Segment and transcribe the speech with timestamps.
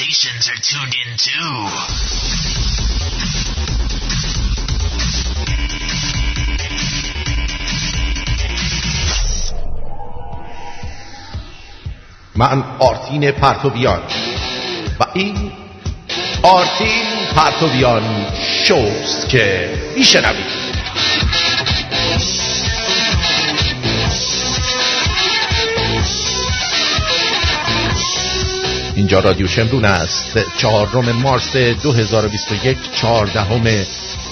[0.00, 1.50] stations are tuned in too.
[12.36, 14.02] من آرتین پرتویان
[15.00, 15.52] و این
[16.42, 17.04] آرتین
[17.36, 18.26] پرتویان
[18.64, 20.59] شوست که میشنوید
[29.00, 30.38] اینجا رادیو شمرون است.
[30.56, 33.62] چهارم مارس 2021 چهاردهم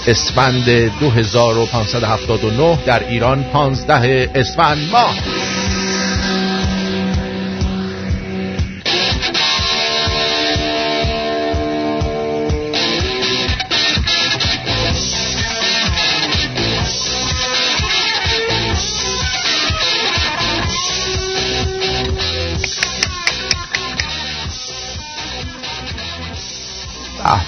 [0.07, 0.65] اسفند
[1.01, 5.15] 2579 در ایران 15 اسفند ماه.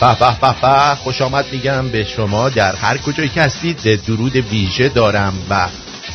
[0.01, 4.89] به به به خوش آمد میگم به شما در هر کجایی که هستید درود ویژه
[4.89, 5.69] دارم و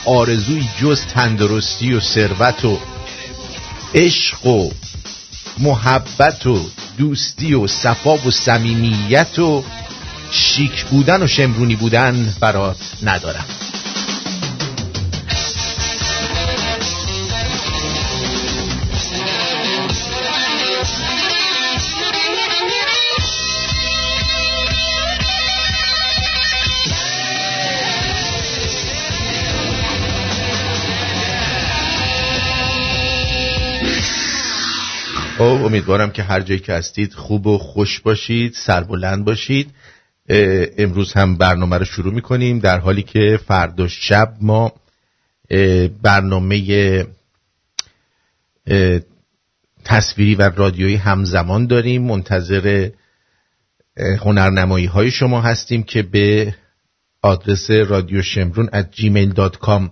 [0.05, 2.80] آرزوی جز تندرستی و ثروت و
[3.95, 4.69] عشق و
[5.58, 9.64] محبت و دوستی و صفا و صمیمیت و
[10.31, 13.45] شیک بودن و شمرونی بودن برات ندارم.
[35.38, 39.72] خب امیدوارم که هر جایی که هستید خوب و خوش باشید سربلند باشید.
[40.77, 44.72] امروز هم برنامه رو شروع می‌کنیم در حالی که فردا شب ما
[46.02, 47.05] برنامه
[49.86, 52.04] تصویری و رادیویی همزمان داریم.
[52.04, 52.89] منتظر
[53.98, 56.55] هنرنمایی های شما هستیم که به
[57.21, 59.89] آدرس رادیو شمرون at gmail.com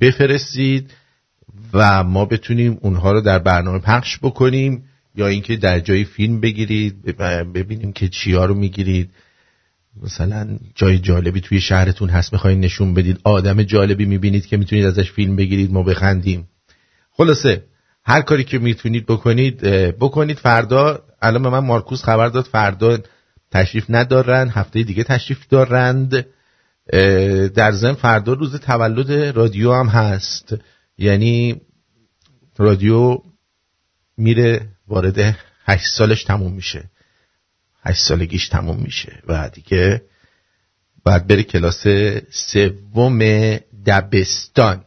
[0.00, 0.92] بفرستید.
[1.72, 7.04] و ما بتونیم اونها رو در برنامه پخش بکنیم یا اینکه در جای فیلم بگیرید
[7.54, 9.10] ببینیم که چیا رو می‌گیرید.
[10.02, 13.20] مثلا جای جالبی توی شهرتون هست می‌خواین نشون بدید.
[13.24, 16.48] آدم جالبی می‌بینید که می‌تونید ازش فیلم بگیرید ما بخندیم.
[17.10, 17.64] خلاصه
[18.04, 19.60] هر کاری که می‌تونید بکنید
[19.90, 21.02] بکنید فردا.
[21.22, 22.98] الان من مارکوس خبر داد فردا
[23.50, 26.26] تشریف ندارن هفته دیگه تشریف دارند.
[27.54, 30.54] در ضمن فردا روز تولد رادیو هم هست.
[30.98, 31.60] یعنی
[32.56, 33.22] رادیو
[34.16, 36.90] میره وارد هشت سالش تموم میشه.
[37.82, 39.22] هشت سالگیش تموم میشه.
[39.26, 40.02] و دیگه
[41.04, 41.86] باید بره کلاس
[42.30, 43.18] سوم
[43.86, 44.84] دبستان.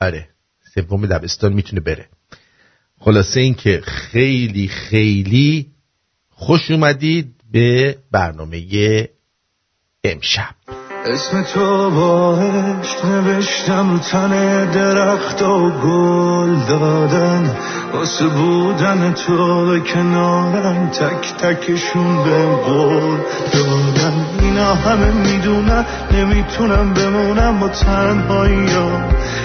[0.00, 0.28] آره
[0.74, 2.08] سوم دبستان می‌تونه بره.
[3.00, 5.72] خلاصه این که خیلی خیلی
[6.30, 9.08] خوش اومدید به برنامه
[10.04, 10.57] امشب.
[11.12, 17.56] اسم تو با عشق نوشتم رو تن درخت و گل دادن.
[17.94, 23.18] واسه بودن تو به کنارم تک تکشون به قول
[23.52, 24.26] دادن.
[24.40, 28.90] اینا همه می‌دونن نمی‌تونم بمونم با تنهایی ها.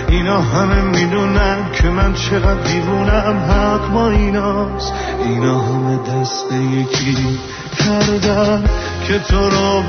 [0.09, 4.93] اینا همه می‌دونن که من چقدر دیوونم حق با ایناست.
[5.23, 7.39] اینا همه دست یکی
[7.79, 8.63] کردن
[9.07, 9.81] که تو رو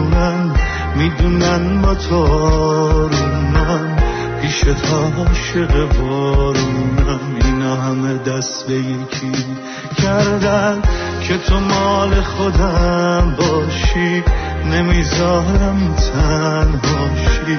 [0.00, 0.50] برگردونن
[0.96, 3.96] می‌دونن با تو آرومم
[4.42, 9.32] پیشت عاشق بارونم اینا همه دست به یکی
[10.02, 10.82] کردن
[11.22, 14.22] که تو مال خودم باشی.
[14.72, 17.58] نمی‌ذارم تنهاشی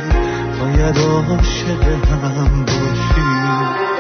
[0.60, 3.91] باید عاشق هم باشی.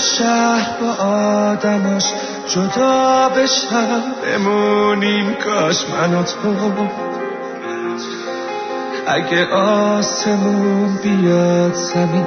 [0.00, 2.12] شهر با آدمش
[2.48, 6.88] جدا بشن بمونیم کاش من و تو.
[9.06, 12.26] اگه آسمون بیاد زمین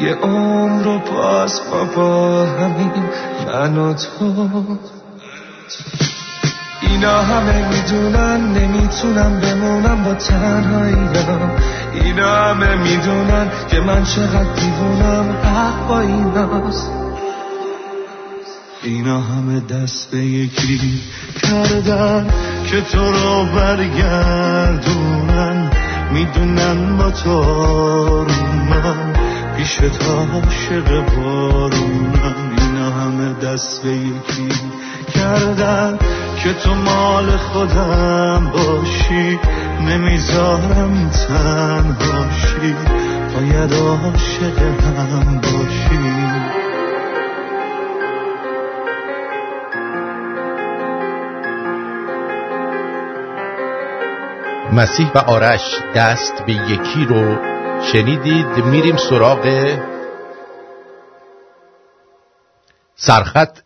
[0.00, 1.60] یه عمر رو باز
[1.96, 2.92] با همین
[3.46, 4.62] من و تو.
[6.80, 11.08] اینا همه می‌دونن نمی‌تونم بمونم با تنهایی
[11.92, 12.28] اینا.
[12.28, 17.03] همه می‌دونن که من چقدر دیوونم حق با ایناست
[18.84, 21.00] اینا همه دست به یکی
[21.42, 22.26] کردن
[22.66, 25.24] که تو رو برگردونن.
[26.12, 27.44] می‌دونن با تو
[28.70, 29.12] من
[29.56, 34.48] پیش تا عاشق بارونم اینا همه دست به یکی
[35.14, 35.98] کردن
[36.42, 39.38] که تو مال خودم باشی.
[39.80, 42.74] نمی‌ذارم تنهاشی.
[43.34, 44.58] باید عاشق
[44.96, 46.43] هم باشی.
[54.72, 57.36] مسیح و آرش دست به یکی رو
[57.92, 59.78] شنیدید میریم سراغ
[62.96, 63.58] سرخط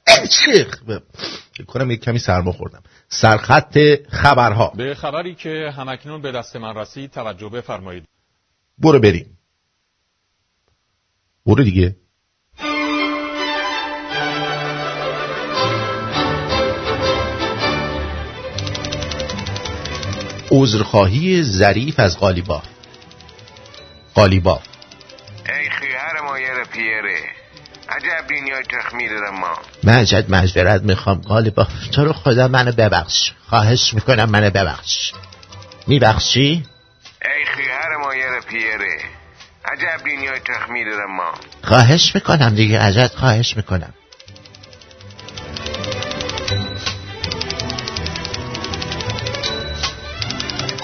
[1.67, 3.79] کنم یک کمی سرما خوردم سرخط
[4.09, 4.73] خبرها.
[4.77, 8.05] به خبری که همکنون به دست من رسید توجه بفرمایید.
[8.79, 9.39] برو بریم.
[11.47, 11.97] برو دیگه.
[20.51, 22.65] عذرخواهی ظریف از قالیباف
[24.15, 24.63] قالیباف
[25.47, 27.19] ای خیهر مایر پیره
[27.89, 29.59] عجب دنیای تخمیر ما.
[29.83, 33.33] من عجب مجبرت می‌خوام قالیباف تو رو خدا منو ببخش.
[33.49, 35.13] خواهش می‌کنم منو ببخش.
[35.87, 36.65] میبخشی؟
[37.23, 38.99] ای خیهر مایر پیره
[39.65, 41.33] عجب دنیای تخمیر ما.
[41.65, 43.95] خواهش می‌کنم دیگه عجب خواهش می‌کنم.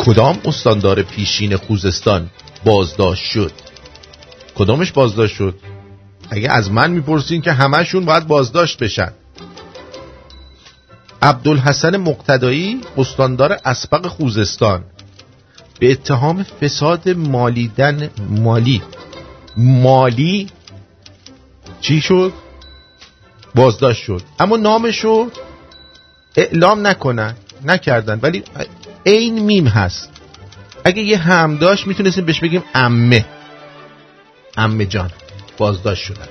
[0.07, 2.31] کدام استاندار پیشین خوزستان
[2.65, 3.53] بازداشت شد؟
[4.55, 5.55] کدامش بازداشت شد؟
[6.31, 9.13] اگه از من می‌پرسین که همهشون باید بازداشت بشن.
[11.23, 14.85] عبدالحسن مقتدایی استاندار اسبق خوزستان.
[15.79, 18.83] به اتهام فساد مالیدن مالی.
[19.57, 20.49] مالی
[21.81, 22.33] چی شد؟
[23.55, 24.23] بازداشت شد.
[24.39, 25.31] اما نامشو
[26.37, 28.19] اعلام نکنن نکردن.
[28.23, 28.45] ولی
[29.05, 30.11] این میم هست.
[30.85, 33.25] اگه یه هم داشت می‌تونستیم بهش بگیم امه.
[34.57, 35.11] امه جان
[35.59, 36.29] بازداشت شدن.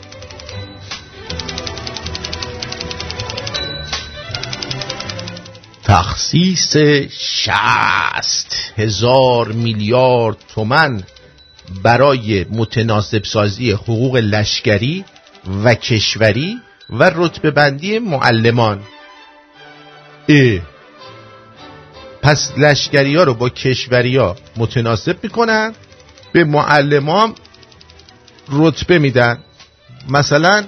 [5.84, 6.78] تخصیص
[7.10, 11.04] شست هزار میلیارد تومن
[11.84, 15.06] برای متناسب سازی حقوق لشکری
[15.64, 16.58] و کشوری
[16.90, 18.80] و رتبه بندی معلمان.
[20.28, 20.62] ای
[22.24, 25.74] پس لشکری ها رو با کشوری ها متناسب می‌کنن
[26.34, 27.36] به معلمان
[28.50, 29.40] رتبه میدن.
[30.10, 30.64] مثلا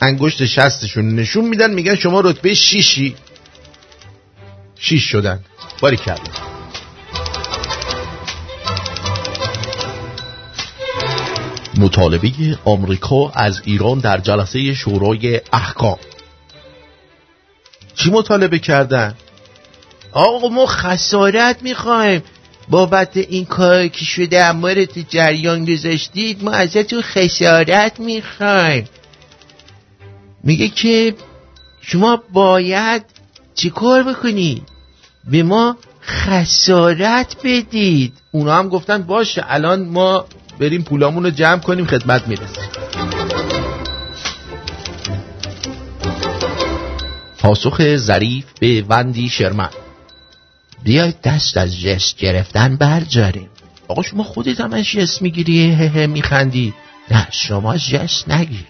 [0.00, 3.16] انگشت شستشون نشون میدن میگن شما رتبه شیشی.
[4.78, 5.40] شیش شدن.
[5.80, 6.28] باری کرد
[11.78, 12.30] مطالبه
[12.64, 15.98] آمریکا از ایران در جلسه شورای احکام.
[17.94, 19.14] چی مطالبه کردن؟
[20.12, 22.22] آقا ما خسارت می‌خوایم.
[22.68, 28.88] بابت این کار که شده اما تو جریان گذاشتید ما ازتون خسارت می‌خوایم.
[30.44, 31.14] میگه که
[31.80, 33.04] شما باید
[33.54, 34.62] چی کار بکنید
[35.30, 38.12] به ما خسارت بدید.
[38.32, 40.24] اونا هم گفتن باشه الان ما
[40.58, 42.64] بریم پولامون رو جمع کنیم خدمت می‌رسیم.
[47.38, 49.68] پاسخ ظریف به وندی شرمن.
[50.84, 53.48] بیاید دست از جست گرفتن برجاریم.
[53.88, 56.74] آقا شما خودت هم از جست می‌گیری؟ هه هه میخندی.
[57.10, 58.64] نه شما جست نگیر.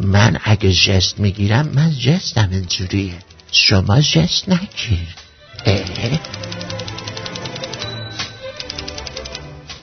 [0.00, 3.14] من اگه جست می‌گیرم من جستم اینجوریه.
[3.52, 5.08] شما جست نگیر.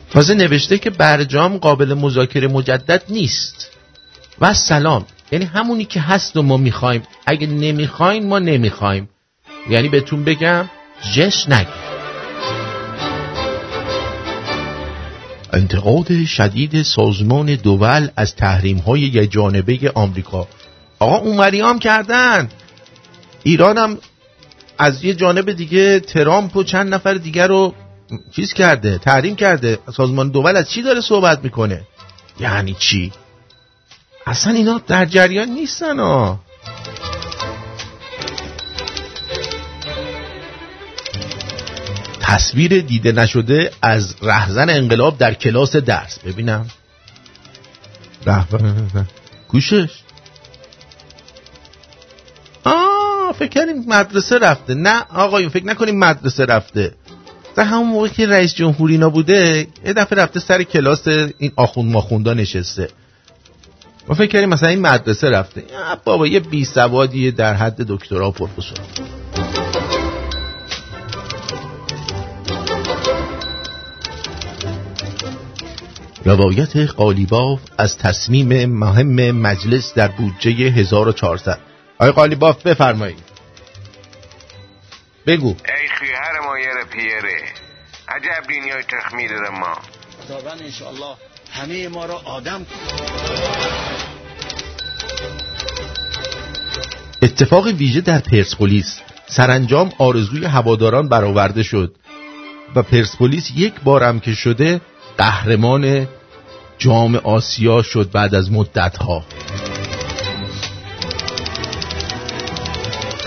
[0.09, 3.71] تازه نوشته که برجام قابل مذاکره مجدد نیست.
[4.41, 5.05] و سلام.
[5.31, 7.03] یعنی همونی که هست و ما می‌خوایم.
[7.25, 9.09] اگه نمی‌خوایم ما نمی‌خوایم.
[9.69, 10.69] یعنی بهتون بگم
[11.01, 11.85] جش نگیر.
[15.53, 20.47] انتقاد شدید سازمان دول از تحریم های یک جانبه آمریکا.
[20.99, 22.49] آقا اونوری هم کردن.
[23.43, 23.97] ایران هم
[24.77, 27.73] از یه جانب دیگه ترامپ و چند نفر دیگر رو
[28.35, 29.79] چیز کرده تحریم کرده.
[29.95, 31.81] سازمان دول از چی داره صحبت می‌کنه؟
[32.39, 33.11] یعنی چی؟
[34.27, 36.39] اصلا اینا در جریان نیستن ها.
[42.27, 46.20] تصویر دیده نشده از رهزن انقلاب در کلاس درس.
[46.20, 46.67] ببینم.
[49.48, 49.89] کوشش.
[52.63, 54.74] آه فکر کردیم مدرسه رفته.
[54.74, 56.94] نه آقایون فکر نکنیم مدرسه رفته.
[57.55, 61.91] در همون موقع که رئیس جمهوری اینا بوده یه دفعه رفته سر کلاس این آخوند
[61.91, 62.89] ماخوندا نشسته.
[64.08, 65.63] ما فکر کردیم مثلا این مدرسه رفته.
[66.03, 68.77] بابا یه بی سوادیه در حد دکترا پروفسور
[76.25, 81.60] روایت قالیباف از تصمیم مهم مجلس در بودجه 1400
[82.00, 83.24] آقای قالیباف بفرمایید.
[85.27, 85.48] بگو.
[85.48, 87.38] ای خیهر مایر پیره
[88.08, 89.77] عجب دنیای تخمیر ما.
[90.25, 91.15] خداوند انشاءالله
[91.51, 92.65] همه ما را آدم
[97.22, 99.00] اتفاق ویژه در پرسپولیس.
[99.27, 101.96] سرانجام آرزوی هواداران برآورده شد
[102.75, 104.82] و پرسپولیس یک بارم که شده
[105.17, 106.07] قهرمان
[106.77, 109.24] جام آسیا شد بعد از مدت ها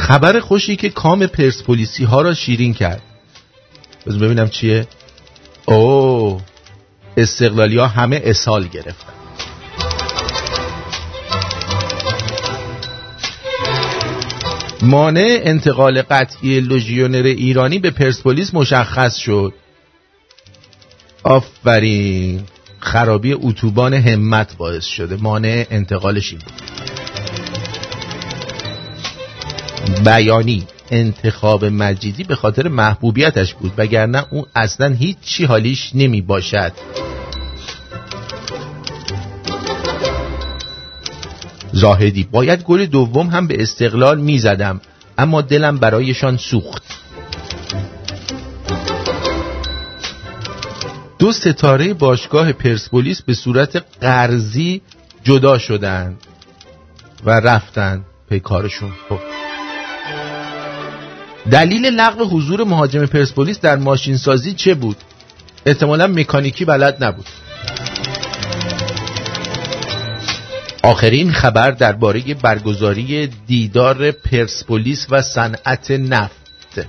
[0.09, 3.03] خبر خوشی که کام پرسپولیسی ها را شیرین کرد.
[4.07, 4.87] بذار ببینم چیه.
[5.67, 6.41] او
[7.17, 9.13] استقلالی ها همه اسال گرفتن.
[14.83, 19.55] مانع انتقال قطعی لژیونر ایرانی به پرسپولیس مشخص شد.
[21.29, 22.43] آفرین.
[22.81, 25.17] خرابی اتوبان همت باعث شده.
[25.17, 26.43] مانع انتقالش این
[30.05, 30.67] بیانی.
[30.91, 36.73] انتخاب مجیدی به خاطر محبوبیتش بود وگرنه اون اصلا هیچ چی حالیش نمی باشد.
[41.73, 44.81] زاهدی باید گل دوم هم به استقلال می زدم
[45.19, 46.88] اما دلم برایشان سوخت.
[51.19, 54.83] دو ستاره باشگاه پرسپولیس به صورت قرضی
[55.23, 56.17] جدا شدند
[57.25, 58.93] و رفتن پی کارشون.
[59.09, 59.19] خب.
[61.51, 64.97] دلیل لغو حضور مهاجم پرسپولیس در ماشین سازی چه بود؟
[65.67, 67.27] احتمالا مکانیکی بلد نبود.
[70.83, 76.87] آخرین خبر درباره برگزاری دیدار پرسپولیس و صنعت نفت.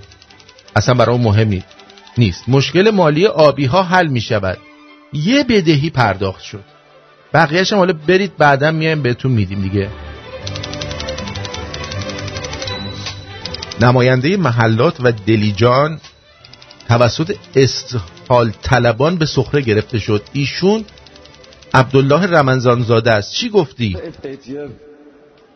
[0.76, 1.79] اصلا برای مهم نیست
[2.18, 2.50] نیست.
[2.50, 4.58] مشکل مالی آبی ها حل می شود
[5.14, 6.64] یه بدهی پرداخت شد.
[7.34, 9.90] بقیهش حالا برید بعدا میایم بهتون میدیم دیگه.
[13.82, 16.00] نماینده محلات و دلیجان
[16.88, 20.22] توسط استحال طلبان به سخره گرفته شد.
[20.34, 20.86] ایشون
[21.74, 23.34] عبدالله رمنزان زاده است.
[23.34, 23.98] چی گفتی؟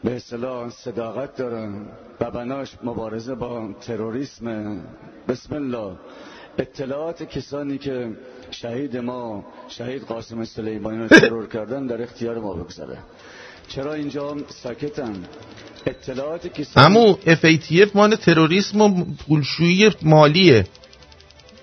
[0.03, 1.85] به اصطلاح صداقت دارن
[2.21, 4.81] و بناش مبارزه با تروریسم.
[5.27, 5.95] بسم الله.
[6.57, 8.09] اطلاعات کسانی که
[8.51, 12.97] شهید ما شهید قاسم سلیمانی رو ترور کردن در اختیار ما بگذاره
[13.67, 15.13] چرا اینجا ساکتن
[15.85, 20.65] اطلاعات کسانی امو FATF مال تروریسم و پولشویی مالیه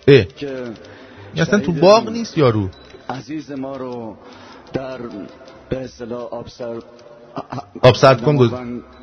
[0.08, 0.24] اه.
[0.24, 0.64] که
[1.36, 2.68] اصلا تو باغ نیست یارو
[3.08, 4.16] عزیز ما رو
[4.72, 4.98] در
[5.68, 6.82] به اصطلاح آبسر
[7.82, 8.50] آب سرد کن گز-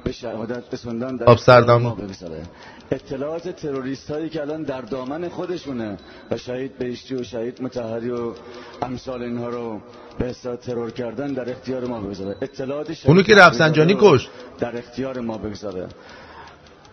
[0.03, 1.81] به شهادت رسوندن در آب سردان.
[1.81, 2.43] ما بگذاره.
[2.91, 5.97] اطلاعات تروریست هایی که الان در دامن خودشونه
[6.31, 8.33] و شهید بهشتی و شهید متحری و
[8.81, 9.81] امثال اینها رو
[10.19, 14.29] به اصطلاح ترور کردن در اختیار ما بگذاره اطلاعات اونو که رفسنجانی کشت.
[14.59, 15.87] در اختیار ما بگذاره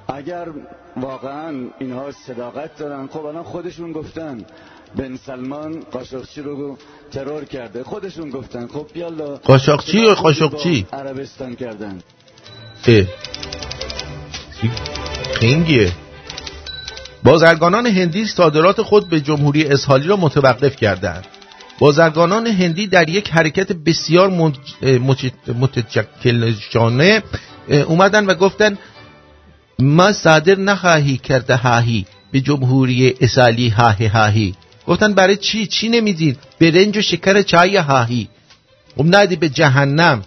[0.08, 0.48] اگر
[0.96, 4.44] واقعا اینها صداقت دارن خب الان خودشون گفتن
[4.96, 6.78] بن سلمان قاشقچی رو
[7.10, 12.00] ترور کرده خودشون گفتن خب بیالا قاشقچی یا قاشقچی؟ عربستان کردن
[12.86, 13.04] اه.
[15.40, 15.92] خنگیه
[17.22, 21.26] بازرگانان هندی صادرات خود به جمهوری اسحالی را متوقف کردند.
[21.78, 24.94] بازرگانان هندی در یک حرکت بسیار مج-
[27.74, 28.78] اومدن و گفتن
[29.78, 34.54] ما صادر نخواهی کرده هاهی به جمهوری اسحالی هاهی هاهی.
[34.86, 38.28] گفتن برای چی؟ چی نمی‌دید برنج و شکر چای هاهی.
[38.96, 40.22] خب ندی به جهنم.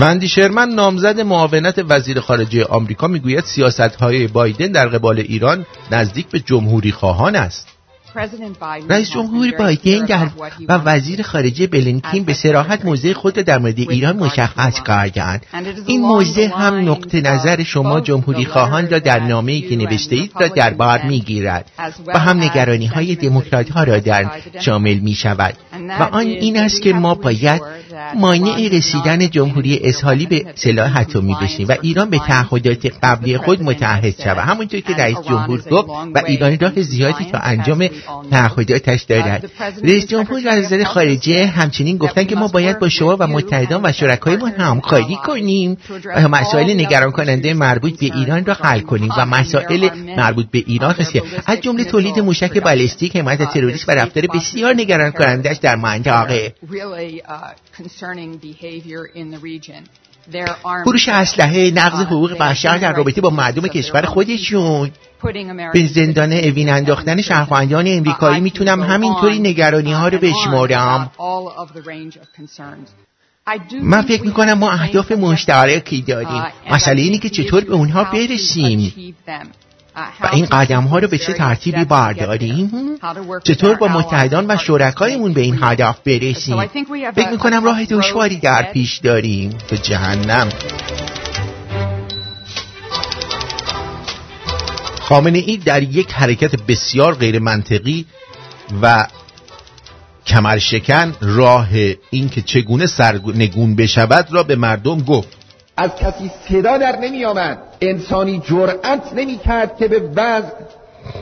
[0.00, 6.40] وندی شرمن نامزد معاونت وزیر خارجه آمریکا می‌گوید سیاست‌های بایدن در قبال ایران نزدیک به
[6.40, 7.68] جمهوری خواهان است.
[8.88, 10.28] رئیس جمهور بایدن در
[10.68, 15.46] و وزیر خارجه بلینکین به سراحت موضع خود در مورد ایران مشخص کردند.
[15.86, 20.48] این موضع هم نقطه نظر شما جمهوری خواهان را در نامه‌ای که نوشته اید را
[20.48, 21.70] در بار می‌گیرد
[22.06, 25.54] و هم نگرانی های دموکرات ها را در شامل می شود
[26.00, 27.62] و آن این است که ما باید
[28.16, 34.20] مانع رسیدن جمهوری اسحالی به سلاح اتمی بشیم و ایران به تعهدات قبلی خود متعهد
[34.22, 34.38] شود.
[34.38, 37.88] همونطور که رئیس جمهور گفت و ایران راه زیادی تا انجام
[38.30, 39.50] تعهداتش دارد.
[39.82, 43.92] رئیس جمهور و وزیر خارجه همچنین گفتن که ما باید با شما و متحدان و
[43.92, 45.76] شرکایمان همکاری کنیم.
[46.16, 50.94] و مسائل نگران کننده مربوط به ایران را حل کنیم و مسائل مربوط به ایران
[50.94, 51.12] هست
[51.46, 56.54] از جمله تولید موشک بالستیک حمایت تروریست و رفتار بسیار نگران کنندهش در منطقه.
[60.84, 64.90] فروش اسلحه نقض حقوق بشر در رابطه با مردم کشور خودشون.
[65.72, 71.10] به زندان اوین انداختن شهروندان امریکایی می‌تونم همینطوری نگرانی ها رو بشمارم.
[73.82, 76.42] من فکر می‌کنم ما اهداف مشترکی داریم.
[76.70, 79.14] مسئله اینه که چطور به اونها برسیم.
[80.20, 82.70] و این قدم ها رو به چه ترتیبی برداریم؟
[83.44, 86.66] چطور با متحدان و شرکایمون به این هدف برسیم؟
[87.16, 89.58] فکر می‌کنم راه دشواری در پیش داریم.
[89.70, 90.48] به جهنم.
[95.00, 98.06] خامنه ای در یک حرکت بسیار غیر منطقی
[98.82, 99.06] و
[100.26, 101.68] کمرشکن راه
[102.10, 105.37] این که چگونه سرنگون بشود را به مردم گفت.
[105.78, 110.54] از کسی صدا در نمی آمد انسانی جرأت نمی کرد که به وضع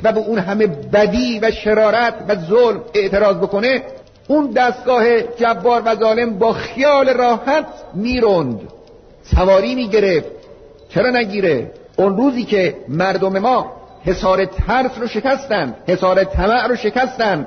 [0.02, 3.82] و به اون همه بدی و شرارت و ظلم اعتراض بکنه.
[4.28, 8.60] اون دستگاه جبار و ظالم با خیال راحت می‌روند.
[9.34, 10.26] سواری می‌گرفت.
[10.88, 13.72] چرا نگیره؟ اون روزی که مردم ما
[14.04, 17.46] حسار ترس رو شکستن حسار طمع رو شکستن.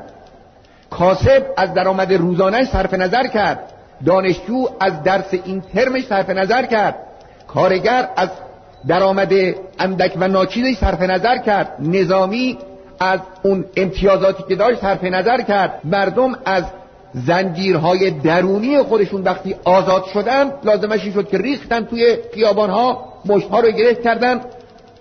[0.89, 3.74] کاسب از درآمد روزانه صرف نظر کرد.
[4.06, 6.96] دانشجو از درس این ترمش صرف نظر کرد.
[7.48, 8.29] کارگر از
[8.88, 9.34] درآمد
[9.79, 11.75] اندک و ناچیزش صرف نظر کرد.
[11.79, 12.58] نظامی
[13.00, 15.82] از اون امتیازاتی که داشت صرف نظر کرد.
[15.84, 16.63] مردم از
[17.13, 23.72] زنجیرهای درونی خودشون وقتی آزاد شدن لازمش این شد که ریختن توی خیابانها مشتها رو
[23.72, 24.41] گره کردن.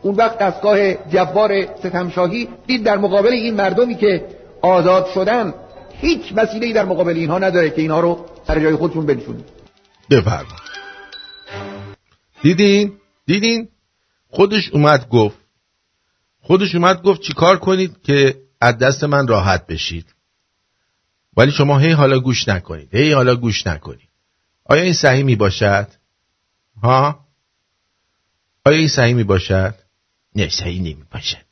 [0.03, 4.25] اون وقت دستگاه جبار ستمشاهی دید در مقابل این مردمی که
[4.63, 5.55] آزاد شدن
[6.01, 9.45] هیچ وسیله‌ای در مقابل اینها نداره که اینها رو سر جای خودشون بنشونید.
[10.11, 10.57] بفرما
[12.43, 13.69] دیدین؟ دیدین؟
[14.29, 15.39] خودش اومد گفت.
[16.41, 20.15] خودش اومد گفت چیکار کنید که از دست من راحت بشید.
[21.37, 22.95] ولی شما هی حالا گوش نکنید.
[22.95, 24.09] هی حالا گوش نکنید.
[24.65, 25.89] آیا این صحیح می باشد
[26.83, 27.27] ها؟
[28.65, 29.75] آیا این صحیح می باشد
[30.35, 31.45] نه صحیح نمی باشد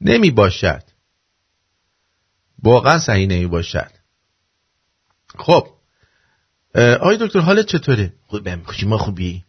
[0.00, 0.82] نمی باشد
[2.62, 3.90] واقعا صحیح نمی باشد
[5.38, 5.75] خب
[6.76, 9.42] آقای دکتر حالت چطوره؟ خوبم ما خوبی؟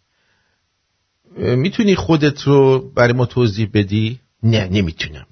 [1.38, 5.26] می‌تونی خودت رو برای ما توضیح بدی؟ نه نمی‌تونم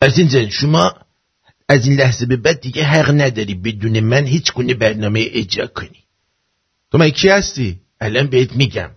[0.00, 0.94] از این زن شما
[1.68, 6.04] از این لحظه به بعد دیگه حق نداری بدون من هیچ گونه برنامه اجرا کنی
[6.92, 8.90] تو من کی هستی؟ الان بهت میگم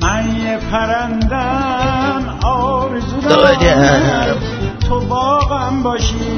[0.00, 4.40] من یه پرندم آرزو دارم
[4.88, 6.33] تو باغم باشی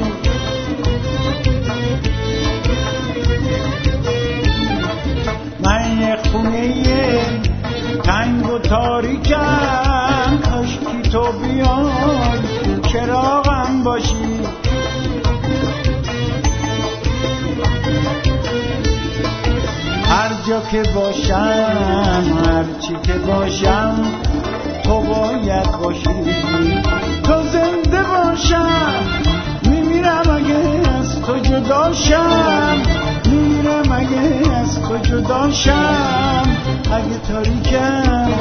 [6.37, 6.73] خونه
[8.03, 10.39] تنگ و تاریکم.
[10.49, 14.15] کاشکی تو بیای چراغم باشی.
[20.05, 23.95] هر جا که باشم هر چی که باشم
[24.83, 26.33] تو باید باشی.
[27.23, 29.03] تو زنده باشم
[29.69, 32.77] میمیرم اگه از تو جداشم
[33.67, 36.43] میمیرم اگه از تو جداشم
[36.91, 38.31] اگه تاریکم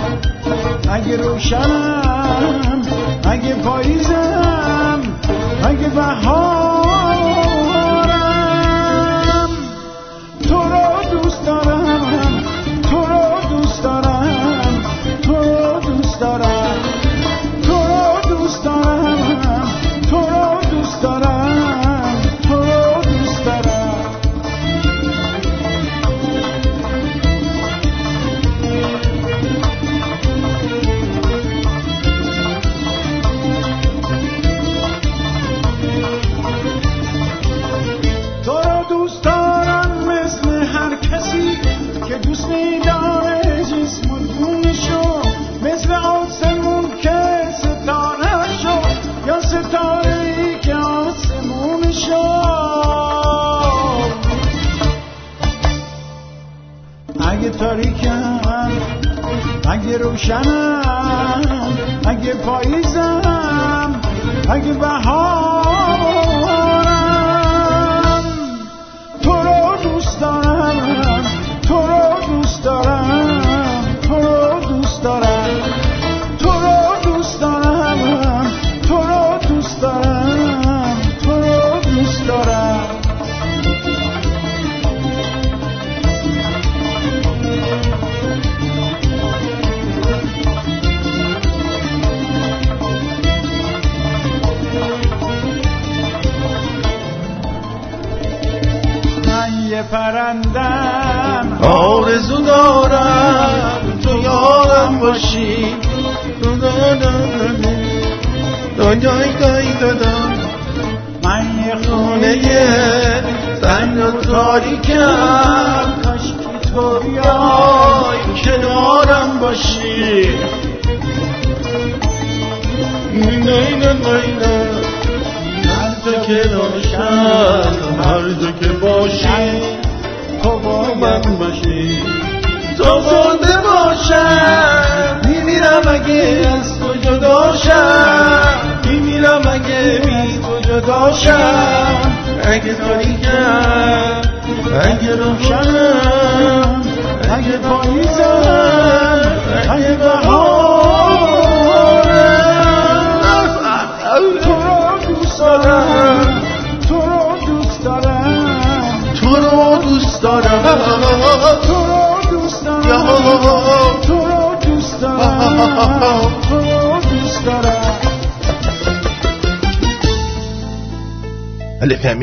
[0.91, 2.83] اگه روشنم
[3.25, 5.01] اگه پاییزم
[5.65, 7.56] اگه بهارم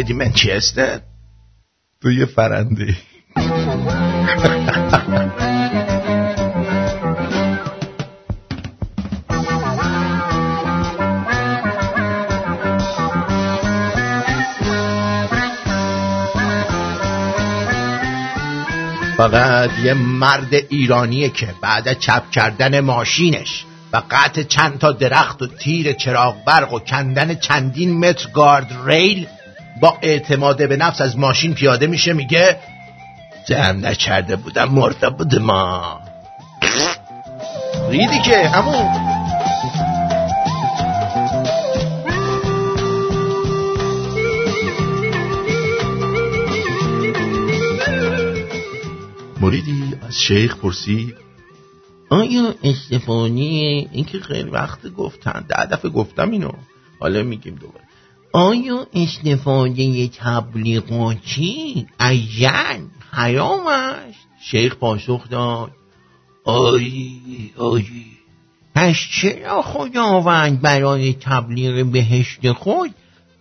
[0.03, 1.01] فهمیدی من چی هستم؟
[2.01, 2.95] تو یه فرنده.
[19.17, 25.47] فقط یه مرد ایرانیه که بعد چپ کردن ماشینش و قطع چند تا درخت و
[25.47, 29.27] تیر چراغ برق و کندن چندین متر گارد ریل
[29.83, 32.57] با اعتماد به نفس از ماشین پیاده میشه میگه
[33.45, 36.01] جمع نکرده بودم مرده بود ما
[37.89, 38.85] ریدی که همون
[49.41, 51.15] مریدی از شیخ پرسید
[52.09, 53.41] آیا استفانه
[53.91, 56.51] این که خیلی وقت گفتن ده دفعه گفتم اینو.
[56.99, 57.92] حالا میگیم دوباره.
[58.35, 61.87] آیا استفاده تبلیغاتی
[62.39, 64.27] زن حرام است.
[64.41, 65.71] شیخ پاسخ داد.
[66.43, 67.19] آی
[67.57, 67.85] آی.
[68.75, 72.91] پس چرا خداوند برای تبلیغ بهشت خود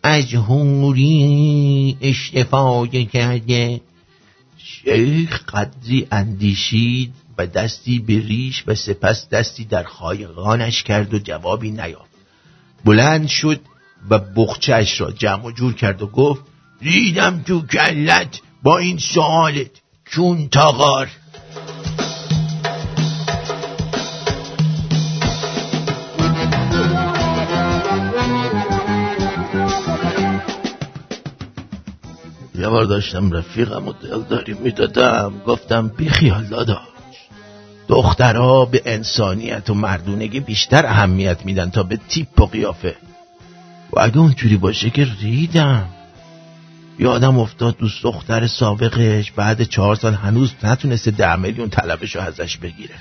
[0.02, 3.80] از حوری استفاده کرده؟
[4.58, 11.70] شیخ قدری اندیشید و دستی به ریش و سپس دستی در خایقانش کرد و جوابی
[11.70, 12.12] نیافت.
[12.84, 13.60] بلند شد
[14.10, 16.42] و بخچهش را جمع و جور کرد و گفت
[16.82, 19.70] ریدم تو کلت با این سوالت
[20.04, 21.08] چون تاغار.
[32.54, 35.42] یه بار داشتم رفیقم و دلداری می‌دادم.
[35.46, 36.78] گفتم بیخیال داداش
[37.88, 42.96] دخترها به انسانیت و مردونگی بیشتر اهمیت میدن تا به تیپ و قیافه.
[43.92, 45.88] و اگه اونجوری باشه که ریدم.
[46.98, 52.94] یادم افتاد دوست دختر سابقش بعد چهار سال هنوز نتونسته ده میلیون طلبشو ازش بگیره.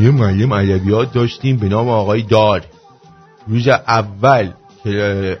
[0.00, 2.64] یه معلم ادبیات داشتیم به نام آقای دار.
[3.46, 4.50] روز اول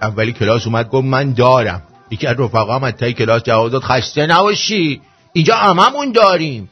[0.02, 1.82] اولی کلاس اومد گفت من دارم.
[2.10, 5.00] یکی از رفقا هم تای کلاس جواب داد خسته نباشی.
[5.32, 6.70] اینجا هممون داریم.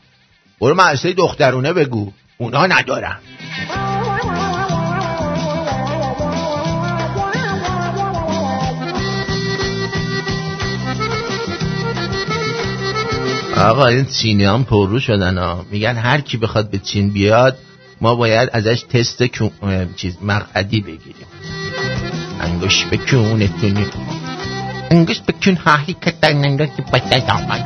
[0.60, 2.12] برو مدرسه دخترونه بگو.
[2.38, 3.18] اونا ندارم
[13.56, 15.66] آقا این چینی هم پررو شدن ها.
[15.70, 17.58] میگن هر کی بخواد به چین بیاد
[18.00, 19.22] ما باید ازش تست
[19.96, 21.26] چیز مقعدی بگیریم.
[22.40, 23.86] انگوش بکونتونی
[24.90, 27.64] انگوش بکون هایی که در ننگاتی بده دامن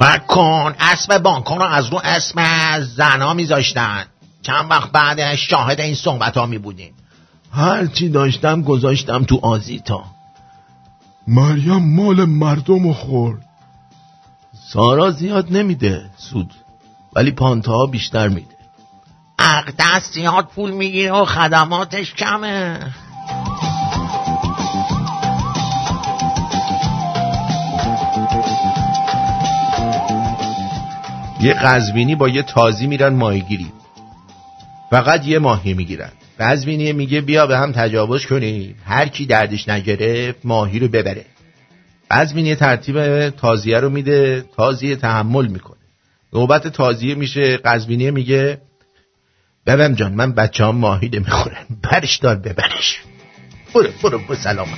[0.00, 2.40] بکن اسم بانکان رو از رو اسم
[2.80, 4.04] زنا میذاشتن
[4.42, 6.94] چند وقت بعدش شاهد این صحبت ها می بودیم
[7.52, 10.04] هرچی داشتم گذاشتم تو آزیتا
[11.26, 13.44] مریم مال مردم خورد
[14.68, 16.50] سارا زیاد نمیده سود
[17.12, 18.51] ولی پانتا بیشتر میده
[19.38, 22.78] اقدس زیاد پول می‌گیره و خدماتش کمه.
[31.40, 33.72] یه قزوینی با یه تازی میرن ماهیگیری.
[34.90, 36.12] فقط یه ماهی می‌گیرن.
[36.40, 38.76] قزوینی میگه بیا به هم تجاوز کنیم.
[38.84, 41.24] هر کی دردش نگرفت ماهی رو ببره.
[42.10, 44.44] قزوینی ترتیب تازیه رو میده.
[44.56, 45.76] تازیه تحمل می‌کنه.
[46.32, 47.56] نوبت تازیه میشه.
[47.56, 48.58] قزوینی میگه
[49.66, 53.00] ببم جان من بچه هم ماهی نمی‌خورن برش دار ببرش.
[53.74, 54.68] برو برو برو سلامت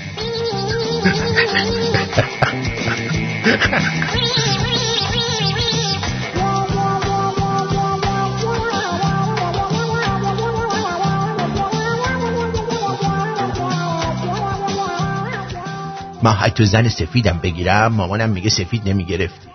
[16.23, 17.93] من حتی زن سفیدم بگیرم.
[17.93, 19.49] مامانم میگه سفید نمی‌گرفتی.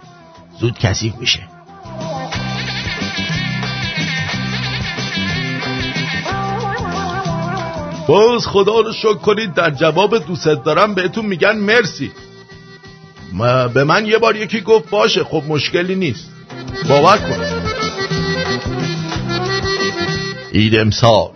[0.59, 1.58] زود کثیف میشه.
[8.09, 12.11] باز خدا رو شکر کنید در جواب دوست دارم بهتون میگن مرسی.
[13.33, 16.31] ما به من یه بار یکی گفت باشه خب مشکلی نیست.
[16.89, 17.45] باور کن
[20.53, 21.29] عید امسال.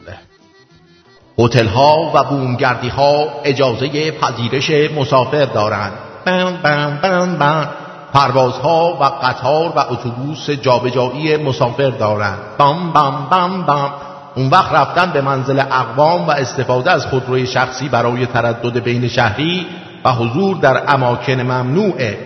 [1.39, 5.93] هتل ها و بومگردی ها اجازه پذیرش مسافر دارند.
[6.25, 7.69] بم بم
[8.13, 12.39] پروازها و قطار و اتوبوس جابجایی مسافر دارند.
[12.57, 13.91] بام بام بام بام
[14.35, 19.65] اون وقت رفتن به منزل اقوام و استفاده از خودروی شخصی برای تردد بین شهری
[20.05, 22.17] و حضور در اماکن ممنوعه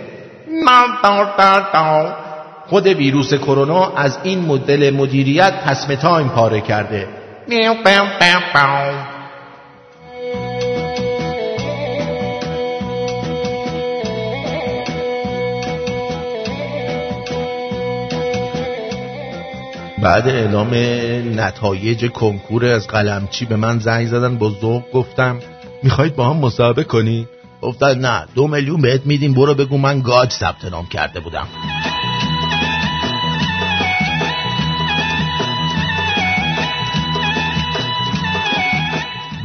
[2.69, 7.07] خود ویروس کرونا از این مدل مدیریت تصم تایم پاره کرده.
[20.01, 20.69] بعد اعلام
[21.39, 25.39] نتایج کنکور از قلمچی به من زنگ زدن با ذوق گفتم
[25.83, 27.27] می‌خواید با هم مصاحبه کنی؟
[27.61, 31.47] گفتن نه دو میلیون بهت میدیم برو بگو من گاج ثبت نام کرده بودم.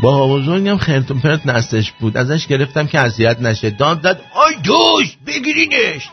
[0.03, 3.71] با بزرگم خرتون پرت نستش بود ازش گرفتم که اذیت نشه.
[3.71, 6.11] داد داد آی دوش بگیرینش.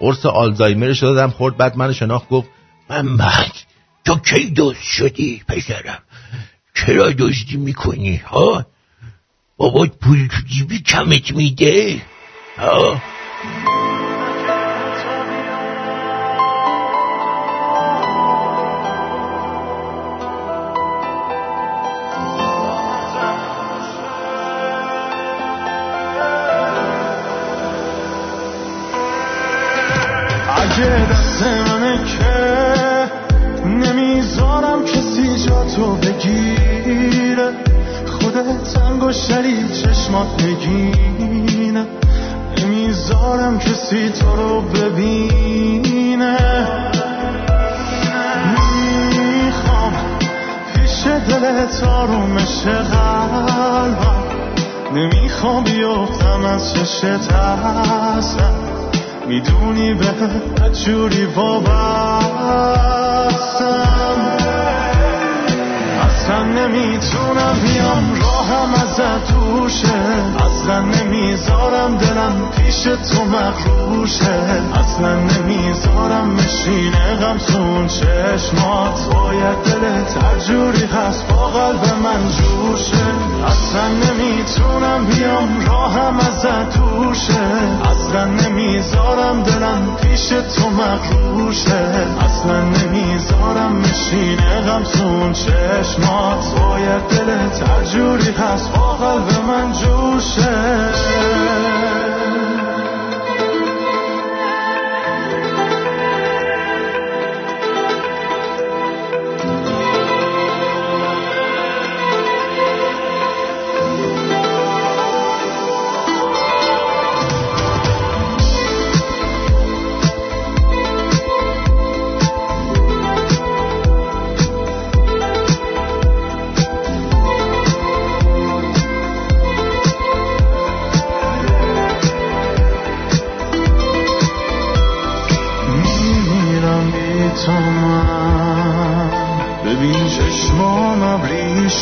[0.00, 2.48] قرص آلزایمرش دادم خورد بعد من شناخت گفت
[2.90, 3.65] من بعد
[4.06, 6.02] تو کی دوست شدی پسرم؟
[6.74, 8.66] چرا دزدی می‌کنی ها؟
[9.56, 12.02] بابات پول تو جیبی کمت میده
[12.58, 13.02] ها؟
[30.56, 31.06] اگه
[35.76, 37.52] تو بگیره
[38.06, 41.86] خودت انگشتری چشمات نگینه
[42.58, 46.36] نمی‌ذارم کسی تو رو ببینه
[48.52, 49.92] می‌خوام
[50.74, 54.24] پیش دلت آرومش قلبم
[54.94, 58.54] نمی‌خوام بیفتم از چشت هستم
[59.28, 60.12] می‌دونی به
[60.84, 62.36] جوری وابستم
[66.26, 70.02] اصلا نمی‌تونم بیام راهم ازت دوشه.
[70.46, 74.62] اصلا نمی‌ذارم دلم پیش تو مخروشه.
[74.74, 79.14] اصلا نمی‌ذارم مشینه غم سون چشمات.
[79.14, 83.06] باید دلت هر جوری هست با قلب من جوشه.
[83.46, 87.46] اصلا نمی‌تونم بیام راهم ازت دوشه.
[87.90, 92.06] اصلا نمی‌ذارم دلم پیش تو مخروشه.
[92.20, 96.15] اصلا نمی‌ذارم مشینه غم سون چشمات.
[96.58, 98.72] باید دلت هر جوری هست.
[98.72, 100.92] با قلب من جوشه.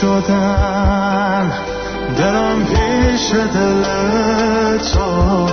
[0.04, 1.52] شدن.
[2.18, 3.82] دلم پیش دل
[4.78, 5.46] تو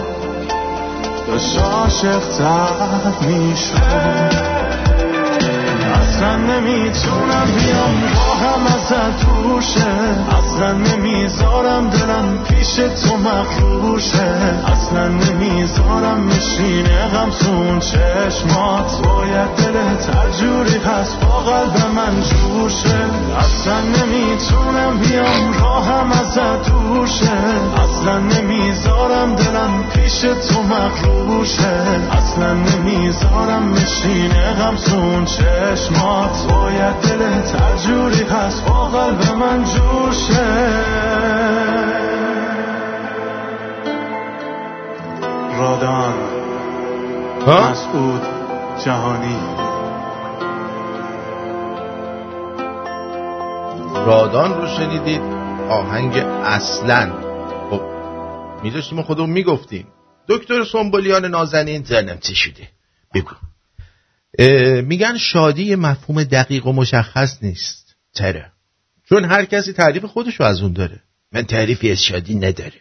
[1.27, 4.60] داشت عاشقتر می‌شد.
[6.21, 9.91] اصلا نمی‌تونم بیام راهم ازت دوشه
[10.39, 14.37] اصلا نمی‌ذارم دلم پیش تو مخروشه.
[14.71, 19.07] اصلا نمی‌ذارم مشینه غم سون چشمات.
[19.07, 22.99] باید دلت هر جوری هست با قلب من جوشه.
[23.39, 27.31] اصلا نمی‌تونم بیام راهم ازت دوشه
[27.83, 31.83] اصلا نمی‌ذارم دلم پیش تو مخروشه.
[32.11, 36.10] اصلا نمی‌ذارم بشینه غمسون چشمات.
[36.49, 38.65] باید دلت هر جوری هست.
[38.65, 40.81] با قلب من جوشه
[45.57, 46.13] رادان.
[47.47, 48.21] ها؟ مسعود
[48.85, 49.37] جهانی.
[54.05, 55.21] رادان رو شنیدید؟
[55.69, 57.11] آهنگ اصلا.
[57.69, 57.81] خب
[58.63, 59.87] میداشتیم و خودمون می‌گفتیم.
[60.27, 62.67] دکتر سنبولیان نازنین زنم چه شده؟
[63.13, 63.31] بگو.
[64.81, 67.95] میگن شادی مفهوم دقیق و مشخص نیست.
[68.13, 68.43] چرا؟
[69.09, 71.01] چون هر کسی تعریف خودشو از اون داره.
[71.31, 72.71] من تعریفی از شادی ندارم.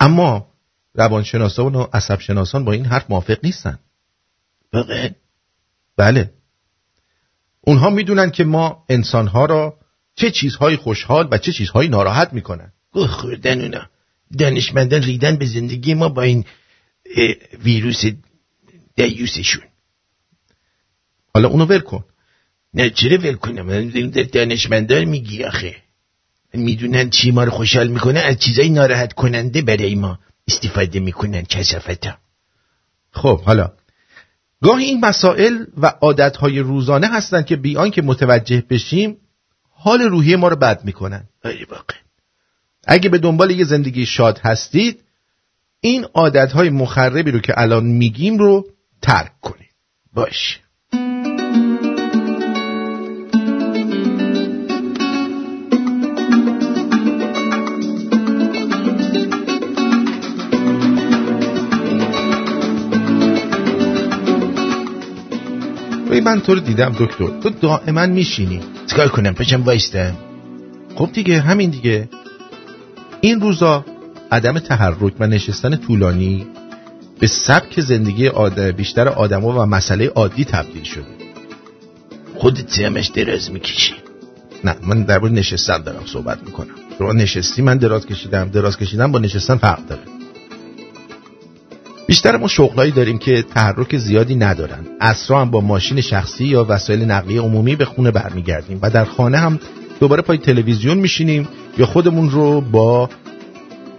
[0.00, 0.52] اما
[0.94, 3.78] روانشناسان و عصب شناسان با این حرف موافق نیستن.
[4.72, 5.08] واقعا.
[5.96, 6.30] بله.
[7.60, 9.78] اونها می‌دونن که ما انسانها را
[10.14, 12.72] چه چیزهایی خوشحال و چه چیزهایی ناراحت می‌کنن.
[12.92, 13.86] گوه خوردن اونا.
[14.38, 16.44] دانشمندان ریدن به زندگی ما با این
[17.64, 18.04] ویروس
[18.94, 19.62] دیوسشون.
[21.38, 22.04] حالا اونو ول کن.
[22.74, 23.90] نه چرا ول کنم
[24.32, 25.76] دانشمندان میگی آخه.
[26.54, 32.18] می‌دونن چی ما رو خوشحال می‌کنه از چیزای ناراحت کننده برای ما استفاده می‌کنن کسافتا
[33.10, 33.72] خب حالا.
[34.62, 39.16] گاهی این مسائل و عادتهای روزانه هستند که بیان که متوجه بشیم
[39.70, 41.28] حال روحی ما رو بد می‌کنن.
[41.44, 41.94] آره واقع
[42.86, 45.04] اگه به دنبال یه زندگی شاد هستید
[45.80, 48.66] این عادتهای مخربی رو که الان میگیم رو
[49.02, 49.70] ترک کنید.
[50.12, 50.60] باش.
[66.18, 67.26] ببین من تو رو دیدم دکتر.
[67.40, 68.60] تو دائما میشینی.
[68.86, 70.14] چیکار کنم؟ پشم وایستم.
[70.94, 72.08] خب دیگه همین دیگه.
[73.20, 73.84] این روزا
[74.32, 76.46] عدم تحرک و نشستن طولانی
[77.20, 78.60] به سبک زندگی آد...
[78.60, 81.04] بیشتر آدما و مسئله عادی تبدیل شده.
[82.34, 83.94] خودت همش دراز می‌کشی.
[84.64, 86.74] نه من در نشستن دارم صحبت می‌کنم.
[86.98, 88.48] شما نشستی من دراز کشیدم.
[88.48, 90.17] دراز کشیدم با نشستن فرق داره.
[92.08, 94.86] بیشتر ما شغلایی داریم که تحرک زیادی ندارن.
[95.00, 99.38] اصرا هم با ماشین شخصی یا وسایل نقلیه عمومی به خونه برمیگردیم و در خانه
[99.38, 99.60] هم
[100.00, 103.10] دوباره پای تلویزیون میشینیم یا خودمون رو با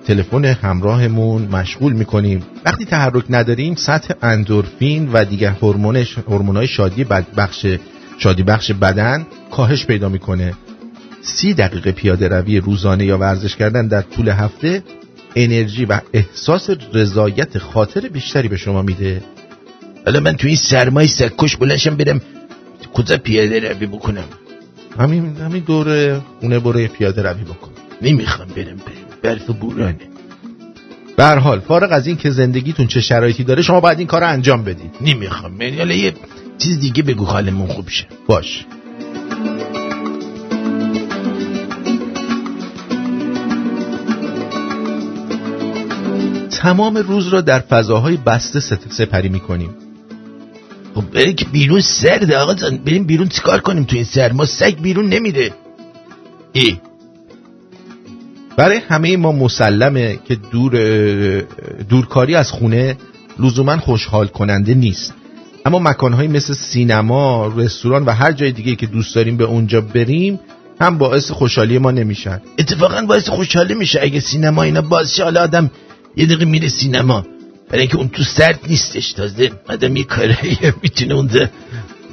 [0.05, 2.43] تلفن همراهمون مشغول می‌کنیم.
[2.65, 7.03] وقتی تحرک نداریم سطح اندورفین و دیگر هورمونش هورمونای شادی
[7.37, 7.65] بخش
[8.17, 10.53] شادی بخش بدن کاهش پیدا می‌کنه.
[11.21, 14.83] سی دقیقه پیاده روی روزانه یا ورزش کردن در طول هفته
[15.35, 19.21] انرژی و احساس رضایت خاطر بیشتری به شما میده؟
[20.05, 22.21] حالا من تو این سرمای سکش بلنشم برم
[22.93, 24.23] کجا پیاده روی بکنم؟
[24.99, 27.71] همین همین دور خونه برو پیاده روی بکن.
[28.01, 28.77] نمی‌خوام برم برم
[29.21, 30.09] برف بورانه.
[31.17, 34.27] به حال فارغ از این که زندگیتون چه شرایطی داره شما باید این کار رو
[34.27, 34.91] انجام بدید.
[35.01, 36.13] نمی‌خوام من حالا یه
[36.57, 38.05] چیز دیگه بگو حالمون خوب شه.
[38.27, 38.65] باش.
[46.59, 49.69] تمام روز را در فضاهای بسته ست- سپری می‌کنیم.
[50.95, 52.77] خب بریم که بیرون سرده آقا جان.
[52.77, 55.51] بریم بیرون چیکار کنیم تو این سرما سگ بیرون نمیره.
[56.53, 56.77] ای.
[58.57, 60.71] برای همه ما مسلمه که دور
[61.89, 62.97] دورکاری از خونه
[63.39, 65.13] لزوما خوشحال کننده نیست.
[65.65, 70.39] اما مکانهایی مثل سینما، رستوران و هر جای دیگه که دوست داریم به اونجا بریم
[70.81, 72.41] هم باعث خوشحالی ما نمیشن.
[72.59, 73.99] اتفاقا باعث خوشحالی میشه.
[74.01, 75.71] اگه سینما اینا باز شه حالا آدم
[76.15, 77.25] یه دقیقه میره سینما.
[77.69, 79.13] برای اینکه اون تو سرد نیستش.
[79.13, 81.49] تازه آدم یه کارایی می‌تونه اونجا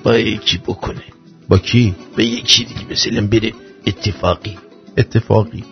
[0.03, 1.03] با یکی بکنه.
[1.49, 3.53] با کی؟ با یکی دیگه مثلا بره
[3.87, 4.59] اتفاقی.
[4.99, 5.65] اتفاقی.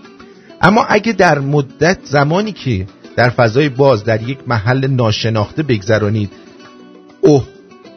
[0.61, 6.31] اما اگه در مدت زمانی که در فضای باز در یک محل ناشناخته بگذرانید
[7.21, 7.45] اوه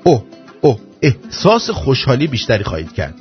[0.04, 0.24] اوه
[0.62, 3.16] اوه احساس خوشحالی بیشتری خواهید کرد.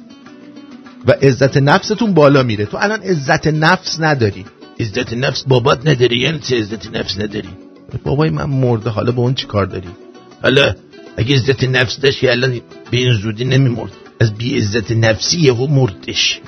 [1.07, 2.65] و عزت نفستون بالا میره.
[2.65, 4.45] تو الان عزت نفس نداری.
[4.81, 7.49] عزت نفس بابات نداری یعنی چه عزت نفس نداری؟
[8.05, 9.89] بابای من مرده حالا با اون چی کار داری؟
[10.43, 10.75] حالا
[11.17, 12.61] اگه عزت نفس داشت که الان
[12.91, 13.93] به این زودی نمیمرد.
[14.21, 16.41] از بی عزت نفسی یهو مردش.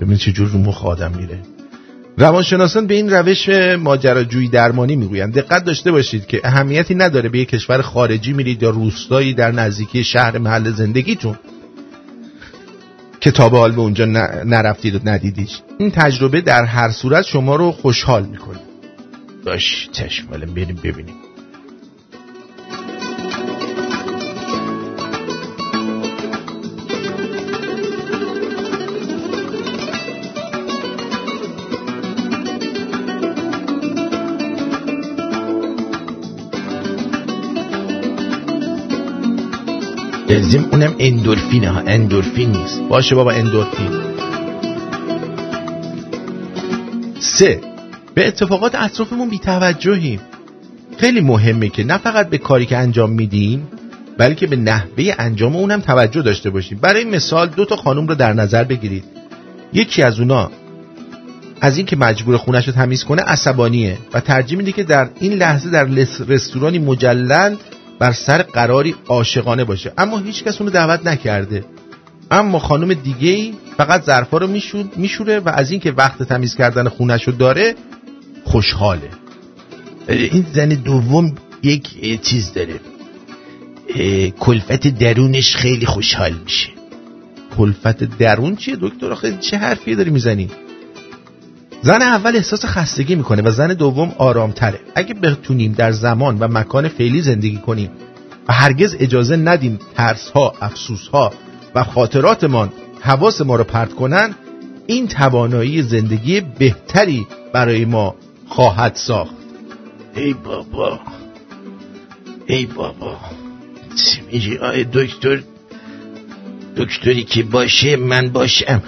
[0.00, 1.38] ببین چه جور رو مخ آدم میره.
[2.18, 3.48] روانشناسان به این روش
[3.78, 5.34] ماجراجویی درمانی می‌گویند.
[5.34, 10.04] دقت داشته باشید که اهمیتی نداره به یک کشور خارجی میرید یا روستایی در نزدیکی
[10.04, 11.38] شهر محل زندگیتون.
[13.24, 14.04] که تا به حال به اونجا
[14.44, 18.58] نرفتید و ندیدیش این تجربه در هر صورت شما رو خوشحال می‌کنه.
[19.46, 21.14] باش چشم بریم ببینیم.
[40.34, 41.80] بنزین اونم اندورفینه ها.
[41.80, 42.80] اندورفین نیست.
[42.88, 43.90] باشه بابا اندورفین.
[47.20, 47.60] سه.
[48.14, 50.20] به اتفاقات اطرافمون بیتوجهیم
[50.98, 53.68] خیلی مهمه که نه فقط به کاری که انجام میدیم
[54.18, 58.32] بلکه به نحوه انجام اونم توجه داشته باشیم برای مثال دو تا خانم رو در
[58.32, 59.04] نظر بگیرید.
[59.72, 60.50] یکی از اونا
[61.60, 65.70] از اینکه مجبور خونش رو تمیز کنه عصبانیه و ترجیح میده که در این لحظه
[65.70, 65.84] در
[66.28, 67.56] رستورانی مجلل
[67.98, 69.92] بر سر قراری عاشقانه باشه.
[69.98, 71.64] اما هیچ کس اونو دعوت نکرده.
[72.30, 74.46] اما خانم دیگه ای فقط ظرفا رو
[74.96, 77.74] میشوره و از اینکه وقت تمیز کردن خونش رو داره
[78.44, 79.08] خوشحاله.
[80.08, 82.80] این زن دوم یک چیز داره.
[84.40, 86.68] کلفت درونش خیلی خوشحال میشه.
[87.56, 90.50] کلفت درون چیه؟ دکتر آخه چه حرفی داری می‌زنی؟
[91.84, 94.80] زن اول احساس خستگی می‌کنه و زن دوم آرامتره.
[94.94, 97.90] اگه بتونیم در زمان و مکان فعلی زندگی کنیم
[98.48, 101.32] و هرگز اجازه ندیم ترس ها افسوس ها
[101.74, 104.34] و خاطراتمان حواس ما رو پرت کنن
[104.86, 108.14] این توانایی زندگی بهتری برای ما
[108.48, 109.34] خواهد ساخت.
[110.16, 111.00] ای بابا.
[112.46, 113.16] ای بابا.
[113.96, 115.42] چی میگی؟ آی دکتر؟
[116.76, 118.82] دکتری که باشه من باشم.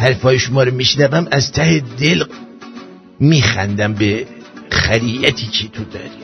[0.00, 2.24] حرفای شما رو میشنوم از ته دل
[3.20, 4.26] میخندم به
[4.70, 6.20] خریتی که تو داری.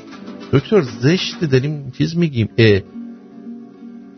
[0.53, 2.49] دکتر زشت داریم چیز میگیم.
[2.59, 2.81] اه.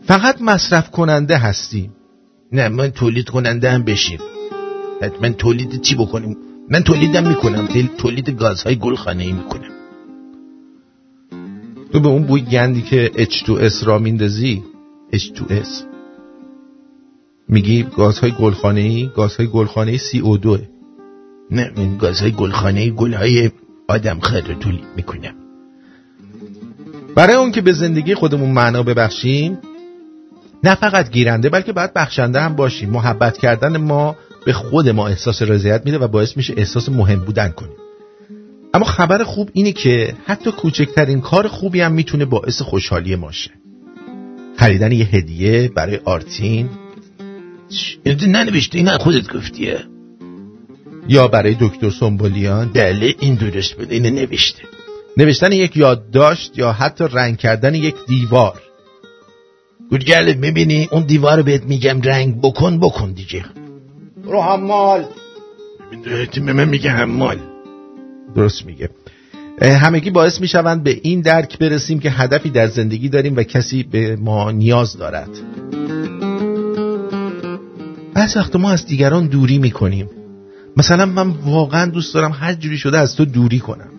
[0.03, 1.93] فقط مصرف کننده هستیم.
[2.51, 4.19] نه من تولید کننده هم بشیم.
[5.21, 6.37] من تولید چی بکنیم؟
[6.69, 9.71] من تولیدم می‌کنم تولید گازهای گلخانه ای می‌کنم.
[11.93, 14.63] تو به اون بوی گندی که H2S را میندازی
[15.13, 15.88] H2S
[17.49, 20.59] میگی گازهای گلخانه ای گازهای گلخانه ای CO2
[21.51, 23.51] نه این گازهای گلخانه ای گلهای
[23.87, 25.35] آدم خیر رو تولید می‌کنم
[27.15, 29.57] برای اون که به زندگی خودمون معنا ببخشیم
[30.63, 32.89] نه فقط گیرنده بلکه باید بخشنده هم باشیم.
[32.89, 37.49] محبت کردن ما به خود ما احساس رضایت میده و باعث میشه احساس مهم بودن
[37.49, 37.75] کنیم.
[38.73, 43.51] اما خبر خوب اینه که حتی کوچکترین کار خوبی هم می‌تونه باعث خوشحالی ماشه
[44.57, 46.69] خریدن یه هدیه برای آرتین
[48.03, 49.79] اینو ننوشته این خودت گفتیه.
[51.07, 54.63] یا برای دکتر سنبولیان بله این درست بوده اینو نوشته.
[55.17, 58.61] نوشتن یک یادداشت یا حتی رنگ کردن یک دیوار.
[59.89, 63.45] گودگلت می‌بینی؟ اون دیوار رو بهت میگم رنگ بکن بکن دیگه.
[64.23, 65.05] رو حمال.
[66.45, 67.37] به من میگه حمال.
[68.35, 68.89] درست میگه.
[69.61, 74.15] همگی باعث می‌شوند به این درک برسیم که هدفی در زندگی داریم و کسی به
[74.15, 75.29] ما نیاز دارد.
[78.19, 80.09] بعض وقت ما از دیگران دوری می‌کنیم.
[80.77, 83.89] مثلا من واقعا دوست دارم هر جوری شده از تو دوری کنم.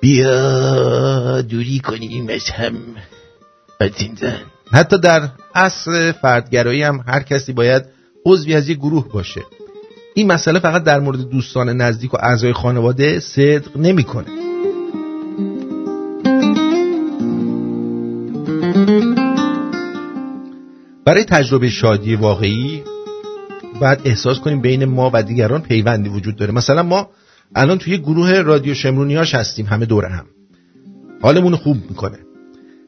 [0.00, 2.74] بیا دوری کنیم از هم
[4.20, 4.40] زن
[4.72, 7.82] حتی در اصل فردگرایی هم هر کسی باید
[8.26, 9.42] عضوی از یک گروه باشه.
[10.14, 14.47] این مسئله فقط در مورد دوستان نزدیک و اعضای خانواده صدق نمی‌کنه.
[21.08, 22.82] برای تجربه شادی واقعی
[23.80, 26.52] باید احساس کنیم بین ما و دیگران پیوندی وجود داره.
[26.52, 27.10] مثلا ما
[27.54, 30.24] الان توی گروه رادیو شمرونیاش هستیم همه دور هم.
[31.22, 32.18] حالمون خوب می‌کنه.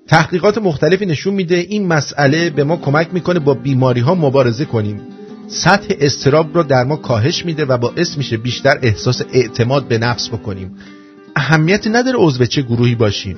[0.09, 5.01] تحقیقات مختلفی نشون میده این مسئله به ما کمک می‌کنه با بیماری ها مبارزه کنیم.
[5.49, 10.29] سطح استراب رو در ما کاهش میده و باعث میشه بیشتر احساس اعتماد به نفس
[10.29, 10.77] بکنیم.
[11.37, 13.37] اهمیت نداره عضو چه گروهی باشیم.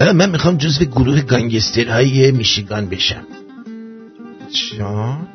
[0.00, 3.24] من می‌خوام جزو گروه گانگسترهای میشیگان بشم.
[4.54, 5.28] جان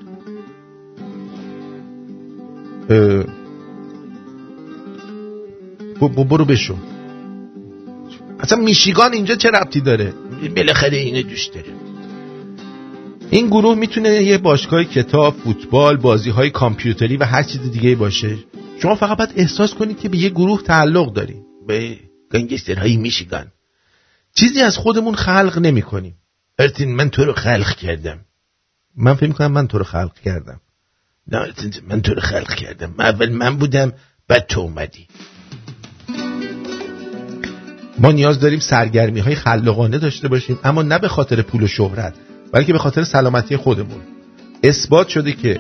[6.30, 6.76] برو بشو.
[8.40, 10.14] اصلا میشیگان اینجا چه ربطی داره؟
[10.56, 11.68] بالاخره اینه دوست داره
[13.30, 18.38] این گروه می‌تونه یه باشگاه کتاب، فوتبال، بازی های کامپیوتری و هر چیز دیگه باشه.
[18.82, 21.36] شما فقط باید احساس کنید که به یه گروه تعلق داری
[21.68, 21.98] به
[22.34, 23.52] گنگسترهای میشیگان.
[24.36, 26.16] چیزی از خودمون خلق نمی کنیم
[26.60, 28.20] ارتین من تو رو خلق کردم.
[28.98, 30.62] من فکر کنم من تو رو خلق کردم.
[31.28, 31.54] نه
[31.88, 32.94] من تو رو خلق کردم.
[33.00, 33.94] اول من بودم
[34.28, 35.08] بعد تو اومدی.
[37.98, 42.14] ما نیاز داریم سرگرمی های خلاقانه داشته باشیم اما نه به خاطر پول و شهرت
[42.52, 44.02] بلکه به خاطر سلامتی خودمون.
[44.64, 45.60] اثبات شده که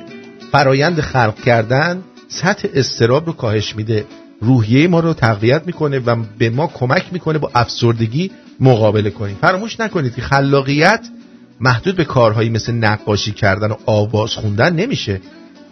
[0.51, 4.05] فرایند خلق کردن سطح استراب رو کاهش میده.
[4.41, 9.38] روحیه ما رو تقویت می‌کنه و به ما کمک می‌کنه با افسردگی مقابله کنیم.
[9.41, 11.07] فراموش نکنید که خلاقیت
[11.60, 15.22] محدود به کارهایی مثل نقاشی کردن و آواز خوندن نمیشه.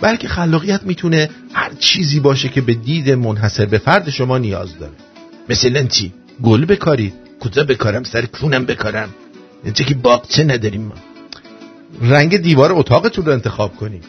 [0.02, 4.94] بلکه خلاقیت می‌تونه هر چیزی باشه که به دید منحصر به فرد شما نیاز داره.
[5.50, 6.14] مثلا چی؟
[6.44, 9.10] گل بکارید کجا بکارم سر کونم بکارم.
[9.64, 10.96] اینجا که باغچه نداریم ما.
[12.02, 14.02] رنگ دیوار اتاقتون رو انتخاب کنیم.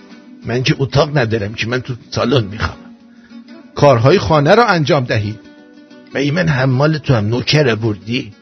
[0.47, 2.79] من که اتاق ندارم که من تو سالن می‌خوام.
[3.74, 5.39] کارهای خانه رو انجام دهید
[6.14, 8.33] و ای من حمال تو هم نوکر بردی؟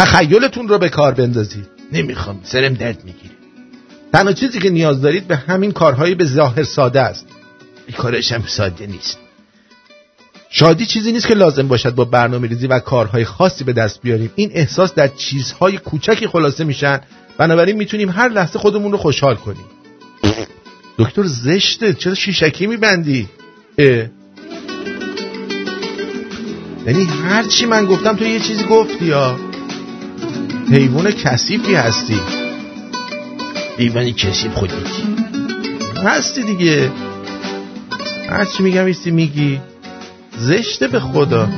[0.00, 1.66] تخیلتون رو به کار بندازید.
[1.92, 3.34] نمی‌خوام سرم درد می‌گیره.
[4.12, 7.26] تنها چیزی که نیاز دارید به همین کارهایی به ظاهر ساده است.
[7.86, 9.18] این کارش هم ساده نیست.
[10.50, 14.32] شادی چیزی نیست که لازم باشد با برنامه ریزی و کارهای خاصی به دست بیاریم.
[14.34, 17.00] این احساس در چیزهای کوچکی خلاصه میشن.
[17.38, 19.64] بنابراین می‌تونیم هر لحظه خودمون رو خوشحال کنیم.
[20.98, 23.28] دکتر زشته چرا شیشکی میبندی؟
[26.86, 29.49] یعنی هر چی من گفتم تو یه چیزی گفتی یا
[30.70, 32.20] حیوان کثیفی هستی.
[33.78, 35.02] حیوان کثیف خودیتی
[36.04, 36.90] هستی دیگه.
[38.30, 39.60] هر چی میگم ایستی میگی.
[40.38, 41.48] زشته به خدا.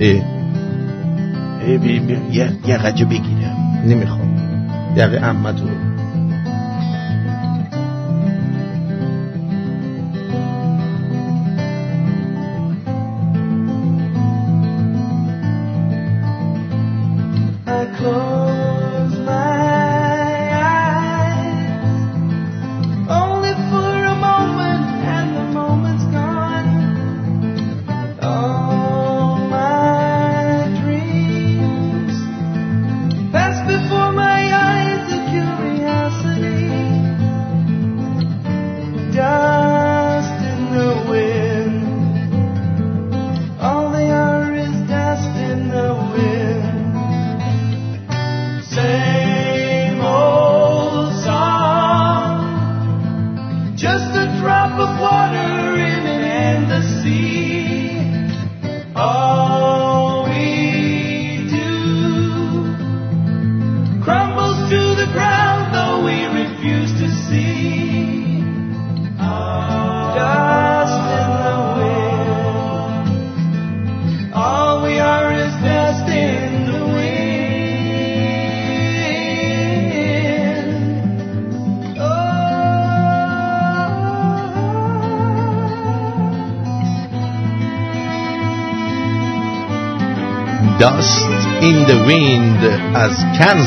[0.00, 0.22] اه
[1.62, 3.82] اه بی بی یه یقجه بگیرم.
[3.86, 4.28] نمی‌خوام.
[4.96, 5.97] یقه امتو I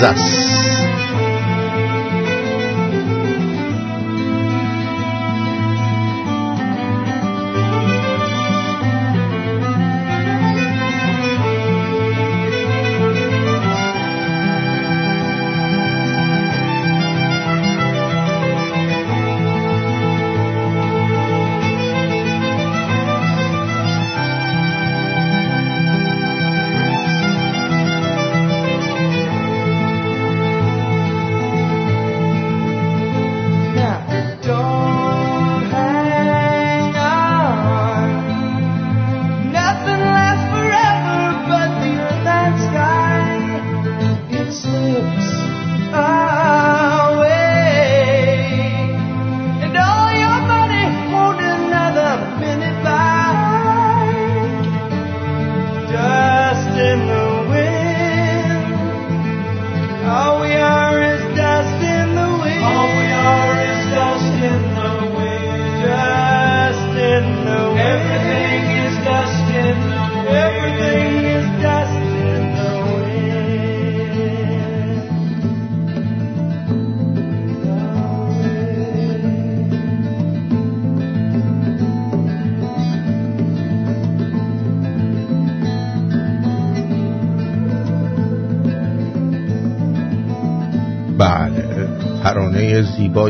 [0.02, 0.51] Kansas.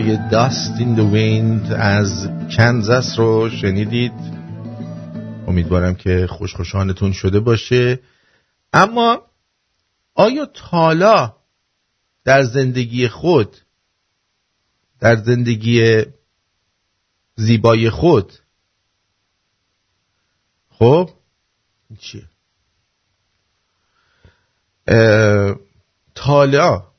[0.01, 4.13] زیبای Dust in the Wind از کنزاس رو شنیدید.
[5.47, 7.99] امیدوارم که خوشخوشانتون شده باشه.
[8.73, 9.21] اما
[10.15, 11.35] آیا تالا
[12.23, 13.57] در زندگی خود
[14.99, 16.05] در زندگی
[17.35, 18.33] زیبای خود
[20.69, 21.09] خب
[21.89, 22.23] این چیه؟
[26.15, 26.90] تالا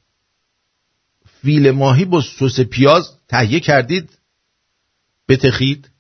[1.43, 4.19] فیل ماهی با سس پیاز تهیه کردید
[5.29, 5.91] بتخید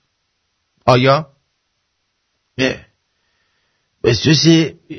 [0.86, 1.32] آیا؟
[2.58, 2.86] نه
[4.02, 4.96] به اه،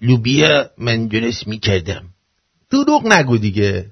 [0.00, 2.04] لوبیا من درست می‌کردم
[2.70, 3.90] دروغ نگو دیگه.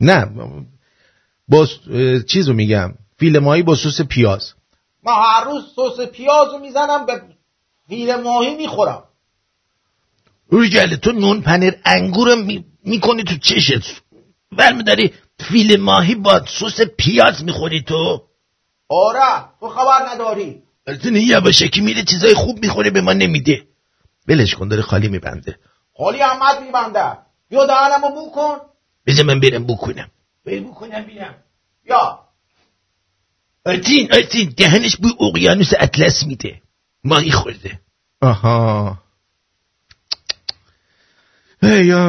[0.00, 0.26] نه
[1.48, 2.94] با س- اه، چیزو میگم.
[3.18, 4.54] فیل ماهی با سس پیاز.
[5.04, 7.22] من هر روز سس پیاز رو می‌زنم به
[7.88, 9.04] فیل ماهی می‌خورم.
[10.48, 12.64] روشگله تو نون پنیر انگورم می...
[12.84, 14.02] می‌کنی تو چشت.
[14.52, 18.22] برمیداری فیل ماهی با سس پیاز می‌خوری تو؟
[18.88, 20.62] آره تو خبر نداری.
[20.86, 23.62] البته یواشکی میره چیزای خوب می‌خوره به ما نمیده.
[24.28, 25.58] بلش کن داره خالی میبنده.
[25.96, 27.18] خالی احمد میبنده.
[27.50, 28.56] یا دهنمو بو کن.
[29.06, 30.10] بذار من برم بکنم.
[30.44, 31.34] بو کنم بیرم
[31.84, 32.18] یا.
[33.66, 36.62] آرتین آرتین دهنش بوی اقیانوس اطلس میده.
[37.04, 37.80] ماهی خورده.
[38.22, 38.98] آها.
[41.62, 42.02] ای یا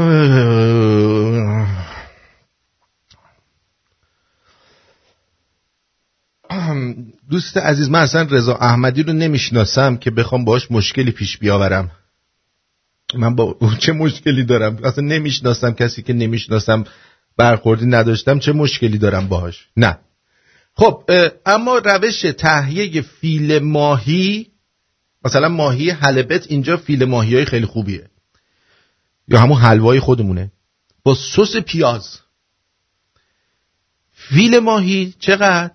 [7.30, 11.92] دوست عزیز من اصلا رضا احمدی رو نمی‌شناسم که بخوام باش مشکلی پیش بیاورم.
[13.16, 16.84] من با چه مشکلی دارم؟ اصلا نمی‌شناسم کسی که نمی‌شناسم
[17.38, 19.98] برخوردی نداشتم چه مشکلی دارم باهاش؟ نه.
[20.76, 21.04] خب
[21.46, 24.52] اما روش تهیه فیل ماهی
[25.26, 28.10] مثلا ماهی حلبت اینجا فیل ماهی های خیلی خوبیه.
[29.28, 30.52] یا همون حلوای خودمونه.
[31.04, 32.20] با سس پیاز.
[34.12, 35.72] فیل ماهی چقدر؟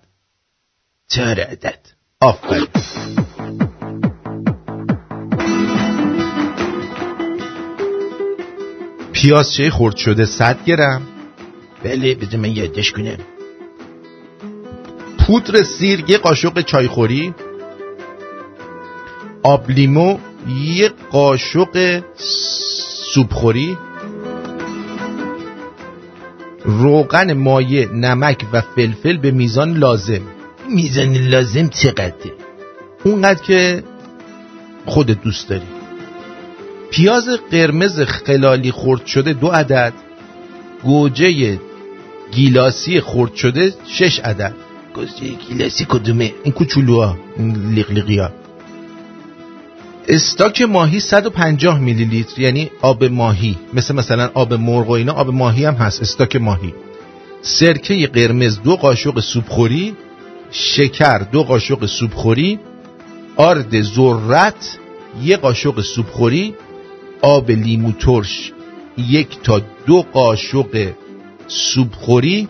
[1.07, 1.79] چهار عدد
[2.21, 2.67] آفرین.
[9.13, 11.07] پیاز چه خورد شده؟ 100 گرم.
[11.83, 13.17] بله بذار من یادش کنم.
[15.19, 17.33] پودر سیر یه قاشق چایخوری.
[19.43, 22.03] آب لیمو یه قاشق
[23.13, 23.77] سوپخوری
[26.65, 30.21] روغن مایع نمک و فلفل به میزان لازم.
[30.69, 32.33] میزان لازم چقدره؟
[33.03, 33.83] اونقدر که
[34.85, 35.67] خودت دوست داری.
[36.91, 39.93] پیاز قرمز خلالی خرد شده دو عدد
[40.83, 41.59] گوجه
[42.31, 44.53] گیلاسی خرد شده شش عدد.
[44.95, 48.29] گوجه گیلاسی کدومه؟ این کوچولوها این لیقلیقی ها
[50.11, 55.29] استاک ماهی 150 میلی لیتر یعنی آب ماهی مثل مثلا آب مرغ و اینا آب
[55.29, 56.73] ماهی هم هست استاک ماهی.
[57.41, 59.95] سرکه قرمز دو قاشق سوپخوری
[60.51, 62.59] شکر دو قاشق سوپخوری
[63.35, 64.77] آرد ذرت
[65.21, 66.55] یک قاشق سوپخوری
[67.21, 68.51] آب لیمو ترش
[68.97, 70.91] یک تا دو قاشق
[71.47, 72.47] سوپخوری.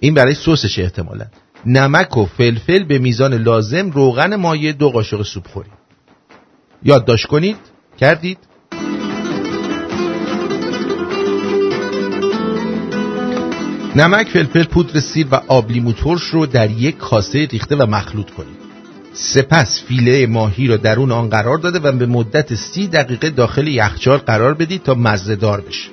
[0.00, 1.24] این برای سسش احتمالا.
[1.66, 5.75] نمک و فلفل به میزان لازم روغن مایع دو قاشق سوپخوری.
[6.82, 7.56] یادداشت کنید.
[7.98, 8.38] کردید.
[13.96, 18.30] نمک فلفل پودر سیر و آب لیمو ترش رو در یک کاسه ریخته و مخلوط
[18.30, 18.56] کنید.
[19.12, 24.18] سپس فیله ماهی را درون آن قرار داده و به مدت سی دقیقه داخل یخچال
[24.18, 25.88] قرار بدید تا مزهدار بشه.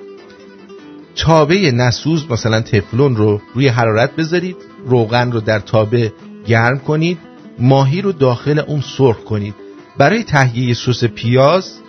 [1.16, 4.56] تابه نسوز مثلا تفلون رو روی حرارت بذارید.
[4.86, 6.14] روغن رو در تابه
[6.48, 7.18] گرم کنید.
[7.60, 9.63] ماهی رو داخل اون سرخ کنید.
[9.98, 11.80] برای تهیه سس پیاز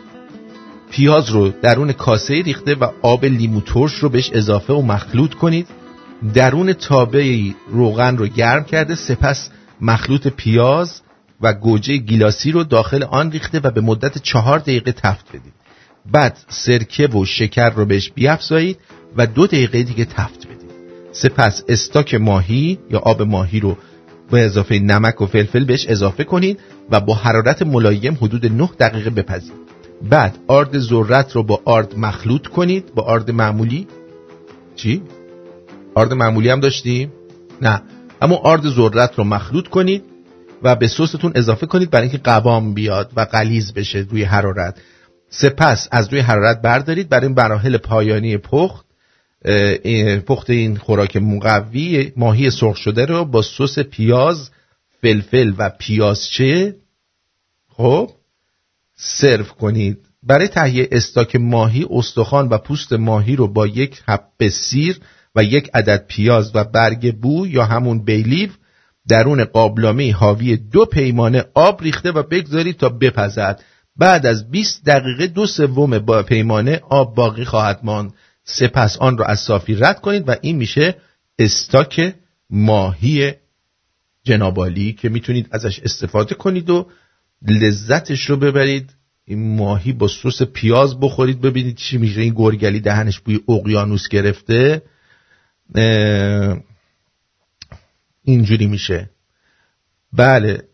[0.90, 5.66] پیاز رو درون کاسه ریخته و آب لیمو ترش رو بهش اضافه و مخلوط کنید.
[6.34, 9.50] درون تابه روغن رو گرم کرده سپس
[9.80, 11.00] مخلوط پیاز
[11.40, 15.52] و گوجه گیلاسی رو داخل آن ریخته و به مدت چهار دقیقه تفت بدید.
[16.12, 18.78] بعد سرکه و شکر رو بهش بیافزایید
[19.16, 20.70] و دو دقیقه دیگه تفت بدید.
[21.12, 23.76] سپس استاک ماهی یا آب ماهی رو
[24.30, 26.60] به اضافه نمک و فلفل بهش اضافه کنید
[26.90, 29.52] و با حرارت ملایم حدود 9 دقیقه بپزید.
[30.10, 32.94] بعد آرد ذرت رو با آرد مخلوط کنید.
[32.94, 33.86] با آرد معمولی.
[34.76, 35.02] چی؟
[35.94, 37.12] آرد معمولی هم داشتیم؟
[37.62, 37.82] نه.
[38.22, 40.04] اما آرد ذرت رو مخلوط کنید
[40.62, 44.78] و به سستون اضافه کنید برای اینکه قوام بیاد و غلیظ بشه روی حرارت.
[45.30, 47.08] سپس از روی حرارت بردارید.
[47.08, 48.83] برای مراحل پایانی پخت
[50.26, 54.50] پخت این خوراک مقوی ماهی سرخ شده رو با سس پیاز
[55.02, 56.76] فلفل و پیازچه
[57.68, 58.10] خب
[58.96, 59.98] سرو کنید.
[60.22, 65.00] برای تهیه استاک ماهی استخوان و پوست ماهی رو با یک حب سیر
[65.34, 68.50] و یک عدد پیاز و برگ بو یا همون بیلیو
[69.08, 73.62] درون قابلمه حاوی دو پیمانه آب ریخته و بگذارید تا بپزد.
[73.96, 78.12] بعد از 20 دقیقه دو سوم با پیمانه آب باقی خواهد ماند.
[78.44, 80.96] سپس آن را از صافی رد کنید و این میشه
[81.38, 82.14] استاک
[82.50, 83.32] ماهی
[84.22, 86.90] جنابالی که می‌تونید ازش استفاده کنید و
[87.42, 88.94] لذتش رو ببرید.
[89.24, 92.20] این ماهی با سس پیاز بخورید ببینید چی میشه.
[92.20, 94.82] این گرگلی دهنش بوی اقیانوس گرفته.
[98.22, 99.10] اینجوری میشه.
[100.12, 100.68] بله.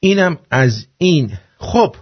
[0.00, 1.38] اینم از این.
[1.58, 1.96] خب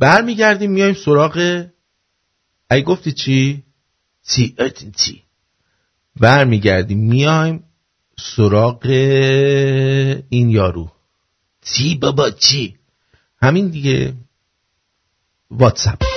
[0.00, 1.64] برمیگردیم میایم سراغ
[2.70, 3.64] ای گفتی چی؟
[4.28, 4.56] چی؟
[4.96, 5.22] چی؟
[6.20, 7.64] برمیگردیم میایم
[8.18, 8.86] سراغ
[10.28, 10.92] این یارو.
[11.62, 12.76] چی بابا؟ چی؟
[13.42, 14.14] همین دیگه.
[15.50, 16.09] واتساپ.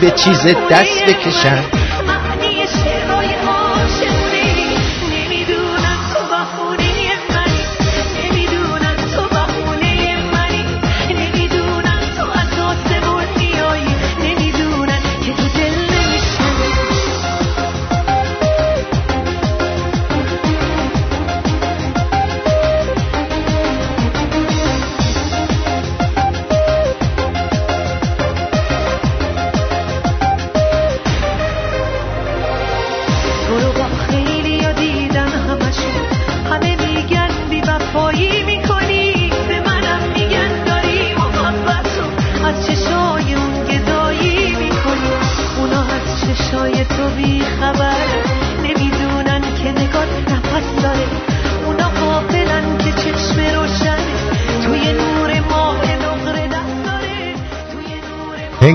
[0.00, 1.79] به چیز دست بکشن.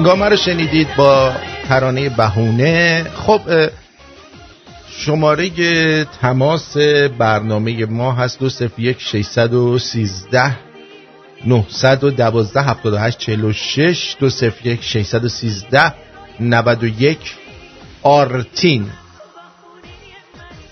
[0.06, 1.34] هنگامه رو شنیدید با
[1.68, 3.04] ترانه بهونه.
[3.16, 3.42] خب
[4.90, 5.50] شماره
[6.06, 6.78] تماس
[7.18, 10.58] برنامه ما هست دو صفر یک ششصد و سیزده
[11.46, 15.94] 912 78 46 دو صفر یک 613
[16.40, 17.18] 91
[18.04, 18.90] آرتین.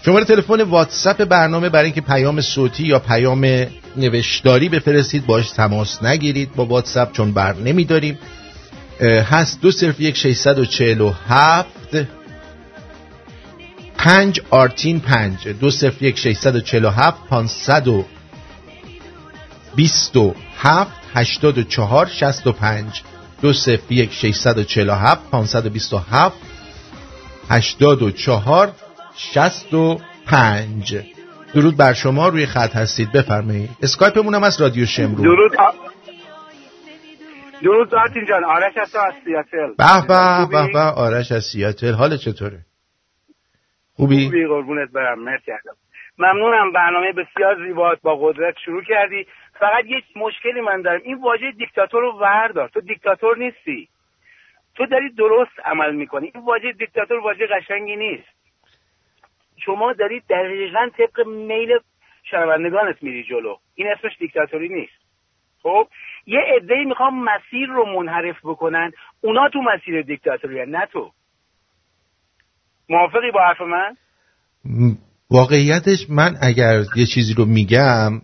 [0.05, 3.65] شماره تلفن واتساپ برنامه برای اینکه پیام صوتی یا پیام
[3.97, 8.17] نوشتاری بفرستید باش تماس نگیرید با واتساپ چون بر نمیداریم.
[9.03, 9.61] هست.
[9.61, 11.65] دو صرف یک 647
[13.97, 15.47] پنج آرتین پنج.
[15.47, 18.05] دو صرف یک 647 500 و
[19.75, 20.91] بیست و هفت.
[21.13, 23.01] هشتاد و چهار شست و پنج.
[23.41, 25.29] دو صفر یک ششصد و چهل و هفت.
[25.29, 26.37] پانصد و بیست و هفت.
[27.49, 28.71] هشتاد و چهار
[29.17, 30.97] شست و پنج.
[31.53, 32.27] درود بر شما.
[32.27, 33.11] روی خط هستید.
[33.11, 33.69] بفرمایید.
[33.81, 35.21] اسکایپمون هم از رادیو شمرون.
[35.21, 35.51] درود.
[37.63, 38.43] درود آرتین جان.
[38.43, 39.67] آرش هستم از سیاتل.
[39.67, 41.93] به به به به آرش از سیاتل.
[41.93, 42.59] حال چطوره؟
[43.93, 45.19] خوبی؟ خوبی قربونت برم.
[45.19, 45.51] مرسی
[46.17, 46.71] ممنونم.
[46.71, 48.01] برنامه بسیار زیبات.
[48.01, 49.27] با قدرت شروع کردی.
[49.59, 51.01] فقط یک مشکلی من دارم.
[51.03, 52.69] این واژه دیکتاتور رو وردار.
[52.69, 53.87] تو دیکتاتور نیستی.
[54.75, 56.31] تو داری درست عمل می‌کنی.
[56.35, 58.29] این واژه دیکتاتور واژه قشنگی نیست.
[59.65, 61.69] شما دارید دقیقا طبق میل
[62.23, 63.55] شنوندگانت میری جلو.
[63.75, 65.02] این اسمش دیکتاتوری نیست.
[65.63, 65.87] خب
[66.25, 68.91] یه عده می‌خوام مسیر رو منحرف بکنن
[69.21, 71.11] اونا تو مسیر دیکتاتوری نه تو.
[72.89, 73.95] موافقی با حرف من؟
[75.29, 78.21] واقعیتش من اگر یه چیزی رو میگم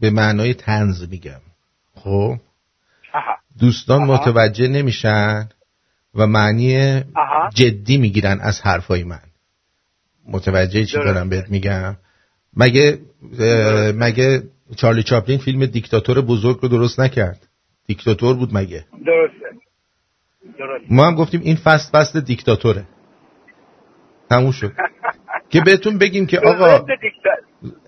[0.00, 1.40] به معنای تنز میگم.
[1.94, 2.36] خب؟
[3.60, 4.14] دوستان آها.
[4.14, 5.48] متوجه نمیشن
[6.14, 7.50] و معنی آها.
[7.54, 9.20] جدی می‌گیرن از حرفای من.
[10.28, 10.96] متوجه چی.
[10.96, 11.96] دارم بهت میگم؟
[12.56, 12.98] مگه
[13.94, 14.42] مگه
[14.76, 17.48] چارلی چاپلین فیلم دیکتاتور بزرگ رو درست نکرد.
[17.86, 19.58] دیکتاتور بود مگه؟ درسته.
[20.58, 20.86] درسته.
[20.90, 22.84] ما هم گفتیم این فصل فصل دیکتاتوره.
[24.30, 24.72] تموم شد.
[25.50, 26.86] که بهتون بگیم که آقا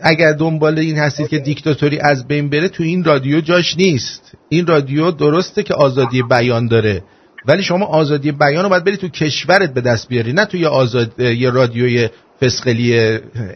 [0.00, 4.34] اگر دنبال این هستید که دیکتاتوری از بین بره تو این رادیو جاش نیست.
[4.48, 7.02] این رادیو درسته که آزادی بیان داره.
[7.46, 10.68] ولی شما آزادی بیان رو باید بری تو کشورت به دست بیاری نه تو یه,
[10.68, 11.20] آزاد...
[11.20, 12.08] یه رادیوی
[12.40, 12.94] فسقلی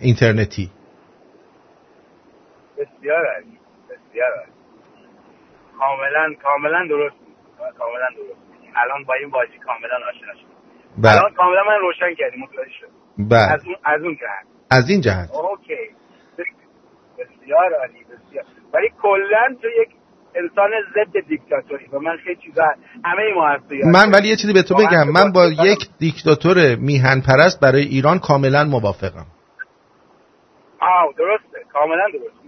[0.00, 0.70] اینترنتی.
[3.04, 3.58] بسیار عالی.
[3.90, 4.52] بسیار عالی.
[5.78, 7.16] کاملا کاملا درست.
[7.78, 8.40] کاملا درست.
[8.76, 10.46] الان با این بازی کاملا آشنا شد.
[10.98, 11.16] بله.
[11.16, 12.88] الان کاملا من روشن کردی متوجه شد.
[13.18, 13.52] بله.
[13.52, 14.46] از اون از اون جهت.
[14.70, 15.30] از این جهت.
[15.30, 15.74] اوکی.
[16.38, 16.44] بس-
[17.18, 18.44] بسیار عالی بسیار.
[18.74, 19.88] ولی کلا تو یک
[20.34, 21.86] انسان ضد دیکتاتوری.
[21.92, 22.64] و من خیلی چیزا
[23.04, 23.58] همه ما
[23.92, 24.10] من.
[24.12, 25.08] ولی یه چیزی به تو بگم.
[25.14, 29.26] من با یک دیکتاتور میهن پرست برای ایران کاملا موافقم.
[30.80, 31.64] آه درسته.
[31.72, 32.22] کاملا درست میگی.
[32.22, 32.43] کاملا درست.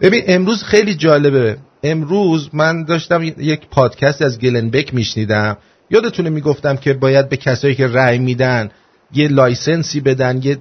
[0.00, 1.56] ببین امروز خیلی جالبه.
[1.82, 5.56] امروز من داشتم یک پادکست از Glenn Beck میشنیدم.
[5.90, 8.70] یادتونه می‌گفتم که باید به کسایی که رأی میدن
[9.12, 10.58] یه license ی بدن یه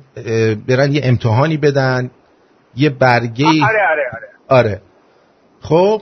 [0.67, 2.11] برن یه امتحانی بدن
[2.75, 3.45] یه برگه.
[3.45, 4.27] آره آره آره.
[4.47, 4.81] آره.
[5.61, 6.01] خب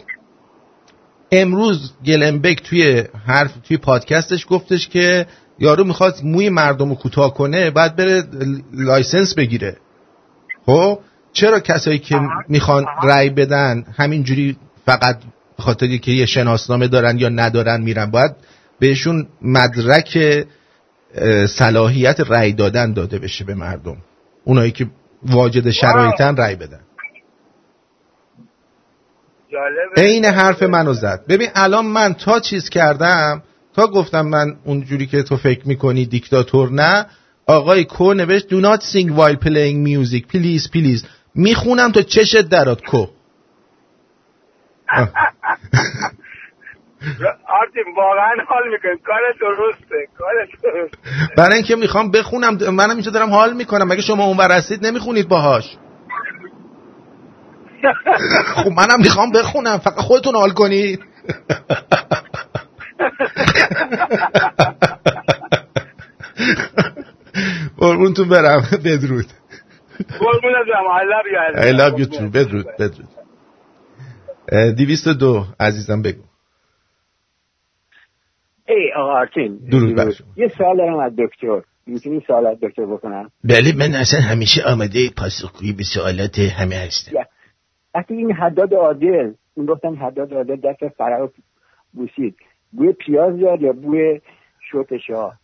[1.32, 5.26] امروز Glenn Beck توی حرف توی پادکستش گفتش که
[5.60, 8.24] یارو می‌خواد موی مردم رو کوتاه کنه بعد بره
[8.74, 9.78] license بگیره.
[10.66, 11.00] خب
[11.34, 15.18] چرا کسایی که می‌خوان رأی بدن همینجوری فقط
[15.60, 18.32] خاطر که یه شناسنامه دارن یا ندارن میرن؟ باید
[18.80, 20.18] بهشون مدرک
[21.50, 23.98] صلاحیت رأی دادن داده بشه به مردم.
[24.44, 24.88] اونایی که
[25.26, 26.80] واجد شرایطن رأی بدن.
[29.98, 31.24] عین حرف منو زد.
[31.30, 33.44] ببین الان من تا چیز کردم
[33.76, 37.06] تا گفتم من اونجوری که تو فکر می‌کنی دیکتاتور نه
[37.46, 40.28] آقای کو نوشت do not sing while playing music.
[40.28, 41.04] Please please.
[41.36, 42.82] می‌خونم تا چشت درات.
[42.82, 43.06] کو.
[47.60, 50.98] آرتین واقعا حال می‌کنیم کار درسته کار درسته.
[51.38, 53.88] برای اینکه می‌خوام بخونم منم اینجا دارم حال می‌کنم.
[53.88, 55.78] مگه شما اونور هستید نمی‌خونید باهاش؟
[58.56, 59.78] خب منم می‌خوام بخونم.
[59.78, 61.00] فقط خودتون حال کنید.
[67.78, 68.68] قربونتون برم.
[68.86, 69.26] بدرود.
[70.20, 72.24] قربونت برم I love you I love you too.
[72.24, 73.08] بدرود بدرود.
[75.08, 76.24] و دو عزیزم بگو.
[78.68, 79.58] ای آقا آرتین.
[79.72, 80.12] درود بر.
[80.38, 81.62] یه سوال دارم از دکتر.
[81.86, 87.12] می‌تونی سوال از دکتر بکنم؟ بله من اصلا همیشه آماده پاسخگویی به سوالات همه هستم.
[87.96, 91.30] وقتی این حداد عادل این گفتم حداد عادل دست فرق
[91.94, 92.36] بوسید.
[92.72, 94.22] بوی پیاز داد یا بوی
[94.72, 95.43] شوت شاه؟ اه،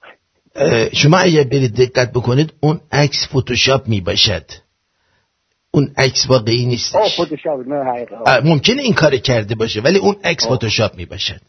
[0.93, 4.45] شما اگر برید دقت بکنید اون عکس فتوشاپ می باشد
[5.71, 6.77] اون عکس واقعی
[8.25, 11.41] اه، ممکنه این کار کرده باشه ولی اون عکس فتوشاپ می باشد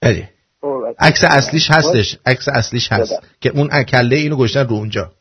[0.00, 0.28] بله.
[0.60, 2.18] اوه، عکس اصلیش هستش.
[2.26, 3.22] عکس اصلیش هست.
[3.40, 5.12] که اون کله اینو گشتن رو اونجا.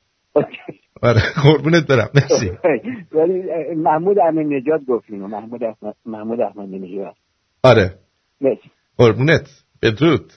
[1.01, 2.09] آره قربونت برم.
[2.13, 2.51] مرسی.
[3.17, 3.43] ولی
[3.75, 5.27] محمود احمد نجات گفت اینو.
[5.27, 7.15] محمود احمد محمود احمد نژاد.
[7.63, 7.93] آره.
[8.41, 8.71] مرسی.
[8.97, 9.49] قربونت.
[9.81, 10.33] بدرود.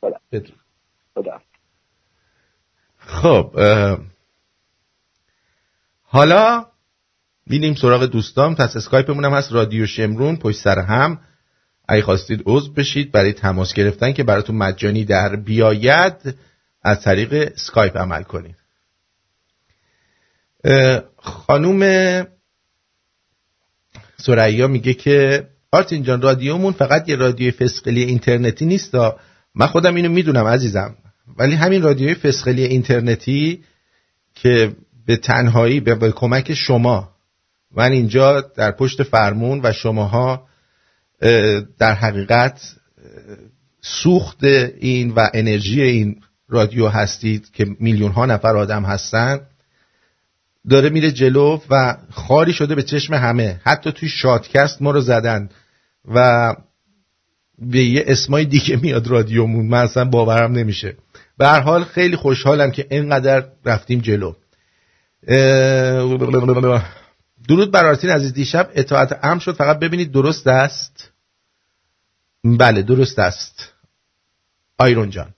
[0.00, 0.63] خدا بدرود.
[2.98, 3.58] خب
[6.02, 6.66] حالا
[7.46, 9.52] بریم سراغ دوستان پس اسکایپمون هم هست.
[9.52, 11.20] رادیو شمرون پشت سر هم.
[11.88, 16.34] اگه خواستید عضو بشید برای تماس گرفتن که براتون مجانی در بیاید
[16.82, 18.56] از طریق اسکایپ عمل کنید.
[21.16, 21.80] خانوم
[24.16, 28.94] ثریا میگه که آرتین جان رادیومون فقط یه رادیو فسقلی اینترنتی نیست.
[29.54, 30.96] من خودم اینو می‌دونم عزیزم.
[31.38, 33.64] ولی همین رادیوی فسقلی اینترنتی
[34.34, 37.10] که به تنهایی به, به کمک شما
[37.76, 40.48] من اینجا در پشت فرمون و شماها
[41.22, 42.60] اه، در حقیقت
[43.80, 49.40] سوخت این و انرژی این رادیو هستید که میلیون ها نفر آدم هستن
[50.70, 53.60] داره میره جلو و خاری شده به چشم همه.
[53.64, 55.48] حتی توی شادکست ما رو زدن
[56.14, 56.54] و
[57.58, 59.66] به یه اسمای دیگه میاد رادیومون.
[59.66, 60.96] من اصلا باورم نمیشه.
[61.38, 64.32] به هر حال خیلی خوشحالم که اینقدر رفتیم جلو.
[67.48, 68.32] درود بر آرتین عزیز.
[68.32, 69.54] دیشب اطاعت امر شد.
[69.54, 71.10] فقط ببینید درست است؟
[72.44, 73.72] بله درست است.
[74.78, 75.34] آیرون جان.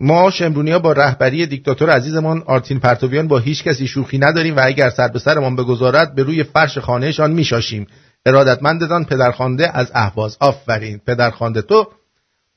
[0.00, 4.60] ما شمرونی ها با رهبری دیکتاتور عزیزمان آرتین پرتویان با هیچ کسی شوخی نداریم و
[4.64, 7.86] اگر سر به سرمان بگذارد به روی فرش خانهشان میشاشیم.
[8.26, 10.36] ارادتمندتان پدرخوانده از اهواز.
[10.40, 10.98] آفرین.
[10.98, 11.92] پدرخوانده تو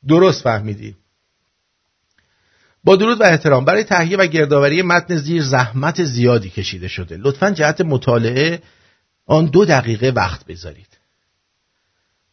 [0.07, 0.95] درست فهمیدی.
[2.83, 7.17] با درود و احترام برای تهیه و گردآوری متن زیر زحمت زیادی کشیده شده.
[7.17, 8.61] لطفا جهت مطالعه
[9.25, 10.97] آن دو دقیقه وقت بذارید.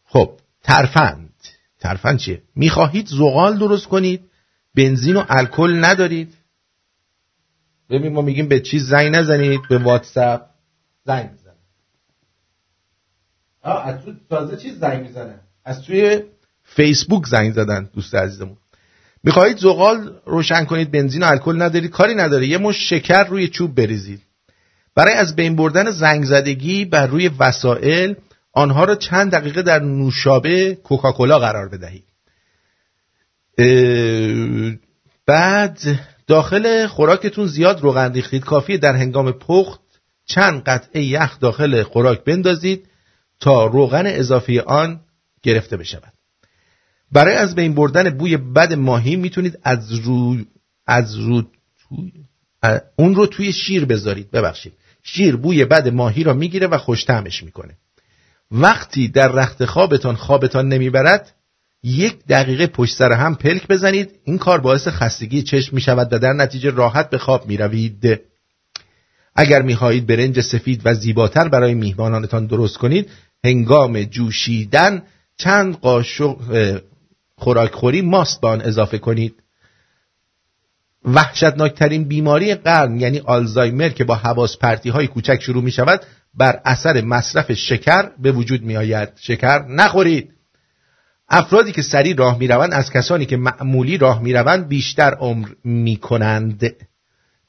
[0.05, 1.33] خب ترفند.
[1.79, 4.29] ترفند چیه؟ می‌خواهید زغال درست کنید؟
[4.75, 6.33] بنزین و الکل ندارید؟
[7.89, 10.41] ببین ما میگیم به چیز زنگ نزنید به واتساپ.
[11.05, 11.29] زنگ
[13.63, 15.39] از تو تازه چیز زنگ می‌زنه.
[15.65, 16.21] از توی
[16.63, 18.57] فیسبوک زنگ زدن دوست عزیزمون.
[19.23, 22.47] می‌خواهید زغال روشن کنید بنزین و الکل ندارید کاری نداره.
[22.47, 24.21] یه مش شکر روی چوب بریزید.
[24.95, 28.15] برای از بین بردن زنگ زدگی بر روی وسایل
[28.53, 32.03] آنها را چند دقیقه در نوشابه کوکاکولا قرار بدهید.
[35.25, 35.79] بعد
[36.27, 39.79] داخل خوراکتون زیاد روغن ریختید کافیه در هنگام پخت
[40.25, 42.87] چند قطعه یخ داخل خوراک بندازید.
[43.43, 44.99] تا روغن اضافی آن
[45.43, 46.13] گرفته بشود.
[47.11, 50.37] برای از بین بردن بوی بد ماهی می‌تونید از رو
[50.87, 51.43] از رو
[52.95, 54.31] اون رو توی شیر بذارید.
[54.31, 54.73] ببخشید.
[55.03, 57.77] شیر بوی بد ماهی را می‌گیره و خوشتمش می‌کنه.
[58.51, 61.35] وقتی در رخت خوابتان خوابتان نمی‌برد
[61.83, 64.11] یک دقیقه پشت سر هم پلک بزنید.
[64.23, 68.19] این کار باعث خستگی چشم می‌شود و در نتیجه راحت به خواب می‌روید.
[69.35, 73.09] اگر می‌خواهید برنج سفید و زیباتر برای میهمانانتان درست کنید
[73.43, 75.03] هنگام جوشیدن
[75.37, 76.35] چند قاشق
[77.37, 79.35] خوراکخوری ماست به آن اضافه کنید.
[81.05, 86.01] وحشتناکترین بیماری قرن یعنی آلزایمر که با حواس پرتی های کوچک شروع می شود
[86.33, 90.33] بر اثر مصرف شکر به وجود می آید شکر نخورید.
[91.29, 95.47] افرادی که سریع راه می روند از کسانی که معمولی راه می روند بیشتر عمر
[95.63, 96.75] می کنند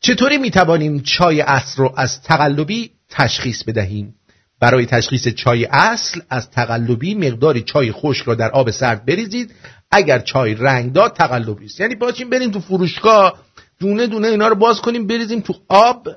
[0.00, 4.14] چطوری می توانیم چای اصل رو از تقلبی تشخیص بدهیم؟
[4.60, 9.54] برای تشخیص چای اصل از تقلبی مقداری چای خشک را در آب سرد بریزید.
[9.90, 11.80] اگر چای رنگ داد تقلبی است.
[11.80, 13.38] یعنی پاچیم بریم تو فروشگاه
[13.80, 16.08] دونه دونه اینا رو باز کنیم بریزیم تو آب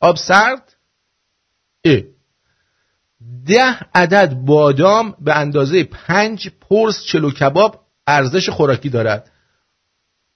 [0.00, 0.76] آب سرد.
[1.84, 2.00] اه.
[3.46, 9.30] ده عدد بادام به اندازه پنج پرس چلو کباب ارزش خوراکی دارد.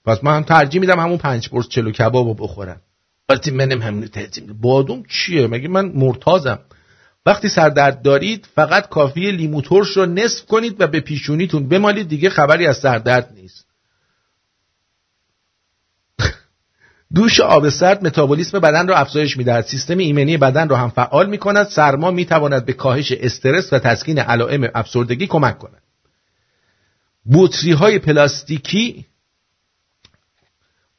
[0.05, 2.81] پس من هم ترجیح میدم همون پنج پرس چلو کباب رو بخورم.
[3.53, 6.59] منم ترجیح بادوم چیه؟ مگه من مرتازم.
[7.27, 12.09] وقتی سردرد دارید فقط کافیه لیمو ترش رو نصف کنید و به پیشونیتون بمالید.
[12.09, 13.67] دیگه خبری از سردرد نیست.
[17.15, 19.65] دوش آب سرد متابولیسم بدن را افزایش می‌دهد.
[19.65, 23.79] سیستم ایمنی بدن را هم فعال می کند سرما می تواند به کاهش استرس و
[23.79, 25.83] تسکین علائم افسردگی کمک کند.
[27.33, 29.07] بطری های پلاستیکی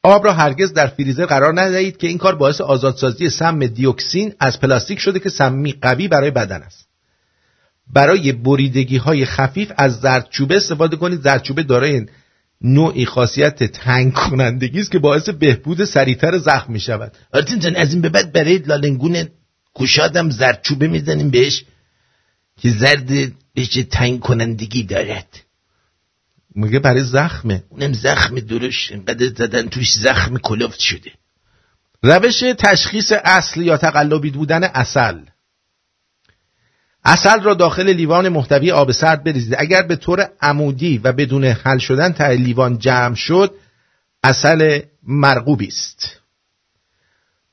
[0.06, 4.60] آب را هرگز در فریزر قرار ندهید که این کار باعث آزادسازی سم دیوکسین از
[4.60, 6.88] پلاستیک شده که سمی قوی برای بدن است.
[7.92, 11.20] برای بریدگی های خفیف از زردچوبه استفاده کنید.
[11.20, 12.06] زردچوبه دارای
[12.60, 18.02] نوعی خاصیت تنگ کنندگی است که باعث بهبود سریعتر زخم می شود آرتین از این
[18.02, 19.28] به بعد برای لالنگون
[19.74, 21.64] گشادم زردچوبه می‌زنیم بهش
[22.60, 25.45] که زرد بهش تنگ کنندگی دارد.
[26.56, 27.62] میگه برای زخمه.
[27.68, 31.12] اونم زخم درشت اینقدر زدن توش زخم کلفت شده.
[32.02, 35.20] روش تشخیص اصل یا تقلبی بودن اصل.
[37.04, 39.54] اصل را داخل لیوان محتوی آب سرد بریزید.
[39.58, 43.54] اگر به طور عمودی و بدون حل شدن ته لیوان جمع شد
[44.24, 46.20] اصل مرغوبی است.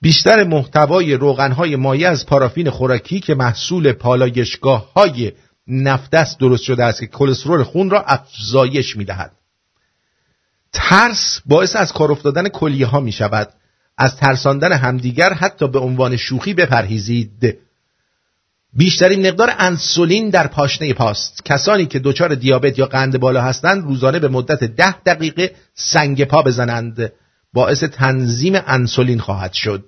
[0.02, 5.32] بیشتر محتوای روغنهای مایع از پارافین خوراکی که محصول پالایشگاه های
[5.68, 9.32] نفتست درست شده است که کلسترول خون را افزایش می دهد.
[10.74, 13.50] ترس باعث از کار افتادن کلیه ها می شود.
[13.98, 17.58] از ترساندن همدیگر حتی به عنوان شوخی بپرهیزید.
[18.74, 21.46] بیشترین مقدار انسولین در پاشنه پاست.
[21.46, 26.42] کسانی که دچار دیابت یا قند بالا هستند روزانه به مدت ده دقیقه سنگ پا
[26.42, 27.12] بزنند.
[27.54, 29.86] باعث تنظیم انسولین خواهد شد.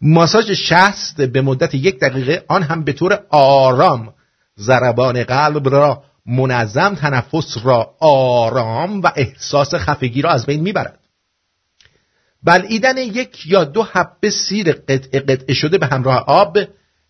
[0.00, 4.14] ماساژ شست به مدت یک دقیقه آن هم به طور آرام
[4.60, 10.98] ضربان قلب را منظم تنفس را آرام و احساس خفگی را از بین می‌برد.
[12.42, 16.58] بلعیدن یک یا دو حبه سیر قطعه قطعه شده به همراه آب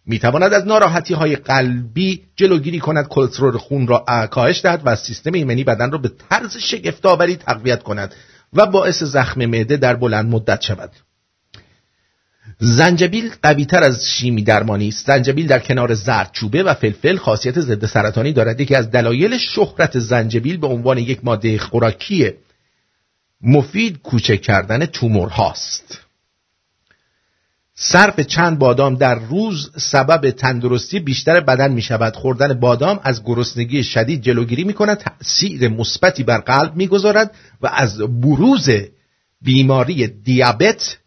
[0.07, 5.65] می‌تواند از ناراحتی های قلبی جلوگیری کند کلسترول خون را کاهش دهد و سیستم ایمنی
[5.65, 8.15] بدن را به طرز شگفتآوری تقویت کند
[8.53, 10.91] و باعث زخم معده در بلند مدت شود.
[12.61, 15.07] زنجبیل قوی تر از شیمی درمانی است.
[15.07, 18.61] زنجبیل در کنار زردچوبه و فلفل خاصیت ضد سرطانی دارد.
[18.61, 22.33] یکی از دلایل شهرت زنجبیل به عنوان یک ماده خوراکی
[23.43, 25.99] مفید کوچک کردن تومور هاست
[27.75, 33.85] صرف چند بادام در روز سبب تندرستی بیشتر بدن می شود خوردن بادام از گرسنگی
[33.85, 38.71] شدید جلوگیری می کند تأثیر مثبتی بر قلب می گذارد و از بروز
[39.43, 40.99] بیماری دیابت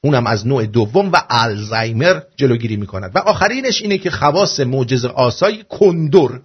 [0.00, 5.04] اونم از نوع دوم و الزایمر جلوگیری می کند و آخرینش اینه که خواص معجز
[5.04, 6.40] آسای کندر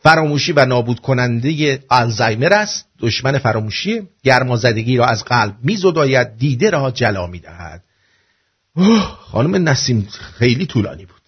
[0.00, 2.84] فراموشی و نابود کننده آلزایمر است.
[2.98, 7.84] دشمن فراموشی گرمازدگی را از قلب میزداید دیده را جلا می‌دهد.
[9.18, 11.22] خانم نسیم خیلی طولانی بود.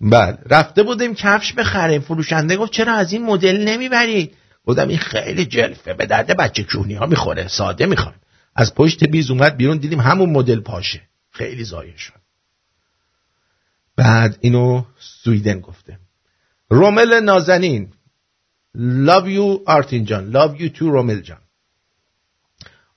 [0.00, 2.00] بله رفته بودیم کفش بخریم.
[2.00, 4.34] فروشنده گفت چرا از این مدل نمی‌برید؟
[4.66, 8.20] گفتم این خیلی جلفه به درد بچه کونی ها می‌خوره ساده می‌خوایم
[8.56, 11.02] از پشت بیز اومد بیرون دیدیم همون مدل پاشه.
[11.30, 12.20] خیلی زایه شد.
[13.96, 15.98] بعد اینو سویدن گفته.
[16.70, 17.92] رومل نازنین
[19.06, 21.40] love you آرتین جان love you too رومل جان.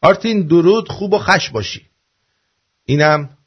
[0.02, 1.86] آرتین درود خوب و خش باشی.
[2.86, 3.38] اینم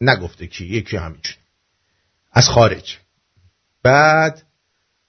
[0.00, 1.36] نگفته کی یکی همینجون
[2.32, 2.98] از خارج.
[3.82, 4.42] بعد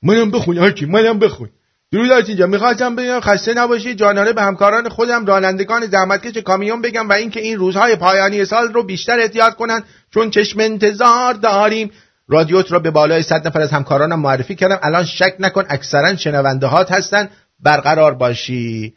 [0.02, 1.50] منم بخون آرتین منم بخون.
[1.96, 2.50] درود آرتین جان.
[2.50, 3.96] می‌خواستم بگم خسته نباشی.
[3.96, 8.84] جانانه به همکاران خودم رانندگان زحمتکش کامیون بگم و اینکه این روزهای پایانی سال رو
[8.84, 9.84] بیشتر احتیاط کنن
[10.14, 11.92] چون چشم انتظار داریم.
[12.28, 14.80] رادیوت را به بالای صد نفر از همکارانم معرفی کردم.
[14.84, 17.30] الان شک نکن اکثرا شنونده هات هستن.
[17.60, 18.94] برقرار باشی.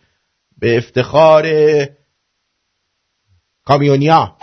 [0.58, 1.46] به افتخار
[3.64, 4.36] کامیونیا.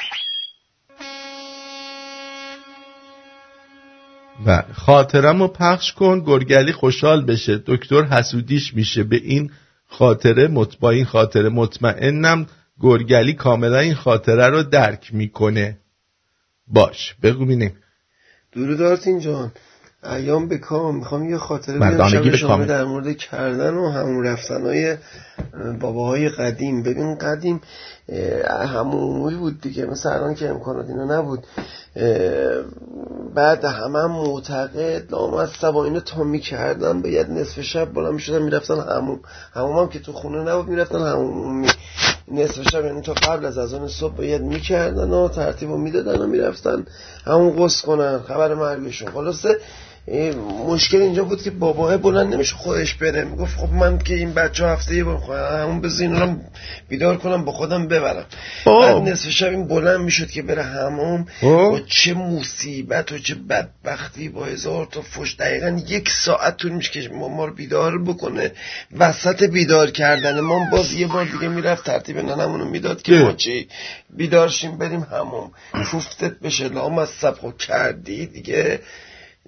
[4.45, 7.63] و خاطرم رو پخش کن گرگلی خوشحال بشه.
[7.65, 9.51] دکتر حسودیش میشه به این
[9.87, 10.47] خاطره.
[10.79, 12.47] با این خاطره مطمئنم
[12.79, 15.77] گرگلی کاملا این خاطره رو درک می‌کنه.
[16.67, 17.75] باش بگو بینیم.
[18.51, 19.51] درود آرتین جان.
[20.05, 20.95] ایام به کام.
[20.95, 22.65] می‌خوام یه خاطره بگم شما.
[22.65, 24.97] در مورد کردن و همون رفتن های
[25.79, 26.83] باباهای قدیم.
[26.83, 27.61] ببین قدیم
[28.09, 29.85] اه، همومی بود دیگه.
[29.85, 31.47] مثل الان که امکانات اینا نبود.
[33.35, 38.79] بعد همه هم معتقد لامصب و اینو تا می‌کردن باید نصف شب بلند می‌شدن می‌رفتن
[38.79, 39.19] هموم
[39.53, 41.67] هموم هم که تو خونه نبود می‌رفتن همومی
[42.31, 46.27] نصف شب یعنی تا قبل از اذان صبح باید می‌کردن و ترتیب رو می‌دادن و
[46.27, 46.85] می‌رفتن
[47.25, 48.19] همون قصد کنن.
[48.19, 49.57] خبر مرگشون خلاصه
[50.67, 54.67] مشکل اینجا بود که باباه بلند نمیشه خودش بره می‌گفت خب من که این بچه
[54.67, 55.17] هفته یه بار
[55.61, 56.35] همون بزین رو
[56.89, 58.25] بیدار کنم با خودم ببرم.
[58.65, 64.29] بعد نصف شب این بلند می‌شد که بره هموم با چه مصیبت و چه بدبختی
[64.29, 65.35] با هزار تا فش.
[65.39, 68.51] دقیقا یک ساعت طول میشه که ما رو بیدار بکنه.
[68.97, 73.67] وسط بیدار کردن ما باز یه بار دیگه می‌رفت ترتیب ننمونو می‌داد که ما چی؟
[74.09, 75.51] بیدار شیم بریم هموم
[75.91, 78.79] کوفتت بشه لام از سبخو کردی دیگه؟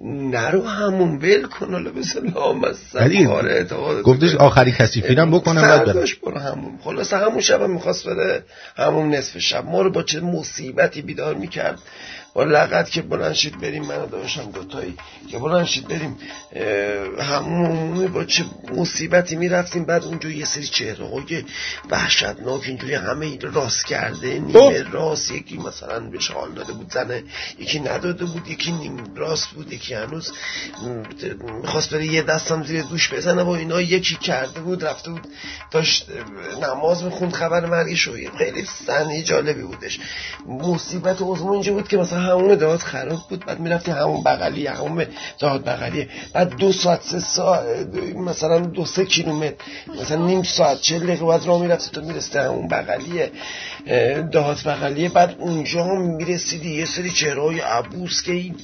[0.02, 5.62] نرو همون ول کن حالا بسه لام از ولی کاره اعتقادت گفتش آخری کثیفینم بکنم
[5.62, 6.78] بعد برم برو همون.
[6.84, 8.42] خلاص همون شب هم می‌خواست بره
[8.76, 9.64] همون نصف شب.
[9.64, 11.78] ما رو با چه مصیبتی بیدار می‌کرد.
[12.38, 14.94] با لغت که بلند شید بریم من داشتم دوتایی.
[15.30, 16.16] که بلند شید بریم
[17.20, 18.44] همون با چه
[18.76, 21.44] مصیبتی می‌رفتیم بعد اونجا یه سری چهره های
[21.90, 27.22] وحشتناک اینجوری همه این راست کرده نیمه راست یکی مثلا بهش حال داده بود زنه
[27.58, 30.32] یکی نداده بود یکی نیم راست بود یکی هنوز
[31.62, 33.80] می‌خواست بره یه دستم زیر دوش بزنه و اینا.
[33.80, 35.26] یکی کرده بود رفته بود
[35.70, 36.06] داشت
[36.62, 38.08] نماز می‌خوند خبر مرگش
[38.38, 40.00] خیلی صحنه جالبی بودش.
[40.46, 45.06] مصیبت اینجا بود که مثلا همون دهات خراب بود بعد می‌رفتی همون بغلی همون
[45.38, 46.08] دهات بغلیه.
[46.34, 47.64] بعد دو ساعت سه ساعت
[48.16, 49.54] مثلا دو سه کیلومتر
[50.00, 53.30] مثلا نیم ساعت چل دقیقه بعد راه می‌رفتی تو میرسته همون بغلیه
[54.32, 55.08] دهات بغلیه.
[55.08, 58.56] بعد اونجا هم می‌رسیدی یه سری چهرهای عبوس که این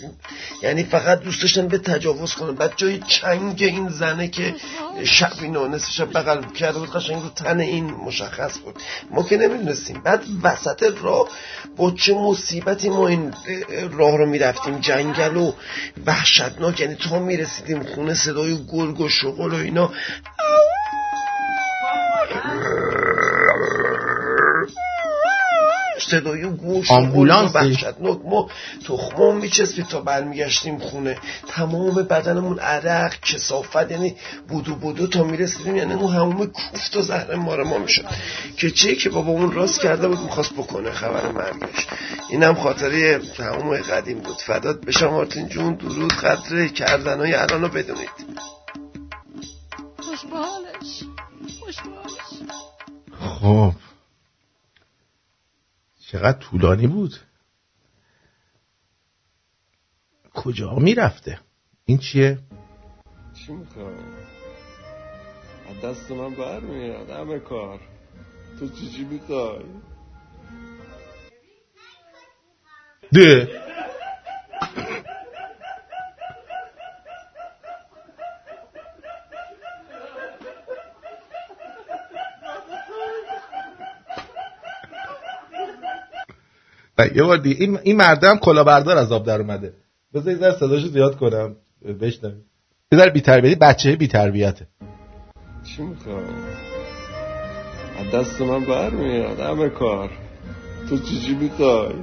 [0.63, 2.55] یعنی فقط دوست داشتن به تجاوز کنن.
[2.55, 4.55] بعد جای چنگ این زنه که
[5.05, 8.75] شب اینو نصف شب بغل کرده بود قشنگ رو تن این مشخص بود.
[9.11, 10.01] ما که نمی‌دونستیم.
[10.05, 11.29] بعد وسط راه
[11.77, 13.33] با چه مصیبتی ما این
[13.93, 15.53] راه رو می‌رفتیم جنگل و
[16.07, 19.93] وحشتناک یعنی تا می‌رسیدیم خونه صدای گرگ و شغل و اینا.
[26.11, 28.19] صدای گوش آمبولانس وحشتناک.
[28.25, 28.51] ما
[28.89, 31.19] تخمام میچسبید تا برمیگشتیم خونه.
[31.49, 34.17] تمام بدنمون عرق کسافت یعنی
[34.49, 38.05] بودو بودو تا می‌رسیدیم یعنی اون هموم کوفت و زهر مار ما می‌شد.
[38.57, 41.87] که چه که بابامون راست کرده بود می‌خواست بکنه خبر مرگش
[42.31, 44.37] این هم خاطره تمام قدیم بود.
[44.37, 45.75] فدات بشم مارتین جون.
[45.75, 48.09] درود قدر کردن های الان رو بدونید.
[49.99, 51.05] خوش به حالش
[51.61, 52.51] خوش به حالش
[53.41, 53.73] خب.
[56.15, 57.13] چقدر طولانی بود.
[60.35, 61.41] کجا می‌رفته؟
[61.85, 62.39] این چیه؟
[63.35, 63.95] چی می‌خوای؟
[65.69, 67.81] از دست من برمیاد همه کار.
[68.59, 69.65] تو چی چی می‌خوای؟
[73.13, 73.49] ده.
[86.99, 89.73] و یه بار دیگه این, این مردم کلاهبردار از آب در اومده.
[90.15, 91.57] بذار یه صداشو زیاد کنم.
[92.01, 92.45] بشنویم.
[92.93, 94.67] یه ذره بی‌تربیتی بچه بی‌تربیته.
[95.65, 96.17] چی می‌خوای؟
[97.99, 100.11] از دست من برمیاد همه کار.
[100.89, 101.95] تو چی چی می‌خوای؟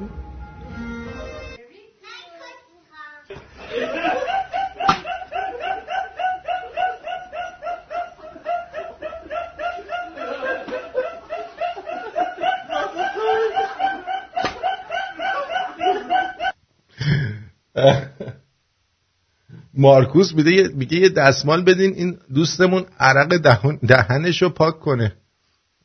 [19.82, 25.14] مارکوس میگه یه- میگه یه دستمال بدین این دوستمون عرق دهن دهنشو پاک کنه.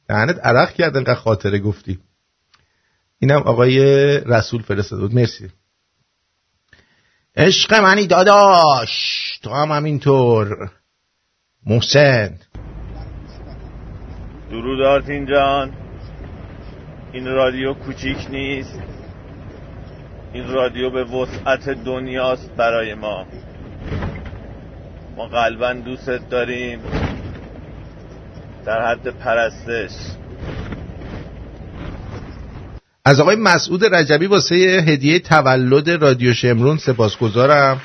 [0.08, 1.98] دهنت عرق کرد انقدر خاطره گفتی.
[3.18, 3.78] اینم آقای
[4.20, 5.14] رسول فرستاده بود.
[5.14, 5.48] مرسی.
[7.36, 8.90] عشق منی داداش
[9.42, 10.70] تو هم همینطور.
[11.66, 12.38] محسن.
[14.50, 15.72] درود آرتین جان.
[17.12, 18.78] این رادیو کوچیک نیست.
[20.32, 23.26] این رادیو به وسعت دنیاست برای ما.
[25.16, 26.80] ما قلبا دوستت داریم.
[28.64, 29.90] در حد پرستش.
[33.04, 34.54] از آقای مسعود رجبی واسه
[34.88, 37.80] هدیه تولد رادیو شمرون سپاسگزارم.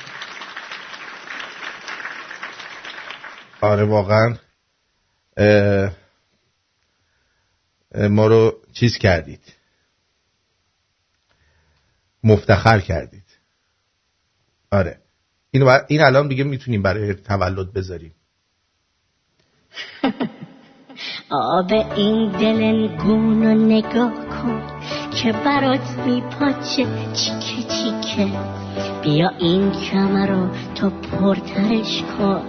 [3.62, 4.36] آره واقعا
[5.38, 5.92] اه،
[7.92, 9.44] اه، ما رو چیز کردید.
[12.24, 13.26] مفتخر کردید.
[14.72, 15.01] آره.
[15.52, 18.16] اینو بر- این الان دیگه می‌تونیم برای تولد بذاریم.
[21.30, 24.62] آب این دلنگون رو نگاه کن
[25.24, 28.28] که برات میپاچه چیکه چیکه.
[29.04, 32.42] بیا این کمر رو تو پرترش کن.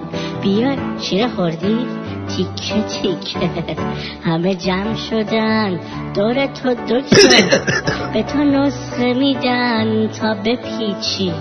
[0.42, 1.86] بیا چیره خوردی؟
[2.28, 3.76] تیکه تیکه.
[4.28, 5.80] همه جمع شدن
[6.14, 7.60] دور تو دکتر
[8.14, 11.32] به تو نسخه میدن تا بپیچی.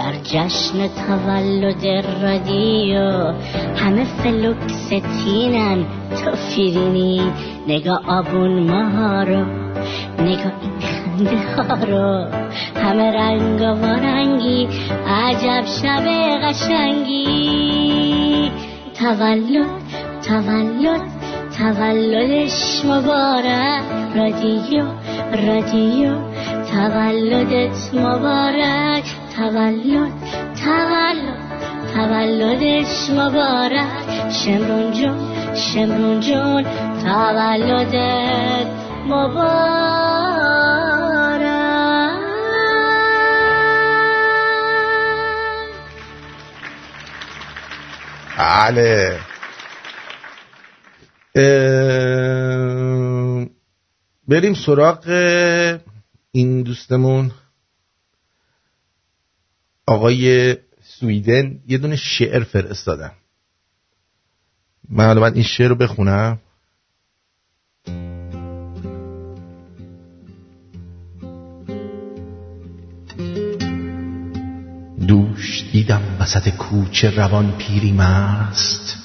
[0.00, 1.86] در جشن تولد
[2.22, 3.32] رادیو
[3.76, 7.32] همه فلوکستینن تو فیرینی
[7.68, 9.44] نگاه آبون ماها رو
[10.18, 12.26] نگاه این خنده ها رو
[12.84, 14.68] همه رنگ و رنگی
[15.06, 16.06] عجب شب
[16.44, 17.70] قشنگی.
[18.94, 19.66] تولد
[20.28, 21.02] تولد
[21.58, 23.82] تولدش مبارک.
[24.16, 24.84] رادیو
[25.46, 26.14] رادیو
[26.72, 29.19] تولدت مبارک.
[29.40, 30.12] تولد
[30.64, 31.40] تولد
[31.94, 34.30] تولدش مبارک.
[34.30, 36.64] شمرون جون شمرون جون
[37.02, 38.66] تولدت
[39.06, 39.80] مبارک.
[48.38, 49.18] بله.
[54.28, 55.04] بریم سراغ
[56.32, 57.30] این دوستمون.
[59.90, 63.10] آقای سویدن یه دونه شعر فرستادن.
[64.88, 66.38] من حالا این شعر رو بخونم.
[75.08, 78.98] دوش دیدم وسط کوچه روان پیری مست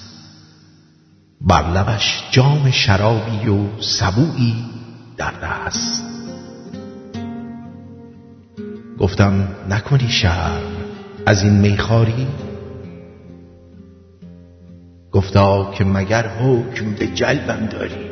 [1.41, 4.65] بر لبش جام شرابی و سبویی
[5.17, 6.03] در دست.
[8.99, 10.74] گفتم نکنی شرم.
[11.25, 12.27] از این میخاری
[15.11, 18.05] گفتا که مگر حکم به جلبم داری؟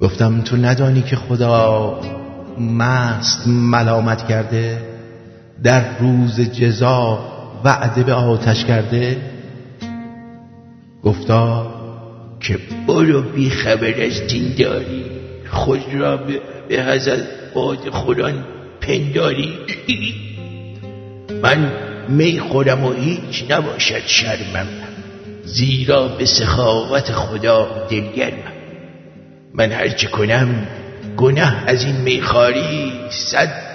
[0.00, 2.00] گفتم تو ندانی که خدا
[2.60, 4.82] مست ملامت کرده
[5.62, 7.18] در روز جزا
[7.64, 9.16] وعده به آتش کرده؟
[11.02, 11.74] گفتا
[12.40, 15.04] که برو بی خبر از دین داری
[15.50, 17.20] خود را به, به هزل
[17.54, 18.44] باد خوران
[18.80, 19.52] پنداری.
[21.42, 21.72] من
[22.08, 24.66] می خورم و هیچ نباشد شرمم
[25.44, 28.52] زیرا به سخاوت خدا دلگرمم.
[29.54, 30.66] من هرچه کنم
[31.16, 33.68] گناه از این میخاری صد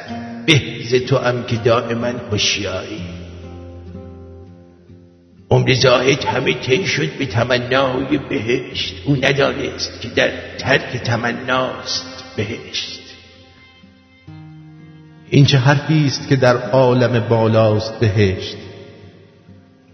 [0.89, 3.01] ز تو هم که دائما هوشیاری.
[5.49, 13.02] عمر زاهد همه طی شد به تمنای بهشت او ندانست که در ترک تمناست بهشت.
[15.33, 18.55] این چه حرفی است که در عالم بالاست بهشت؟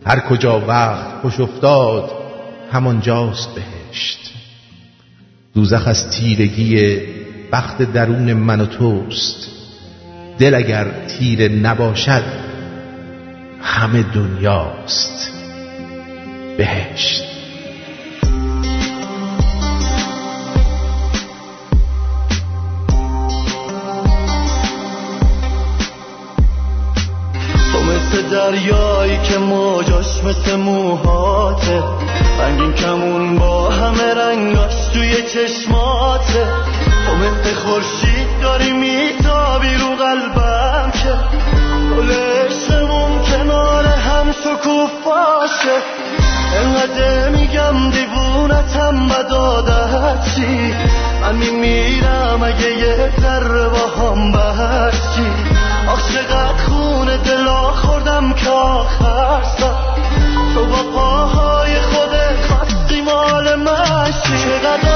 [0.05, 2.11] هر کجا وقت خوش افتاد
[2.71, 4.33] همانجاست بهشت.
[5.53, 6.99] دوزخ از تیرگی
[7.51, 9.47] بخت درون من و توست.
[10.39, 12.23] دل اگر تیره نباشد
[13.61, 15.31] همه دنیاست
[16.57, 17.28] بهشت.
[28.31, 31.83] دریایی که موجاش مثل موهاته.
[32.39, 36.47] رنگین کمون با همه رنگاش توی چشماته.
[37.05, 41.13] تو مثل خورشید داری میتابی رو قلبم که.
[41.95, 45.77] گل عشقمون کنار هم شکوف باشه.
[46.55, 50.73] انقدر میگم دیوونتم بدادت چی؟
[51.21, 55.58] من میمیرم اگه یه ذره با هم بچی
[55.93, 59.19] آخ چقدر خونه دلا خوردم که آخر
[60.53, 64.89] تو با پاهای خودت خواستی مال مشی چقدر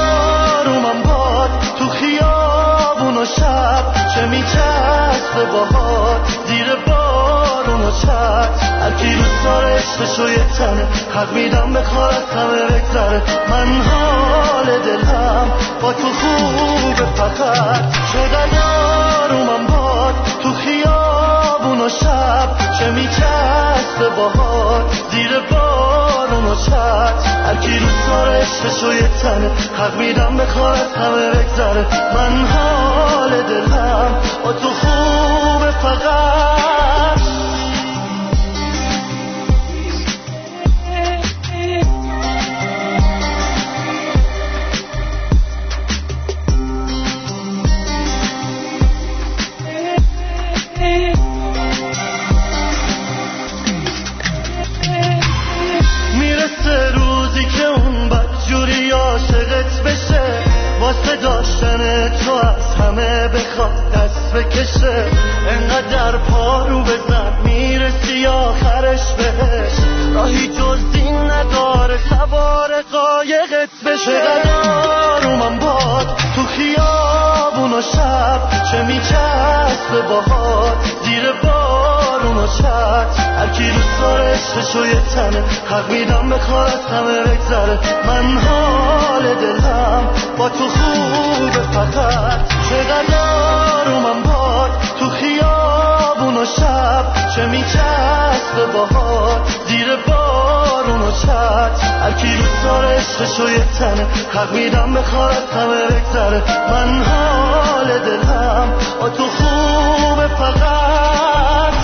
[0.60, 3.84] آرومم باد تو خیابون و شب.
[4.14, 11.32] چه میچسبه باهات زیر بارون و چت هر کی دوست داره عشقشو یه تنه حق
[11.32, 13.22] میدم بخواد همه بگذره.
[13.50, 15.50] من حال دلم
[15.82, 17.82] با تو خوبه فقط.
[18.12, 18.62] چقدر
[19.24, 20.83] آرومم باد تو خیابون
[21.84, 22.48] و شب
[22.78, 29.96] چه میچسبه باهات زیر بارون و چت هر کی دوست داره عشقشو یه تنه حق
[29.98, 37.23] میدم بخواد همه بگذره من حال دلم با تو خوبه فقط.
[58.94, 60.43] عاشقت بشه.
[60.84, 65.04] واسه داشتن تو از همه بخواد دست بکشه.
[65.48, 69.72] انقدر پارو بزن می‌رسی آخرش بهش.
[70.14, 74.22] راهی جز این نداره سوار قایقت بشه.
[75.16, 76.06] آرومم باد
[76.36, 78.40] تو خیابون و شب.
[78.70, 85.44] چه میچسبه باهات زیر بارون و چت هر کی دوست داره عشقشو یه تنه.
[85.70, 87.78] حق میدم بخواد همه بگذره.
[88.06, 90.08] من حال دلم
[90.38, 92.38] با تو خوبه فقط.
[92.68, 97.04] چقدر آرومم باد تو خیابون و شب.
[97.36, 101.84] چه میچسبه باهات زیر بارون و چت.
[102.02, 108.72] هر کی دوست داره عشقشو یه تنه حق میدم بخواد همه بگذره من حال دلم
[109.00, 111.74] با تو خوبه فقط.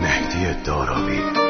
[0.00, 1.41] مهدی داراوی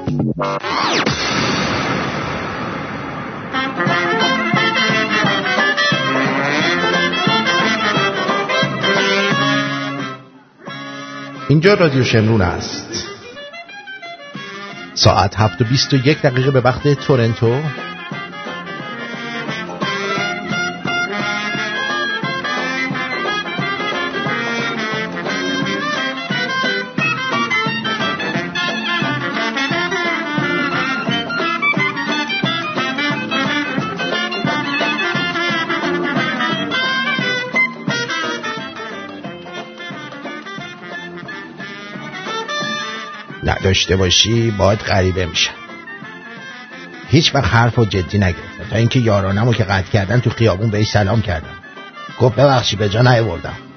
[11.48, 13.04] اینجا رادیو شمرون است.
[14.94, 17.60] ساعت هفت و بیست و یک دقیقه به وقت تورنتو.
[43.68, 45.52] نداشته باشی باید غریبه میشن
[47.08, 50.90] هیچ وقت حرف و جدی نگرفتم تا اینکه یارانمو که قطع کردن تو خیابون بهش
[50.90, 51.54] سلام کردم.
[52.20, 53.67] گفت ببخشی به جا نیاوردم.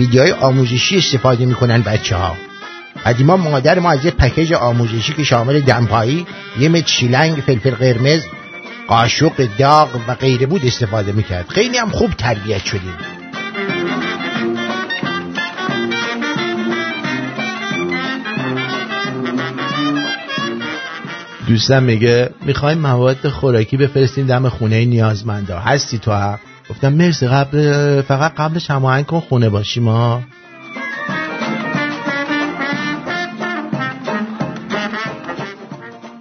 [0.00, 2.36] دیویدی های آموزشی استفاده می‌کنن بچه ها
[3.06, 6.26] قدیما مادر ما از یه پکیج آموزشی که شامل دمپایی
[6.58, 8.22] یه مت شیلنگ فلفل قرمز
[8.88, 11.48] قاشق داغ و غیره بود استفاده می‌کرد.
[11.48, 12.94] خیلی هم خوب تربیت شدیم.
[21.48, 25.58] دوستم میگه می‌خوایم مواد خوراکی بفرستیم دم خونه نیازمندا.
[25.58, 26.38] هستی تو هم؟
[26.70, 30.22] گفتم مرسی قبل فقط قبلش هماهنگ کن خونه باشیم ما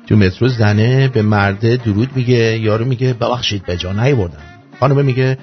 [0.08, 4.38] تو مترو زنه به مرده درود میگه یارو میگه ببخشید به جا بردم
[4.80, 5.38] خانمه میگه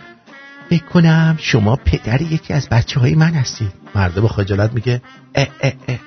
[0.71, 3.73] فکر کنم شما پدر یکی از بچه های من هستید.
[3.95, 5.03] مرده با خجالت میگه
[5.35, 5.99] اه اه اه.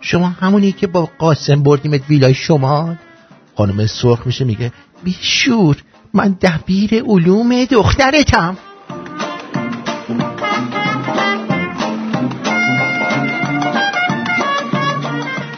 [0.00, 2.96] شما همونی که با قاسم بردیمت ویلای شما؟
[3.56, 4.72] خانم سرخ میشه میگه
[5.04, 5.76] بیشور.
[6.14, 8.56] من دبیر علوم دخترتم.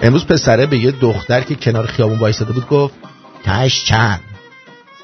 [0.02, 2.94] امروز پسره به یه دختر که کنار خیابون وایساده بود گفت
[3.44, 4.20] تاش چند؟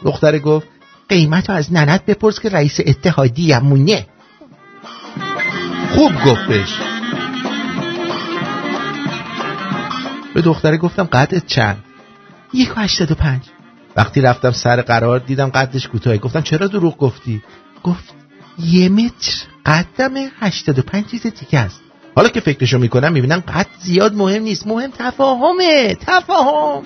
[0.04, 0.68] دختره گفت
[1.08, 4.06] قیمت رو از ننت بپرس که رئیس اتحادی همونه
[5.90, 6.74] خوب گفتش
[10.34, 11.84] به دختره گفتم قدت چند؟
[12.54, 13.51] یک و هشتاد و پنج.
[13.96, 17.42] وقتی رفتم سر قرار دیدم قدش کوتاه گفتم چرا دروغ گفتی؟
[17.82, 18.14] گفت
[18.58, 19.32] یه متر.
[19.66, 21.80] قدم هشتاد و پنج چیز دیگه است.
[22.16, 24.66] حالا که فکرشو می‌کنم می‌بینم قد زیاد مهم نیست.
[24.66, 25.96] مهم تفاهمه.
[26.06, 26.82] تفاهم.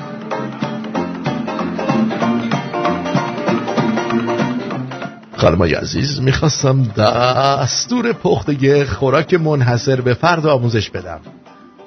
[5.37, 11.21] خانمای عزیز می‌خواستم دستور پختگی خوراک منحصر به فرد آموزش بدم.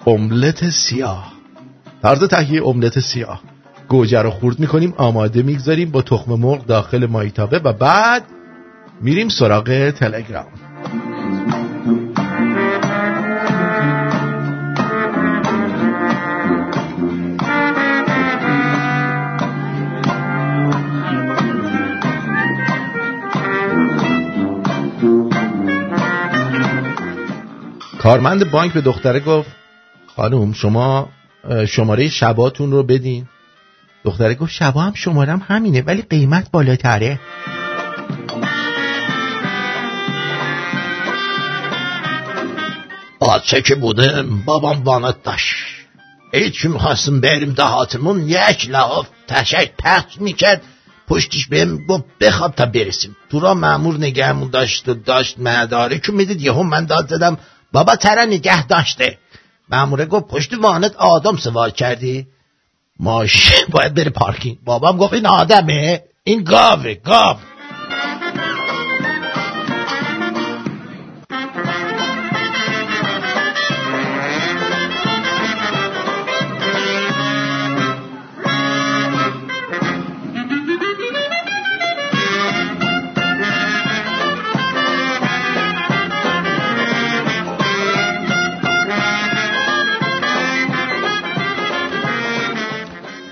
[0.07, 1.33] املت سیاه.
[2.01, 3.41] طرز تهیه املت سیاه.
[3.89, 8.23] گوجه رو خورد می‌کنیم آماده می‌گذاریم با تخم مرغ داخل مایتابه و بعد
[9.01, 10.47] میریم سراغ تلگرام.
[27.99, 29.51] کارمند بانک به دختره گفت
[30.15, 31.09] خانم شما
[31.67, 33.25] شماره شباتون رو بدین.
[34.03, 37.19] دختره گفت شبا هم شمارم همینه ولی قیمت بالاتره.
[43.19, 45.55] آچه که بوده بابام وانت داشت.
[46.33, 50.61] هیچی می‌خواستم بریم دهاتمون یک لحاف تشک پخش می‌کرد.
[51.07, 53.17] پشتش بهم گفت بخواب تا برسیم.
[53.29, 57.37] تو را معمور نگهمون داشت و داشت مداره که می‌دید یهو من داد دادم
[57.71, 59.17] بابا تره نگه داشته.
[59.69, 62.27] معموره گفت پشت وانت آدم سوار کردی؟
[62.99, 64.57] ماشین باید بره پارکینگ.
[64.65, 66.03] بابام گفت این آدمه.
[66.23, 67.37] این گاوه گاو.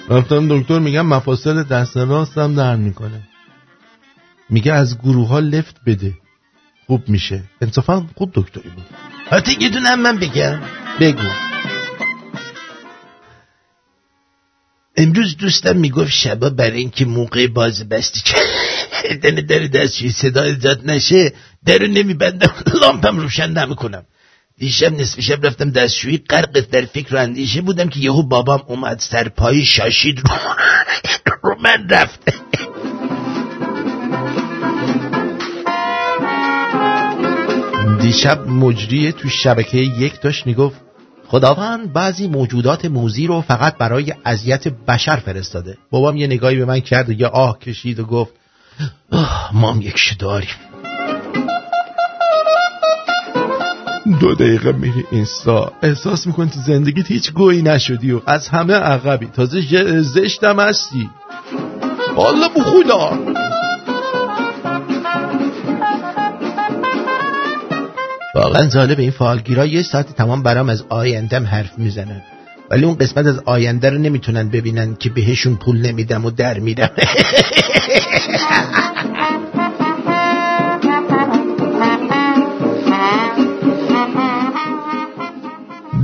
[0.10, 3.22] رفتم دکتر میگم مفاصل دست راستم درد می‌کنه.
[4.50, 6.14] میگه از گروه ها لفت بده.
[6.88, 7.44] خوب میشه.
[7.62, 8.86] انصافا خوب دکتری بود.
[9.30, 10.60] حتی یه دونه هم من بگم.
[11.00, 11.30] بگو.
[14.98, 18.22] امروز دوستم می‌گفت شبا برای اینکه موقع باز بستی.
[18.22, 21.34] کردن در دستشوی صدا ایجاد نشه.
[21.66, 22.54] درو نمیبندم.
[22.82, 24.04] لامپم روشن نمی‌کنم.
[24.60, 29.00] دیشب نصف شب رفتم دستشویی غرق در فکر و اندیشه بودم که یهو بابام اومد
[29.00, 30.36] سرپایی شاشید رو,
[31.44, 32.20] رو من رفت.
[38.02, 40.82] دیشب مجری تو شبکه یک داشت می‌گفت
[41.28, 45.78] خداوند بعضی موجودات موزی رو فقط برای اذیت بشر فرستاده.
[45.92, 48.34] بابام یه نگاهی به من کرد و یه آه کشید و گفت
[49.54, 50.67] ما هم یک داریم
[54.12, 59.26] دو دقیقه میری اینستا احساس می‌کنی تو زندگیت هیچ گویی نشدی و از همه عقبی.
[59.26, 59.62] تازه
[60.02, 61.10] زشتم هستی.
[62.16, 63.20] والا بخودا
[68.36, 72.22] واقعا ظالب این فعالگیرا یه ساعت تمام برام از آیندم حرف می‌زنن.
[72.72, 76.90] ولی اون قسمت از آینده رو نمی‌تونن ببینن که بهشون پول نمیدم و در میدم.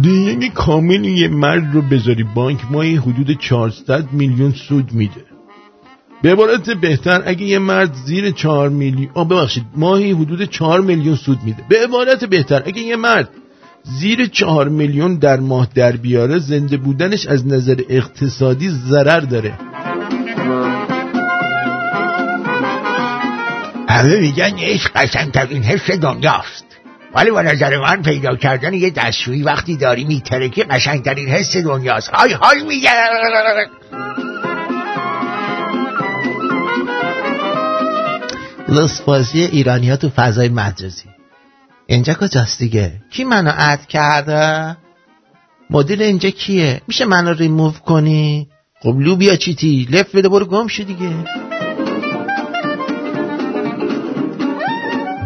[0.04, 5.26] دیگه کامل یه مرد رو بذاری بانک مایی حدود 400 میلیون سود میده.
[6.22, 11.16] به عبارت بهتر اگه یه مرد زیر چهار میلیون آه ببخشید ماهی حدود چهار میلیون
[11.16, 11.64] سود میده.
[11.70, 13.30] به عبارت بهتر اگه یه مرد
[13.84, 19.54] زیر چهار میلیون در ماه در بیاره زنده بودنش از نظر اقتصادی ضرر داره.
[23.90, 26.73] همه میگن عشق قشنگترین حس دنیاست.
[27.15, 32.10] ولی به نظر من پیدا کردن یه دستشویی وقتی داری میترکی قشنگترین حس دنیاست.
[32.10, 32.90] های های میگه.
[38.69, 41.10] لسپازی ایرانی ها تو فضای مجازی
[41.88, 44.77] اینجا کجاست دیگه؟ کی منو اد کرده؟
[45.69, 48.49] مدیر اینجا کیه؟ میشه منو ریموو کنی؟
[48.81, 51.10] خب لوبیا چیتی؟ لفت بده برو گم شو دیگه.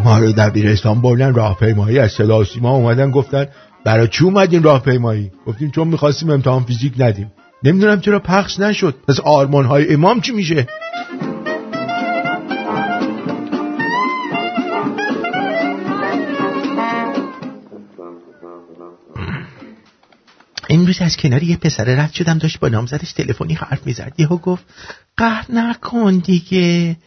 [0.07, 3.47] ما رو دبیرستان بردن راهپیمایی از صدا و سیما اومدن گفتن
[3.85, 7.31] برای چی اومدین راهپیمایی؟ گفتیم چون می‌خواستیم امتحان فیزیک ندیم.
[7.63, 8.95] نمی‌دونم چرا پخش نشد.
[9.07, 10.67] پس آرمان های امام چی میشه؟
[20.69, 24.13] امروز از کنار یه پسر رد شدم داشت با نامزدش تلفنی حرف می‌زد.
[24.17, 24.65] یهو گفت
[25.17, 26.97] قهر نکن دیگه.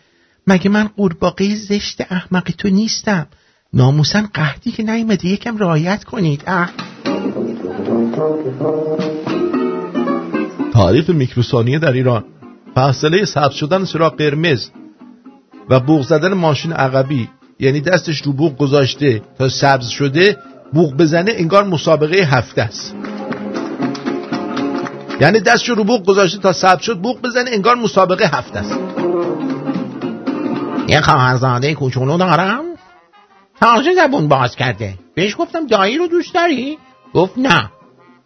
[0.50, 3.26] مگه من قورباغه زشت احمق تو نیستم؟
[3.72, 6.42] ناموسن قهدی که نیومده یکم رعایت کنید.
[6.46, 6.70] اه.
[10.72, 12.24] تعریف میکروثانیه در ایران.
[12.74, 14.70] فاصله سبز شدن چراغ قرمز
[15.68, 17.28] و بوق زدن ماشین عقبی
[17.60, 20.36] یعنی دستش رو بوق گذاشته تا سبز شده
[20.72, 22.94] بوق بزنه انگار مسابقه هفته است.
[25.20, 28.78] یعنی دستش رو بوق گذاشته تا سبز شد بوق بزنه انگار مسابقه هفته است.
[30.90, 32.64] یه خواهرزاده کوچولو دارم.
[33.60, 34.94] تازه زبون باز کرده.
[35.14, 36.78] بهش گفتم دایی رو دوست داری؟
[37.14, 37.70] گفت نه.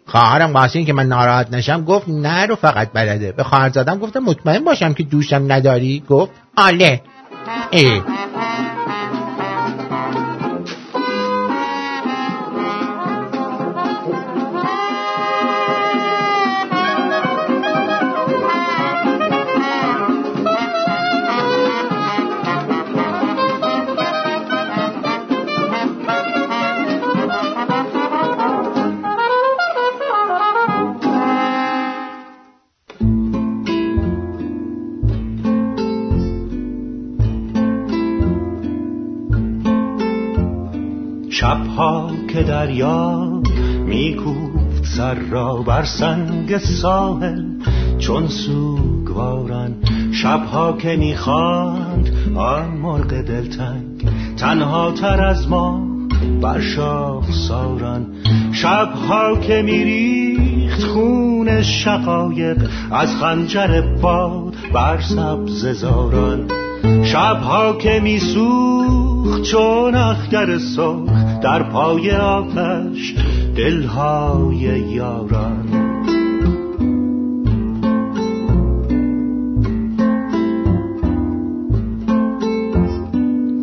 [0.07, 3.33] خواهرم واسه که من ناراحت نشم گفت نه رو فقط بلده.
[3.33, 7.03] به خواهرزادم گفتم مطمئن باشم که دوستم نداری؟ گفت آله.
[7.71, 8.03] ای.
[42.75, 43.43] دریا
[43.87, 47.45] میکوفت سر را بر سنگ ساحل
[47.99, 49.75] چون سوگواران.
[50.13, 55.87] شبها که می‌خواند آن مرغ دلتنگ تنها تر از ما
[56.43, 58.07] بر شاخ ساران.
[58.53, 66.51] شبها که میریخت خون شقایق از خنجر باد بر سبز زاران.
[67.05, 73.15] شبها که میسوخت چون اخگر سرخ در پای آتش
[73.57, 74.57] دلهای
[74.91, 75.69] یاران.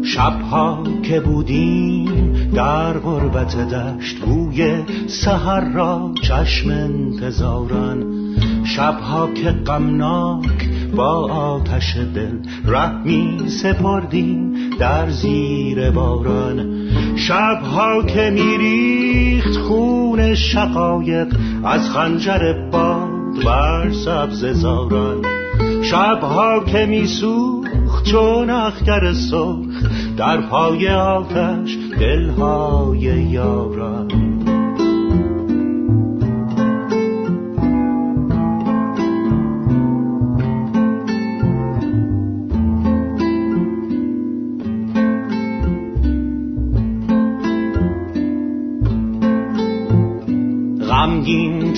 [0.03, 8.03] شبها که بودیم در غربت دشت بوی سهر را چشم انتظاران.
[8.63, 16.80] شبها که غمناک با آتش دل رحمی سپردیم در زیر باران.
[17.27, 21.27] شبها که میریخت خون شقایق
[21.63, 25.25] از خنجر باد بر سبز زاران.
[25.83, 29.83] شبها که میسوخت چون اخگر سرخ
[30.17, 34.40] در پای آتش دلهای یاران.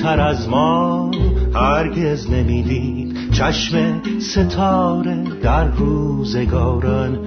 [0.04, 1.12] تر از ما
[1.54, 3.32] هرگز نمی‌دید.
[3.32, 7.20] چشم ستاره در روزگاران.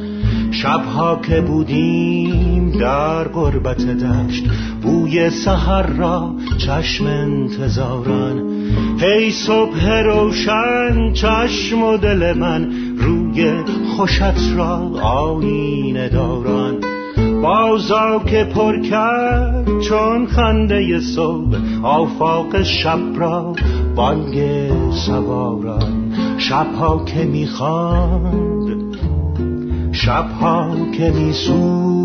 [0.51, 4.44] شبها که بودیم در غربت دشت
[4.82, 8.43] بوی سحر را چشم انتظاران.
[9.01, 13.53] هی صبح روشن چشم و دل من روی
[13.97, 16.95] خوشت را آینه داران.
[17.42, 23.54] بازا که پر کرد چون خنده صبح آفاق شب را
[23.96, 28.96] بانگ سواران شبها که می‌خواند
[29.92, 31.95] شبها که میسود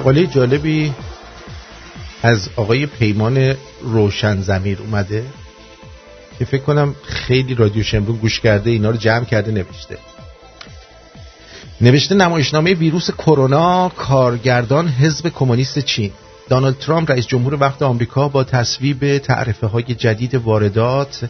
[0.00, 0.92] مقاله جالبی
[2.22, 5.24] از آقای پیمان روشن زمیر اومده
[6.38, 9.98] که فکر کنم خیلی رادیو شمرون گوش کرده اینا رو جمع کرده نوشته.
[11.80, 16.10] نوشته نمایشنامه ویروس کرونا کارگردان حزب کمونیست چین.
[16.48, 21.24] دانالد ترامپ رئیس جمهور وقت آمریکا با تصویب تعرفه های جدید واردات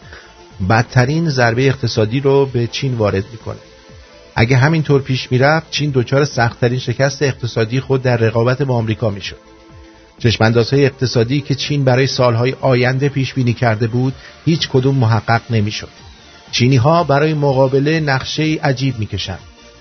[0.69, 3.70] بدترین ضربه اقتصادی رو به چین وارد می‌کنه.
[4.35, 9.37] اگه همینطور پیش می‌رفت چین دچار سختترین شکست اقتصادی خود در رقابت با آمریکا می‌شد.
[10.19, 14.13] چشماندازهای اقتصادی که چین برای سالهای آینده پیش بینی کرده بود
[14.45, 15.89] هیچ کدوم محقق نمی‌شد.
[16.51, 19.39] چینی ها برای مقابله نقشه عجیب می‌کشند.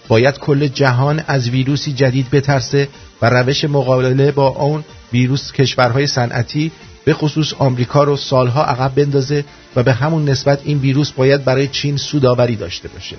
[0.09, 2.89] باید کل جهان از ویروسی جدید بترسه
[3.23, 6.73] و روش مقابله با اون ویروس کشورهای صنعتی
[7.05, 9.45] به خصوص آمریکا رو سالها عقب بندازه
[9.77, 13.17] و به همون نسبت این ویروس باید برای چین سوداوری داشته باشه.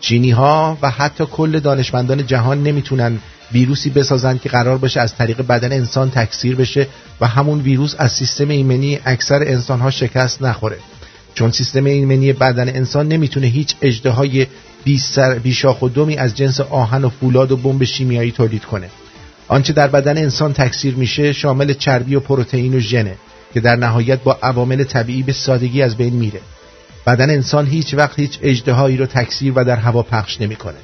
[0.00, 3.18] چینی ها و حتی کل دانشمندان جهان نمی‌تونن
[3.52, 6.86] ویروسی بسازن که قرار باشه از طریق بدن انسان تکثیر بشه
[7.20, 10.76] و همون ویروس از سیستم ایمنی اکثر انسان ها شکست نخوره.
[11.34, 14.46] چون سیستم ایمنی بدن انسان نمی‌تونه هیچ اجدهای
[15.42, 18.90] بیشاخ و دومی از جنس آهن و فولاد و بمب شیمیایی تولید کنه.
[19.48, 23.14] آنچه در بدن انسان تکثیر میشه شامل چربی و پروتئین و ژنه
[23.54, 26.40] که در نهایت با عوامل طبیعی به سادگی از بین میره.
[27.06, 30.78] بدن انسان هیچ وقت هیچ اجدهایی رو تکثیر و در هوا پخش نمی‌کنه.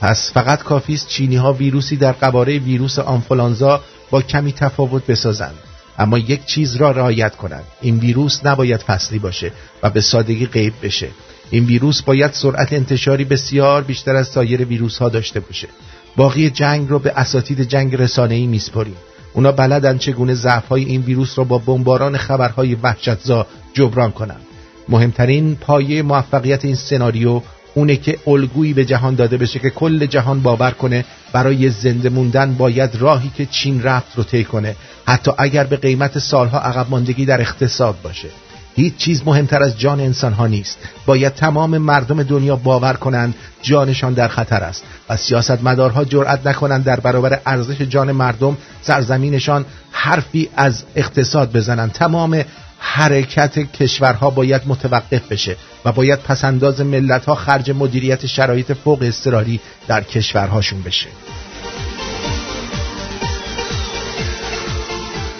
[0.00, 3.80] پس فقط کافی است چینی ها ویروسی در قباره ویروس آنفولانزا
[4.10, 5.54] با کمی تفاوت بسازند.
[5.98, 7.64] اما یک چیز را رعایت کنند.
[7.80, 9.52] این ویروس نباید فصلی باشه
[9.82, 11.08] و به سادگی غیب بشه.
[11.50, 15.68] این ویروس باید سرعت انتشاری بسیار بیشتر از سایر ویروس ها داشته باشه.
[16.16, 18.96] باقی جنگ رو به اساتید جنگ رسانه‌ای میسپریم
[19.32, 24.47] اونا بلدن چگونه ضعف‌های این ویروس را با بمباران خبرهای وحشتزا جبران کنند.
[24.88, 27.40] مهمترین پایه موفقیت این سناریو
[27.74, 32.54] اونه که الگویی به جهان داده بشه که کل جهان باور کنه برای زنده موندن
[32.54, 34.76] باید راهی که چین رفت رو طی کنه.
[35.06, 38.28] حتی اگر به قیمت سالها عقب ماندگی در اقتصاد باشه.
[38.76, 40.78] هیچ چیز مهمتر از جان انسان ها نیست.
[41.06, 46.84] باید تمام مردم دنیا باور کنند جانشان در خطر است و سیاست مدارها جرأت نکنند
[46.84, 51.92] در برابر ارزش جان مردم سرزمینشان حرفی از اقتصاد بزنند.
[51.92, 52.44] تمام
[52.78, 59.60] حرکت کشورها باید متوقف بشه و باید پسنداز ملت ها خرج مدیریت شرایط فوق اضطراری
[59.88, 61.08] در کشورهاشون بشه.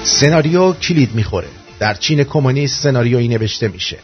[0.02, 1.48] سناریو کلید می‌خوره.
[1.78, 3.98] در چین کمونیست سناریویی نوشته میشه.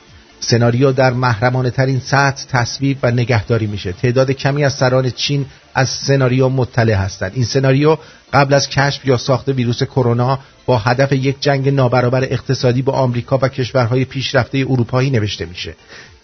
[0.44, 3.92] سناریو در محرمانه ترین سطح تصویب و نگهداری میشه.
[3.92, 7.32] تعداد کمی از سران چین از سناریو مطلع هستند.
[7.34, 7.96] این سناریو
[8.32, 13.38] قبل از کشف یا ساخت ویروس کرونا با هدف یک جنگ نابرابر اقتصادی با آمریکا
[13.42, 15.74] و کشورهای پیشرفته اروپایی نوشته میشه.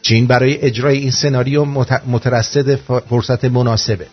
[0.02, 1.64] چین برای اجرای این سناریو
[2.06, 2.74] مترصد
[3.08, 4.06] فرصت مناسبه.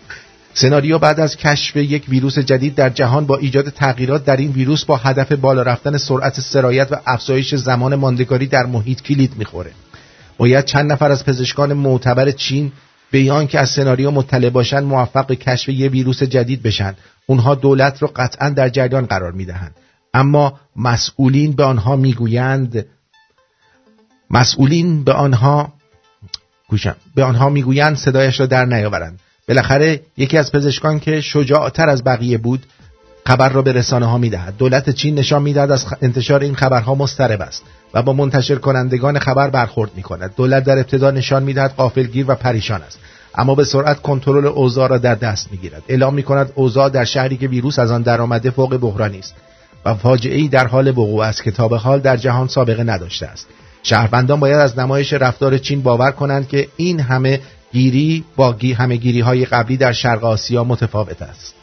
[0.54, 4.86] سناریو بعد از کشف یک ویروس جدید در جهان با ایجاد تغییرات در این ویروس
[4.86, 9.72] با هدف بالا رفتن سرعت سرایت و افزایش زمان ماندگاری در محیط کلید می‌خوره.
[10.38, 12.72] باید چند نفر از پزشکان معتبر چین
[13.12, 16.96] به که از سناریو مطلع باشند موفق به کشف یک ویروس جدید بشن.
[17.26, 19.76] اونها دولت رو قطعا در جریان قرار می‌دهند.
[20.14, 22.86] اما مسئولین به آنها می‌گویند
[24.30, 25.74] مسئولین به آنها
[26.70, 29.20] گوشم به آنها می‌گویند صدایش را در نیاورند.
[29.48, 32.66] بالاخره یکی از پزشکان که شجاعتر از بقیه بود
[33.28, 34.58] خبر را به رسانه ها می‌دهد.
[34.58, 37.64] دولت چین نشان می‌دهد از انتشار این خبرها مضطرب است
[37.94, 42.36] و با منتشر کنندگان خبر برخورد می کند دولت در ابتدا نشان می‌دهد غافلگیر و
[42.36, 43.00] پریشان است
[43.36, 45.84] اما به سرعت کنترل اوضاع را در دست می‌گیرد.
[45.88, 49.36] اعلام می کند اوضاع در شهری که ویروس از آن درآمده فوق بحرانی است
[49.86, 53.48] و فاجعه در حال وقوع است که تا به حال در جهان سابقه نداشته است.
[53.84, 57.40] شهروندان باید از نمایش رفتار چین باور کنند که این همه
[57.72, 61.57] گیری با همه گیری های قبلی در شرق آسیا متفاوت است.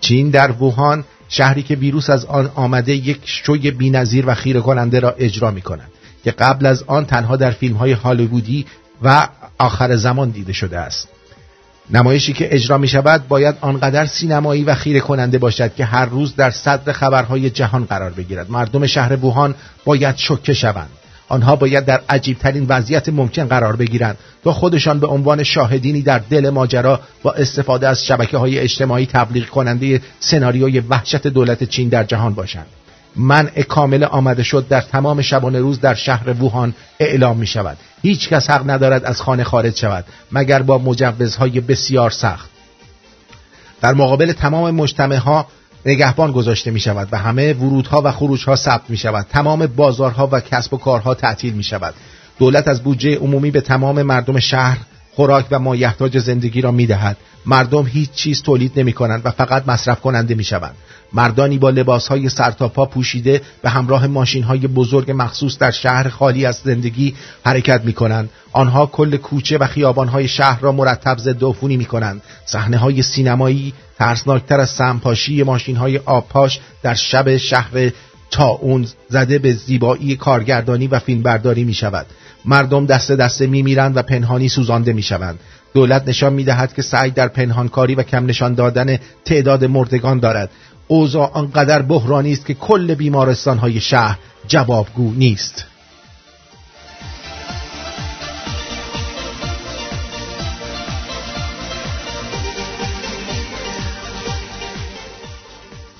[0.00, 5.00] چین در ووهان شهری که ویروس از آن آمده یک شوی بینظیر و خیره کننده
[5.00, 5.90] را اجرا می کنند
[6.24, 8.66] که قبل از آن تنها در فیلم های هالیوودی
[9.02, 9.28] و
[9.58, 11.08] آخر زمان دیده شده است.
[11.90, 16.36] نمایشی که اجرا می شود باید آنقدر سینمایی و خیره کننده باشد که هر روز
[16.36, 18.50] در صدر خبرهای جهان قرار بگیرد.
[18.50, 19.54] مردم شهر ووهان
[19.84, 20.90] باید شکه شوند.
[21.30, 26.50] آنها باید در عجیبترین وضعیت ممکن قرار بگیرند تا خودشان به عنوان شاهدینی در دل
[26.50, 32.34] ماجرا با استفاده از شبکه های اجتماعی تبلیغ کننده سناریوی وحشت دولت چین در جهان
[32.34, 32.66] باشند.
[33.16, 38.28] منع کامل آمده شد در تمام شبانه روز در شهر ووهان اعلام می شود هیچ
[38.28, 42.50] کس حق ندارد از خانه خارج شود مگر با مجوزهای بسیار سخت.
[43.82, 45.46] در مقابل تمام مجتمع ها
[45.86, 50.40] نگهبان گذاشته می شود و همه ورودها و خروجها ثبت می شود تمام بازارها و
[50.40, 51.94] کسب و کارها تعطیل می شود
[52.38, 54.78] دولت از بودجه عمومی به تمام مردم شهر
[55.12, 57.16] خوراک و مایحتاج زندگی را می دهد
[57.46, 60.74] مردم هیچ چیز تولید نمی کنند و فقط مصرف کننده می شوند
[61.12, 67.14] مردانی با لباسهای سرتاپا پوشیده به همراه ماشینهای بزرگ مخصوص در شهر خالی از زندگی
[67.44, 68.30] حرکت می کنند.
[68.52, 72.22] آنها کل کوچه و خیابانهای شهر را مرتب ضد عفونی می کنند.
[72.44, 77.90] صحنه های سینمایی ترسناکتر از سمپاشی ماشینهای آبپاش در شب شهر
[78.30, 82.06] تا اون زده به زیبایی کارگردانی و فیلمبرداری می شود.
[82.44, 85.38] مردم دست دسته می میرند و پنهانی سوزانده می شوند.
[85.74, 90.50] دولت نشان می دهد که سعی در پنهانکاری و کم نشان دادن تعداد مردگان دارد
[90.88, 94.18] اوضاع آنقدر بحرانی است که کل بیمارستان های شهر
[94.48, 95.64] جوابگو نیست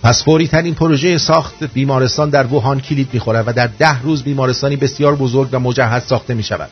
[0.02, 4.76] پس فوری ترین پروژه ساخت بیمارستان در ووهان کلید می‌خورد و در ده روز بیمارستانی
[4.76, 6.70] بسیار بزرگ و مجهز ساخته می شود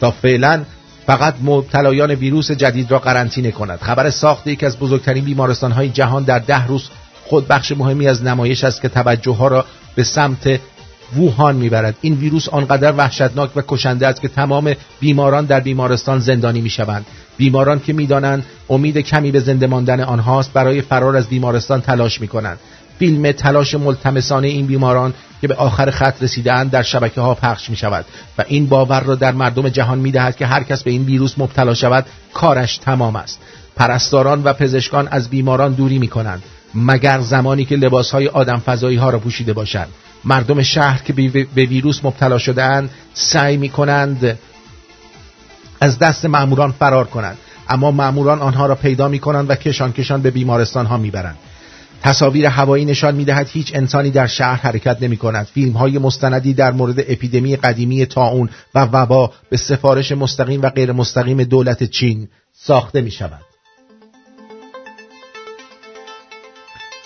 [0.00, 0.64] تا فعلا
[1.06, 3.78] فقط مبتلایان ویروس جدید را قرنطینه کند.
[3.82, 6.88] خبر ساخت یکی از بزرگترین بیمارستان های جهان در ده روز
[7.24, 9.64] خود بخش مهمی از نمایش است که توجه ها را
[9.94, 10.60] به سمت
[11.16, 11.96] ووهان می‌برد.
[12.00, 17.06] این ویروس آنقدر وحشتناک و کشنده است که تمام بیماران در بیمارستان زندانی می‌شوند.
[17.36, 22.58] بیماران که می‌دانند امید کمی به زنده ماندن آنهاست برای فرار از بیمارستان تلاش می‌کنند.
[22.98, 27.76] فیلم تلاش ملتمسانه این بیماران که به آخر خط رسیدهاند در شبکه ها پخش می
[27.76, 28.04] شود
[28.38, 31.34] و این باور را در مردم جهان می دهد که هر کس به این ویروس
[31.38, 33.40] مبتلا شود کارش تمام است.
[33.76, 36.42] پرستاران و پزشکان از بیماران دوری می کنند
[36.74, 39.88] مگر زمانی که لباس های آدم فضایی ها را پوشیده باشند.
[40.28, 41.12] مردم شهر که
[41.54, 44.38] به ویروس مبتلا شده اند سعی می کنند
[45.80, 47.38] از دست معموران فرار کنند.
[47.68, 51.36] اما معموران آنها را پیدا می کنند و کشان کشان به بیمارستان ها می برند
[52.02, 56.54] تصاویر هوایی نشان می دهد هیچ انسانی در شهر حرکت نمی کند فیلم های مستندی
[56.54, 62.28] در مورد اپیدمی قدیمی تاون و وبا به سفارش مستقیم و غیر مستقیم دولت چین
[62.52, 63.42] ساخته می شود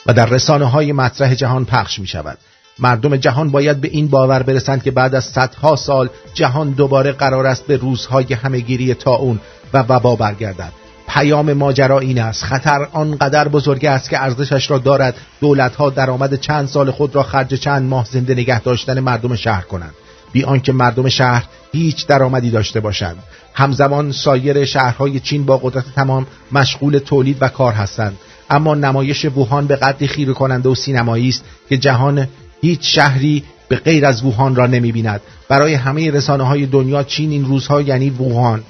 [0.06, 2.38] و در رسانه های مطرح جهان پخش می شود
[2.82, 7.46] مردم جهان باید به این باور برسند که بعد از صدها سال جهان دوباره قرار
[7.46, 9.40] است به روزهای همهگیری تاون
[9.74, 10.72] و وبا برگردد.
[11.08, 12.44] پیام ماجرا این است.
[12.44, 17.54] خطر آنقدر بزرگ است که ارزشش را دارد دولتها درآمد چند سال خود را خرج
[17.54, 19.94] چند ماه زنده نگه داشتن مردم شهر کنند.
[20.32, 23.16] بی آنکه مردم شهر هیچ درآمدی داشته باشند.
[23.54, 28.18] همزمان سایر شهرهای چین با قدرت تمام مشغول تولید و کار هستند.
[28.50, 32.28] اما نمایش ووهان به قدری خیره کننده و سینمایی است که جهان
[32.62, 37.30] هیچ شهری به غیر از ووهان را نمی بیند برای همه رسانه های دنیا چین
[37.30, 38.62] این روزها یعنی ووهان.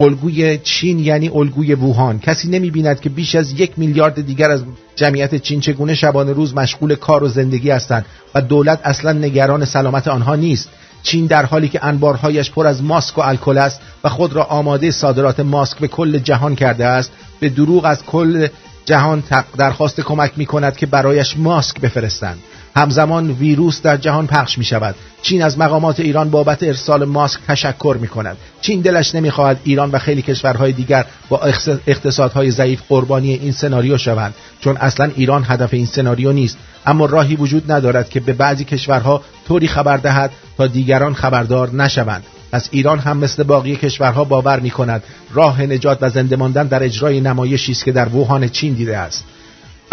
[0.00, 2.18] الگوی چین یعنی الگوی ووهان.
[2.18, 4.62] کسی نمی بیند که بیش از یک میلیارد دیگر از
[4.96, 10.08] جمعیت چین چگونه شبانه روز مشغول کار و زندگی هستند و دولت اصلا نگران سلامت
[10.08, 10.68] آنها نیست.
[11.02, 14.90] چین در حالی که انبارهایش پر از ماسک و الکل است و خود را آماده
[14.90, 18.48] صادرات ماسک به کل جهان کرده است به دروغ از کل
[18.84, 19.22] جهان
[19.58, 22.38] درخواست کمک می کند که برایش ماسک بفرستند.
[22.76, 27.96] همزمان ویروس در جهان پخش می شود چین از مقامات ایران بابت ارسال ماسک تشکر
[28.00, 31.40] می کند چین دلش نمی‌خواهد ایران و خیلی کشورهای دیگر با
[31.86, 36.58] اقتصادهای ضعیف قربانی این سناریو شوند چون اصلا ایران هدف این سناریو نیست.
[36.86, 42.24] اما راهی وجود ندارد که به بعضی کشورها طوری خبر دهد تا دیگران خبردار نشوند.
[42.52, 45.02] پس ایران هم مثل باقی کشورها باور می کند
[45.34, 49.24] راه نجات و زنده ماندن در اجرای نمایشی است که در ووهان چین دیده است.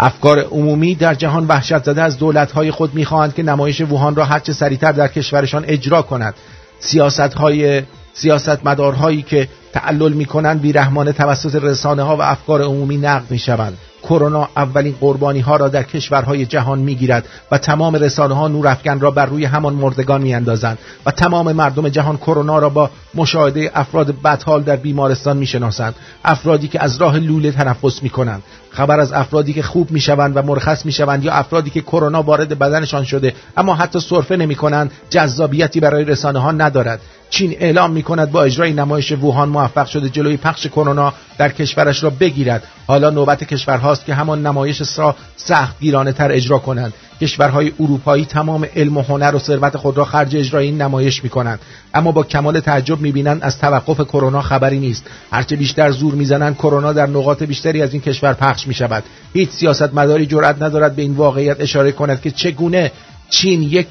[0.04, 4.52] افکار عمومی در جهان وحشت زده از دولت‌های خود می‌خواهند که نمایش ووهان را هرچه
[4.52, 6.34] سریعتر در کشورشان اجرا کند.
[6.78, 7.82] سیاست‌های
[8.14, 13.78] سیاستمدارهایی که تعلل می‌کنند بیرحمانه توسط رسانه ها و افکار عمومی نقد می‌شوند.
[14.02, 19.10] کرونا اولین قربانی ها را در کشورهای جهان می‌گیرد و تمام رسانه ها نورافکن را
[19.10, 24.62] بر روی همان مردگان میاندازند و تمام مردم جهان کرونا را با مشاهده افراد بدحال
[24.62, 25.94] در بیمارستان می‌شناسند.
[26.24, 28.42] افرادی که از راه لوله تنفس می‌کنند.
[28.70, 33.04] خبر از افرادی که خوب می‌شوند و مرخص می‌شوند یا افرادی که کرونا وارد بدنشان
[33.04, 37.00] شده اما حتی سرفه نمی‌کنند جذابیتی برای رسانه ها ندارد.
[37.30, 42.02] چین اعلام می کند با اجرای نمایش ووهان موفق شده جلوی پخش کرونا در کشورش
[42.02, 42.62] را بگیرد.
[42.86, 46.92] حالا نوبت کشورهاست که همان نمایش را سخت گیرانه تر اجرا کنند.
[47.20, 51.30] کشورهای اروپایی تمام علم و هنر و ثروت خود را خرج اجرای این نمایش می
[51.30, 51.58] کنند
[51.94, 55.04] اما با کمال تعجب می بینند از توقف کرونا خبری نیست.
[55.32, 59.50] هرچه بیشتر زور می‌زنند کرونا در نقاط بیشتری از این کشور پخش می شود هیچ
[59.50, 62.92] سیاست مداری جرأت ندارد به این واقعیت اشاره کند که چگونه
[63.30, 63.88] چین یک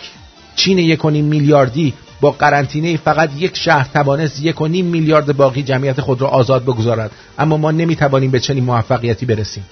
[0.55, 1.93] چین یک میلیاردی
[2.23, 6.63] با قرنطینه فقط یک شهر توانست یک و نیم میلیارد باقی جمعیت خود را آزاد
[6.63, 7.11] بگذارد.
[7.39, 9.65] اما ما نمی‌توانیم به چنین موفقیتی برسیم.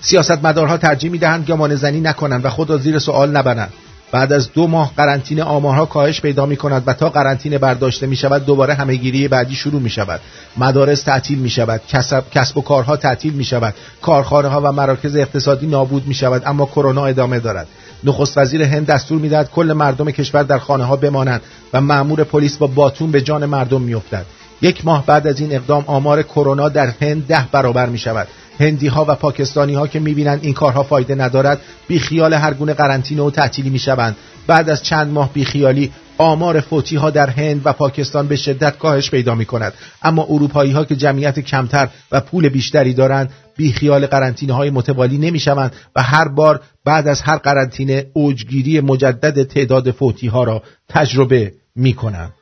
[0.00, 3.72] سیاستمدارها ترجیح می‌دهند گمان زنی نکنند و خود را زیر سوال نبرند
[4.12, 8.16] بعد از دو ماه قرنطینه آمارها کاهش پیدا می کند و تا قرنطینه برداشته می
[8.16, 10.20] شود دوباره همهگیری بعدی شروع می شود
[10.56, 15.16] مدارس تعطیل می شود کسب, کسب و کارها تعطیل می شود کارخانه ها و مراکز
[15.16, 17.66] اقتصادی نابود می شود اما کرونا ادامه دارد.
[18.04, 21.40] نخست وزیر هند دستور می‌دهد کل مردم کشور در خانه ها بمانند
[21.72, 24.26] و مأمور پلیس با باتون به جان مردم میافتد.
[24.62, 28.28] یک ماه بعد از این اقدام آمار کرونا در هند ده برابر می شود
[28.60, 33.22] هندی ها و پاکستانی ها که می‌بینند این کارها فایده ندارد بیخیال هر گونه قرنطینه
[33.22, 34.16] و تعطیلی می‌شوند.
[34.46, 35.92] بعد از چند ماه بیخیالی
[36.22, 39.72] آمار فوتی ها در هند و پاکستان به شدت کاهش پیدا می کند
[40.02, 45.38] اما اروپایی ها که جمعیت کمتر و پول بیشتری دارند بیخیال قرنطینه های متوالی نمی
[45.38, 51.52] شوند و هر بار بعد از هر قرنطینه اوجگیری مجدد تعداد فوتی ها را تجربه
[51.76, 52.32] می کنند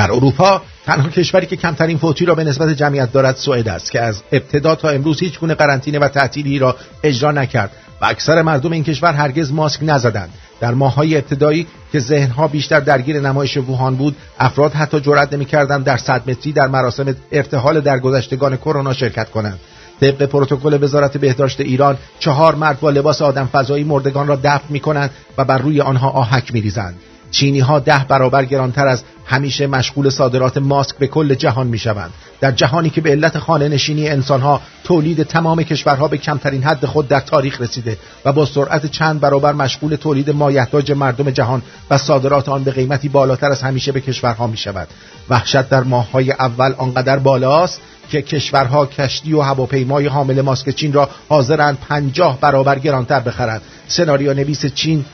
[0.00, 4.00] در اروپا تنها کشوری که کمترین فوتی را به نسبت جمعیت دارد سوئد است که
[4.00, 7.70] از ابتدا تا امروز هیچ گونه قرنطینه و تعطیلی را اجرا نکرد
[8.00, 13.20] و اکثر مردم این کشور هرگز ماسک نزدند در ماههای ابتدایی که ذهنها بیشتر درگیر
[13.20, 18.92] نمایش ووهان بود افراد حتی جرأت نمی‌کردند در صد متری در مراسم ارتحال درگذشتگان کرونا
[18.92, 19.58] شرکت کنند
[20.00, 24.80] طبق پروتکل وزارت بهداشت ایران چهار مرد با لباس آدم فضایی مردگان را دفن می
[24.80, 26.94] کنند و بر روی آنها آهک می ریزند.
[27.30, 32.10] چینی ها ده برابر گرانتر از همیشه مشغول صادرات ماسک به کل جهان می شوند.
[32.40, 36.86] در جهانی که به علت خانه نشینی انسان ها تولید تمام کشورها به کمترین حد
[36.86, 41.98] خود در تاریخ رسیده و با سرعت چند برابر مشغول تولید مایحتاج مردم جهان و
[41.98, 44.88] صادرات آن به قیمتی بالاتر از همیشه به کشورها می شود.
[45.30, 47.80] وحشت در ماههای اول آنقدر بالاست
[48.10, 54.34] که کشورها کشتی و هواپیمای حامل ماسک چین را حاضرند پنجاه برابر گرانتر بخرند سناریو
[54.34, 55.04] نویس چین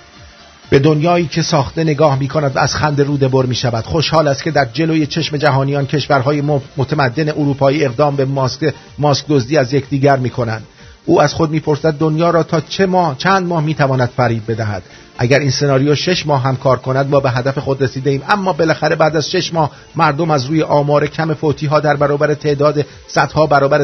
[0.71, 4.29] به دنیایی که ساخته نگاه می کند و از خنده روده بر می شود خوشحال
[4.29, 6.43] است که در جلوی چشم جهانیان کشورهای
[6.77, 10.67] متمدن اروپایی اقدام به ماسک ماسک دزدی از یکدیگر می کنند
[11.05, 14.83] او از خود می‌پرسد دنیا را تا چه ماه چند ماه می‌تواند فریب بدهد؟
[15.19, 18.23] اگر این سناریو شش ماه هم کار کند ما به هدف خود رسیده ایم.
[18.29, 22.35] اما بالاخره بعد از شش ماه مردم از روی آمار کم فوتی ها در برابر
[22.35, 23.79] تعداد صدها برابر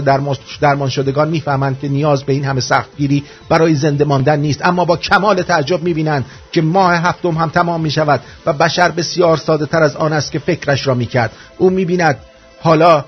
[0.60, 4.66] درمان شدگان می‌فهمند که نیاز به این همه سختگیری برای زنده ماندن نیست.
[4.66, 9.36] اما با کمال تعجب می‌بینند که ماه هفتم هم تمام می شود و بشر بسیار
[9.36, 11.32] ساده تر از آن است که فکرش را می‌کرد.
[11.58, 12.16] او می‌بیند
[12.62, 13.04] حالا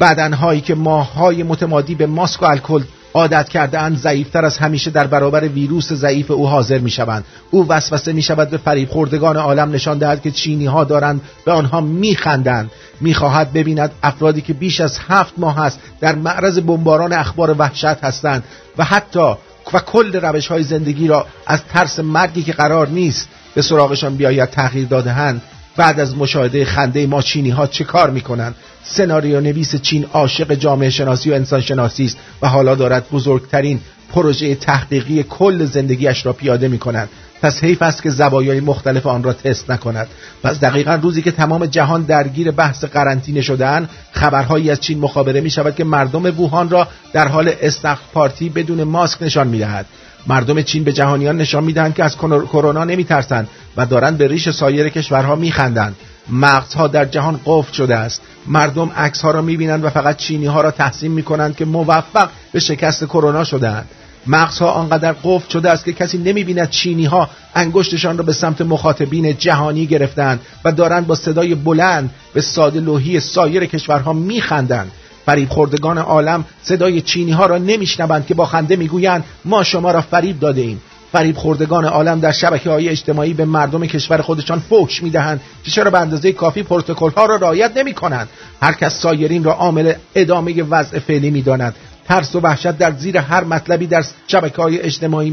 [0.00, 2.82] بدنهایی که ماههای متمادی به ماسک و الکل
[3.14, 7.68] عادت کرده اند ضعیفتر از همیشه در برابر ویروس ضعیف او حاضر می شوند او
[7.68, 11.80] وسوسه می شود به فریب خوردگان عالم نشان دهد که چینی ها دارند به آنها
[11.80, 12.70] می خندند
[13.00, 17.84] می خواهد ببیند افرادی که بیش از هفت ماه است در معرض بمباران اخبار وحشت
[18.04, 18.44] هستند
[18.78, 19.34] و حتی
[19.72, 24.50] و کل روش های زندگی را از ترس مرگی که قرار نیست به سراغشان بیاید
[24.50, 25.42] تغییر دادهاند.
[25.76, 28.54] بعد از مشاهده خنده ما چینی ها چه کار می‌کنند
[28.84, 33.80] سناریو نویس چین عاشق جامعه شناسی و انسان شناسی است و حالا دارد بزرگترین
[34.12, 37.08] پروژه تحقیقی کل زندگیش را پیاده می کند
[37.42, 40.06] پس حیف است که زوایای مختلف آن را تست نکند.
[40.42, 45.50] پس دقیقا روزی که تمام جهان درگیر بحث قرنطینه شدن خبرهایی از چین مخابره می
[45.50, 49.86] شود که مردم ووهان را در حال استخ پارتی بدون ماسک نشان می دهد
[50.26, 54.88] مردم چین به جهانیان نشان می‌دهند که از کرونا نمیترسند و دارند به ریش سایر
[54.88, 55.96] کشورها میخندند.
[56.30, 58.22] مغزها در جهان قفل شده است.
[58.46, 62.60] مردم عکس ها را می‌بینند و فقط چینی ها را تحسین می‌کنند که موفق به
[62.60, 63.88] شکست کرونا شدهاند.
[64.26, 69.36] مغزها آنقدر قفل شده است که کسی نمی‌بیند چینی ها انگشتشان را به سمت مخاطبین
[69.38, 74.90] جهانی گرفتند و دارند با صدای بلند به ساده لوحی سایر کشورها میخندند.
[75.26, 80.00] فریب خوردگان عالم صدای چینی ها را نمیشنوند که با خنده می‌گویند ما شما را
[80.00, 80.82] فریب داده ایم.
[81.12, 85.90] فریب خوردگان عالم در شبکه های اجتماعی به مردم کشور خودشان فوش می‌دهند که چرا
[85.90, 88.28] به اندازه کافی پروتکل ها را رعایت نمی کنند
[88.62, 91.74] هر کس سایرین را عامل ادامه وضع فعلی می‌داند.
[92.04, 95.30] ترس و وحشت در زیر هر مطلبی در شبکه های اجتماعی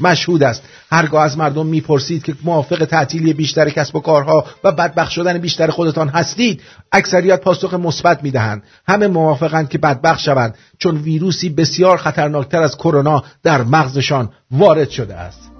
[0.00, 0.62] مشهود است.
[0.90, 5.70] هرگاه از مردم می‌پرسید که موافق تعطیلی بیشتر کسب و کارها و بدبخت شدن بیشتر
[5.70, 6.62] خودتان هستید
[6.92, 8.62] اکثریت پاسخ مثبت می‌دهند.
[8.88, 15.14] همه موافقند که بدبخت شوند چون ویروسی بسیار خطرناکتر از کرونا در مغزشان وارد شده
[15.14, 15.55] است.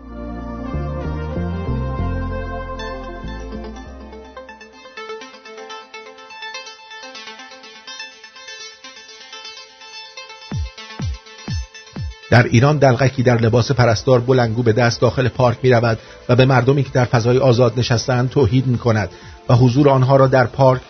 [12.31, 15.98] در ایران دلغکی در لباس پرستار بلنگو به دست داخل پارک می رود
[16.28, 19.09] و به مردمی که در فضای آزاد نشستند توهید می کند
[19.48, 20.81] و حضور آنها را در پارک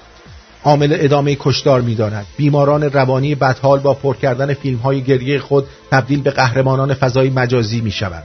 [0.65, 2.27] عامل ادامه کشتار می‌داند.
[2.37, 7.81] بیماران روانی بدحال با پر کردن فیلم های گریه خود تبدیل به قهرمانان فضای مجازی
[7.81, 8.25] می شوند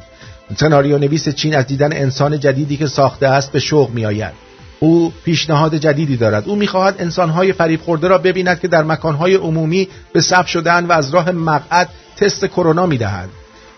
[0.56, 4.34] سناریو نویس چین از دیدن انسان جدیدی که ساخته است به شوق می آید.
[4.80, 6.50] او پیشنهاد جدیدی دارد.
[6.50, 10.92] او می‌خواهد انسانهای فریب خورده را ببیند که در مکانهای عمومی به صف شدن و
[10.92, 11.90] از راه مقعد
[12.22, 13.30] تست کرونا می‌دهند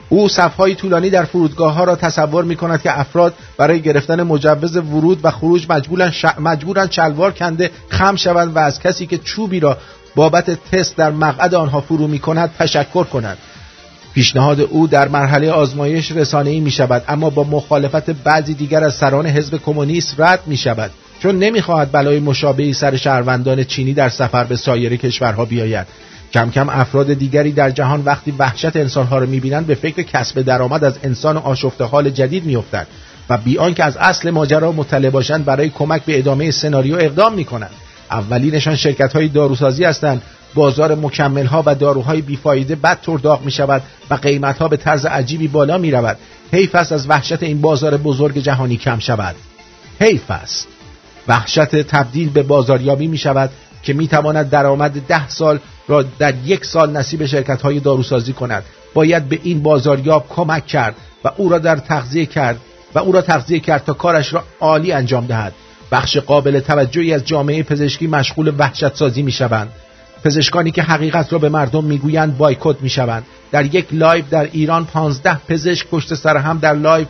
[0.10, 4.78] او صفهای طولانی در فرودگاه ها را تصور می کند که افراد برای گرفتن مجوز
[4.78, 6.26] ورود و خروج مجبورن, ش...
[6.40, 9.78] مجبورن شلوار کنده خم شوند و از کسی که چوبی را
[10.16, 13.38] بابت تست در مقعد آنها فرو می کند تشکر کنند
[14.14, 19.28] پیشنهاد او در مرحله آزمایش رسانه‌ای می شود اما با مخالفت بعضی دیگر از سران
[19.28, 24.56] حزب کمونیست رد می شود چون نمی‌خواهد بلای مشابهی سر شهروندان چینی در سفر به
[24.56, 25.88] سایر کشورها بیاید.
[26.34, 30.84] کم کم افراد دیگری در جهان وقتی وحشت انسانها را می‌بینند به فکر کسب درآمد
[30.84, 32.88] از انسان آشفته حال جدید میافتند
[33.30, 37.72] و بی که از اصل ماجرا مطلع باشند برای کمک به ادامه سناریو اقدام می‌کنند.
[38.12, 40.22] اولینشان شرکت های داروسازی هستند.
[40.54, 45.06] بازار مکمل ها و داروهای بیفایده بدطور داغ می شود و قیمت ها به طرز
[45.06, 46.18] عجیبی بالا می رود
[46.52, 49.36] حیف است از وحشت این بازار بزرگ جهانی کم شود.
[50.00, 50.68] حیف است.
[51.28, 53.50] وحشت تبدیل به بازاریابی می شود
[53.84, 58.64] که می تواند درآمد ده سال را در یک سال نصیب شرکت های داروسازی کند.
[58.94, 62.60] باید به این بازاریاب کمک کرد و او را در تغذیه کرد
[62.96, 65.54] و او را تغذیه کرد تا کارش را عالی انجام دهد.
[65.92, 69.72] بخش قابل توجهی از جامعه پزشکی مشغول وحشت سازی می شوند
[70.24, 73.26] پزشکانی که حقیقت را به مردم می‌گویند بایکوت می‌شوند.
[73.52, 77.06] در یک لایو در ایران 15 پزشک پشت سر هم در لایو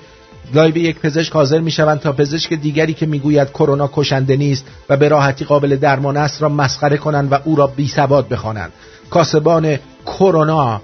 [0.54, 5.08] لایو یک پزشک حاضر می‌شوند تا پزشک دیگری که می‌گوید کرونا کشنده نیست و به
[5.08, 8.72] راحتی قابل درمان است را مسخره کنند و او را بی سواد بخوانند.
[9.10, 10.82] کاسبان کرونا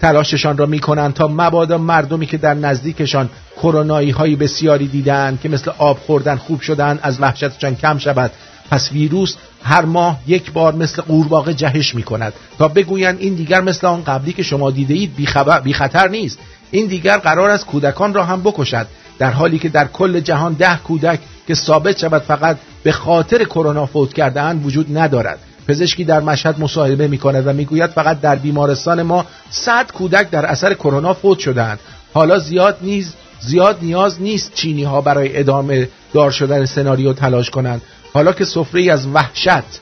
[0.00, 5.70] تلاششان را می‌کنند تا مبادا مردمی که در نزدیکشان کرونایی های بسیاری دیدند که مثل
[5.78, 8.30] آب خوردن خوب شدن از وحشتشان کم شود.
[8.70, 13.60] پس ویروس هر ماه یک بار مثل قورباغه جهش می کند تا بگویند این دیگر
[13.60, 15.16] مثل آن قبلی که شما دیده اید
[15.64, 16.38] بی خطر نیست.
[16.72, 18.86] این دیگر قرار است کودکان را هم بکشد
[19.18, 23.86] در حالی که در کل جهان ده کودک که ثابت شود فقط به خاطر کرونا
[23.86, 25.38] فوت کرده اند وجود ندارد.
[25.68, 30.46] پزشکی در مشهد مصاحبه می کند و می‌گوید فقط در بیمارستان ما 100 کودک در
[30.46, 31.80] اثر کرونا فوت شدند
[32.14, 37.82] حالا زیاد نیز زیاد نیاز نیست چینی ها برای ادامه دار شدن سناریو تلاش کنند.
[38.14, 39.80] حالا که سفره از وحشت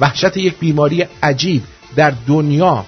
[0.00, 1.62] وحشت یک بیماری عجیب
[1.96, 2.84] در دنیا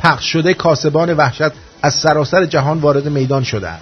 [0.00, 1.52] پخش شده کاسبان وحشت
[1.84, 3.80] از سراسر جهان وارد میدان شدند.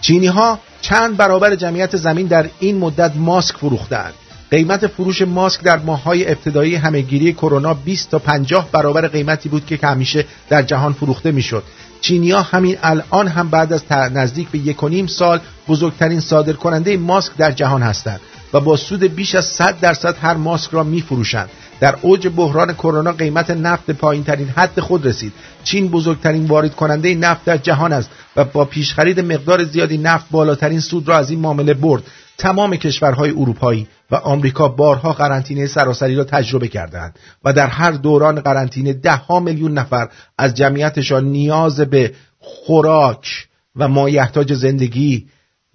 [0.00, 4.14] چینی ها چند برابر جمعیت زمین در این مدت ماسک فروختند.
[4.50, 9.78] قیمت فروش ماسک در ماههای ابتدایی همهگیری کرونا 20 تا 50 برابر قیمتی بود که
[9.82, 11.62] همیشه در جهان فروخته می‌شد.
[12.00, 16.96] چینیا همین الان هم بعد از نزدیک به یک و نیم سال بزرگترین صادر کننده
[16.96, 18.20] ماسک در جهان هستند
[18.52, 21.50] و با سود بیش از 100 درصد هر ماسک را میفروشند.
[21.80, 25.32] در اوج بحران کرونا قیمت نفت پایین ترین حد خود رسید.
[25.64, 30.80] چین بزرگترین وارد کننده نفت در جهان است و با پیشخرید مقدار زیادی نفت بالاترین
[30.80, 32.02] سود را از این معامله برد.
[32.38, 38.40] تمام کشورهای اروپایی و آمریکا بارها قرنطینه سراسری را تجربه کردند و در هر دوران
[38.40, 40.08] قرنطینه ده ها میلیون نفر
[40.38, 43.46] از جمعیتشان نیاز به خوراک
[43.76, 45.26] و مایحتاج زندگی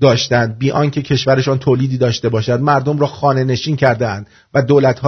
[0.01, 2.59] داشتند بی آنکه کشورشان تولیدی داشته باشد.
[2.59, 4.99] مردم را خانه نشین کردند و دولت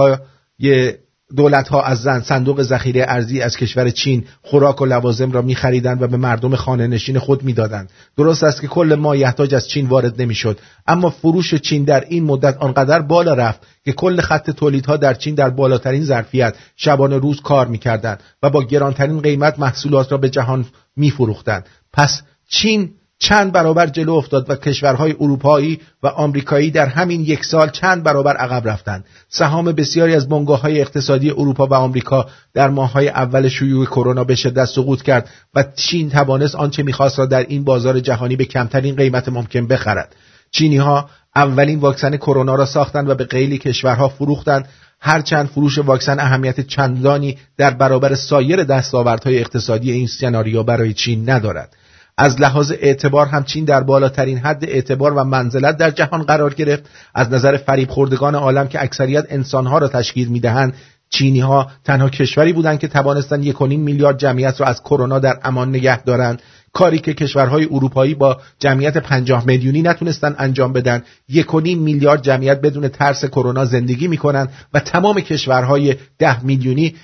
[0.62, 0.92] ها
[1.36, 5.54] دولت ها از زن صندوق ذخیره ارزی از کشور چین خوراک و لوازم را می
[5.54, 7.90] خریدند و به مردم خانه نشین خود می‌دادند.
[8.16, 10.58] درست است که کل مایحتاج از چین وارد نمی‌شد.
[10.86, 15.34] اما فروش چین در این مدت آنقدر بالا رفت که کل خط تولیدها در چین
[15.34, 20.66] در بالاترین ظرفیت شبانه روز کار می‌کردند و با گرانترین قیمت محصولات را به جهان
[20.96, 21.66] میفروختند.
[21.92, 22.90] پس چین
[23.24, 28.36] چند برابر جلو افتاد و کشورهای اروپایی و آمریکایی در همین یک سال چند برابر
[28.36, 29.04] عقب رفتند.
[29.28, 34.34] سهام بسیاری از بنگاه های اقتصادی اروپا و آمریکا در ماههای اول شیوع کرونا به
[34.34, 38.96] شدت سقوط کرد و چین توانست آنچه می‌خواست را در این بازار جهانی به کمترین
[38.96, 40.16] قیمت ممکن بخرد.
[40.50, 44.68] چینی ها اولین واکسن کرونا را ساختند و به قیلی کشورها فروختند.
[45.00, 51.76] هرچند فروش واکسن اهمیت چندانی در برابر سایر دستاوردهای اقتصادی این سناریو برای چین ندارد.
[52.18, 56.82] از لحاظ اعتبار هم چین در بالاترین حد اعتبار و منزلت در جهان قرار گرفت.
[57.14, 60.74] از نظر فریب خوردگان عالم که اکثریت انسانها را تشکیل می‌دهند
[61.10, 65.68] چینی ها تنها کشوری بودند که توانستند یک میلیارد جمعیت را از کرونا در امان
[65.68, 66.42] نگه دارند.
[66.72, 71.02] کاری که کشورهای اروپایی با جمعیت 50 میلیونی نتونستن انجام بدن.
[71.28, 76.94] یک میلیارد جمعیت بدون ترس کرونا زندگی می‌کنند و تمام کشورهای ده میلیونی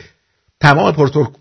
[0.61, 0.93] تمام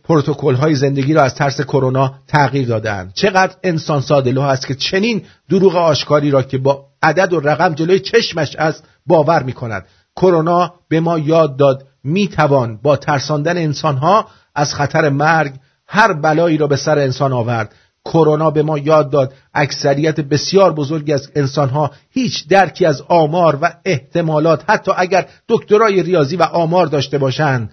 [0.03, 5.21] پروتکل های زندگی را از ترس کرونا تغییر دادند چقدر انسان ساده است که چنین
[5.49, 9.85] دروغ آشکاری را که با عدد و رقم جلوی چشمش است باور می کند
[10.15, 15.53] کرونا به ما یاد داد می‌توان با ترساندن انسانها از خطر مرگ
[15.87, 17.75] هر بلایی را به سر انسان آورد.
[18.05, 23.73] کرونا به ما یاد داد اکثریت بسیار بزرگی از انسانها هیچ درکی از آمار و
[23.85, 27.71] احتمالات حتی اگر دکترای ریاضی و آمار داشته باشند.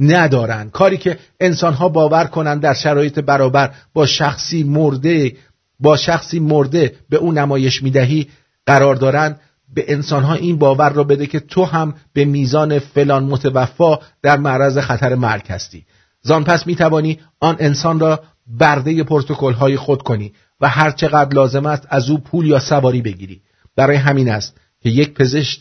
[0.00, 0.70] ندارن.
[0.70, 5.32] کاری که انسانها باور کنند در شرایط برابر با شخصی مرده
[5.80, 8.28] با شخصی مرده به او نمایش می‌دهی
[8.66, 9.40] قرار دارند
[9.74, 14.78] به انسانها این باور را بده که تو هم به میزان فلان متوفا در معرض
[14.78, 15.84] خطر مرگ هستی.
[16.22, 21.34] زان پس می توانی آن انسان را برده پروتکل های خود کنی و هر چقدر
[21.34, 23.40] لازم است از او پول یا سواری بگیری.
[23.76, 25.60] برای همین است که یک پزشک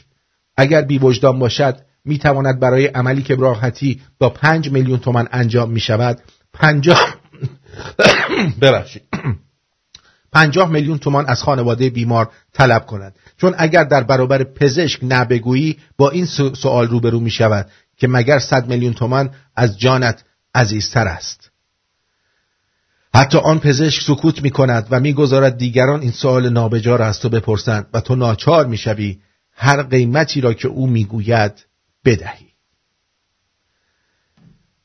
[0.57, 5.71] اگر بی وجدان باشد می تواند برای عملی که راحتی با پنج میلیون تومن انجام
[5.71, 6.21] می شود
[6.53, 7.15] پنجاه
[8.61, 9.03] ببخشید.
[10.33, 13.15] پنجاه میلیون تومان از خانواده بیمار طلب کند.
[13.37, 18.67] چون اگر در برابر پزشک نبگویی با این سوال روبرو می شود که مگر صد
[18.67, 20.23] میلیون تومان از جانت
[20.55, 21.51] عزیزتر است.
[23.13, 27.29] حتی آن پزشک سکوت می کند و می‌گذارد دیگران این سوال نابجا را از تو
[27.29, 29.19] بپرسند و تو ناچار می‌شوی
[29.53, 31.65] هر قیمتی را که او می‌گوید
[32.09, 32.49] بدهی.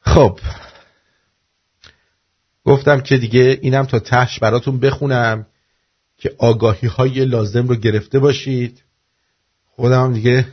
[0.00, 0.40] خب.
[2.64, 5.46] گفتم که دیگه اینم تا تهش براتون بخونم
[6.16, 8.82] که آگاهی های لازم رو گرفته باشید.
[9.66, 10.46] خودم دیگه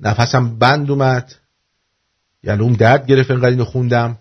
[0.00, 1.34] نفسم بند اومد.
[2.42, 4.18] یعنی اون درد گرفت انقدر اینو خوندم.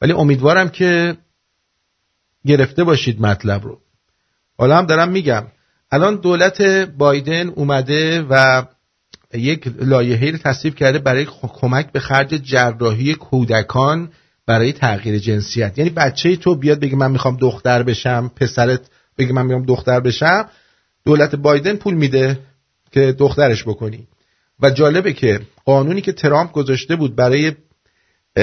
[0.00, 1.16] ولی امیدوارم که
[2.46, 3.80] گرفته باشید مطلب رو.
[4.58, 5.46] حالا هم دارم میگم.
[5.90, 6.62] الان دولت
[6.98, 8.64] بایدن اومده و
[9.34, 14.10] یک لایحه رو تصویب کرده برای کمک به خرج جراحی کودکان
[14.46, 15.78] برای تغییر جنسیت.
[15.78, 18.80] یعنی بچه تو بیاد بگه من می‌خوام دختر بشم پسرت
[19.18, 20.48] بگه من می‌خوام دختر بشم
[21.04, 22.38] دولت بایدن پول میده
[22.90, 24.06] که دخترش بکنی.
[24.60, 27.52] و جالبه که قانونی که ترامپ گذاشته بود برای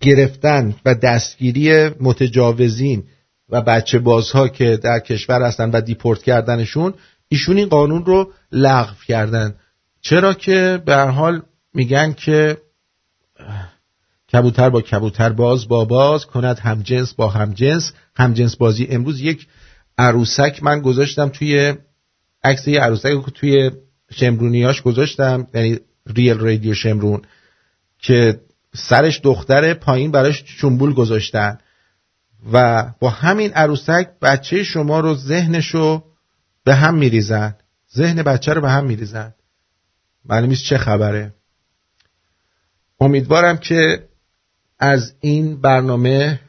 [0.00, 3.02] گرفتن و دستگیری متجاوزین
[3.48, 6.94] و بچه بازها که در کشور هستن و دیپورت کردنشون
[7.28, 9.54] ایشون این قانون رو لغو کردن.
[10.00, 11.42] چرا که به هر حال
[11.74, 12.58] میگن که
[14.32, 19.46] کبوتر با کبوتر باز با باز کند همجنس با همجنس همجنس بازی امروز یک
[19.98, 21.74] عروسک من گذاشتم توی
[22.44, 23.70] عکس یه عروسک توی
[24.10, 27.22] شمرونیاش گذاشتم یعنی ریل رادیو شمرون
[27.98, 28.40] که
[28.74, 31.58] سرش دختره پایین براش چنبول گذاشتن.
[32.52, 36.04] و با همین عروسک بچه شما رو ذهنشو
[36.64, 37.54] به هم میریزن.
[37.94, 39.34] ذهن بچه رو به هم میریزن.
[40.24, 41.34] معلوم چه خبره.
[43.00, 44.08] امیدوارم که
[44.78, 46.40] از این برنامه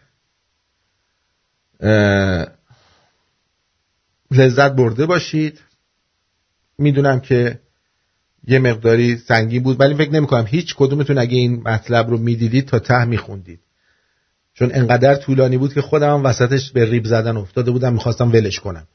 [4.31, 5.59] لذت برده باشید.
[6.77, 7.59] می‌دونم که
[8.47, 12.79] یه مقداری سنگین بود ولی فکر نمی‌کنم هیچ کدومتون اگه این مطلب رو می‌دیدید تا
[12.79, 13.59] ته میخوندید.
[14.53, 18.87] چون انقدر طولانی بود که خودم وسطش به ریب زدن افتاده بودم می‌خواستم ولش کنم.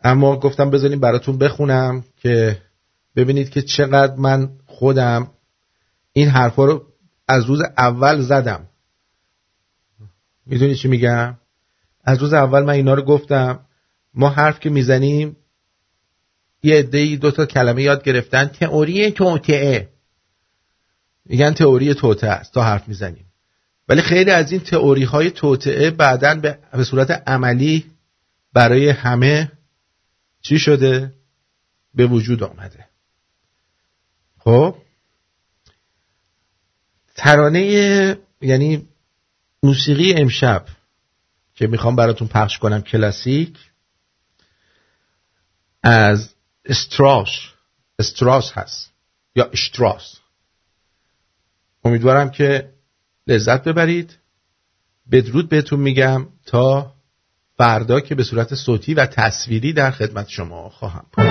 [0.00, 2.62] اما گفتم بذاریم براتون بخونم که
[3.16, 5.30] ببینید که چقدر من خودم
[6.12, 6.86] این حرفا رو
[7.28, 8.68] از روز اول زدم.
[10.46, 11.38] می‌دونی چی میگم؟
[12.04, 13.60] از روز اول من اینا رو گفتم.
[14.14, 15.36] ما حرف که می‌زنیم
[16.62, 18.46] یه عده دو تا کلمه یاد گرفتن.
[18.46, 19.88] تئوری توطعه
[21.24, 22.52] میگن تئوری توطعه است.
[22.52, 23.24] تا حرف می‌زنیم.
[23.88, 26.34] ولی خیلی از این تئوری های توطعه بعدا
[26.72, 27.84] به صورت عملی
[28.52, 29.52] برای همه
[30.40, 31.14] چی شده؟
[31.94, 32.88] به وجود آمده.
[34.38, 34.76] خب؟
[37.14, 37.62] ترانه
[38.40, 38.88] یعنی
[39.62, 40.66] موسیقی امشب
[41.54, 43.58] که می‌خوام براتون پخش کنم کلاسیک
[45.82, 46.34] از
[46.64, 47.30] استراس.
[47.98, 48.92] استراس هست.
[49.36, 50.14] یا اشتراس
[51.84, 52.72] امیدوارم که
[53.26, 54.18] لذت ببرید.
[55.10, 56.94] بدرود بهتون میگم تا
[57.58, 61.24] فردا که به صورت صوتی و تصویری در خدمت شما خواهم بود.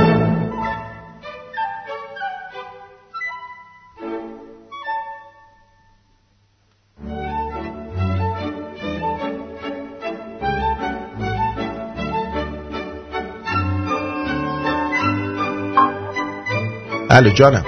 [17.09, 17.65] بله جانم.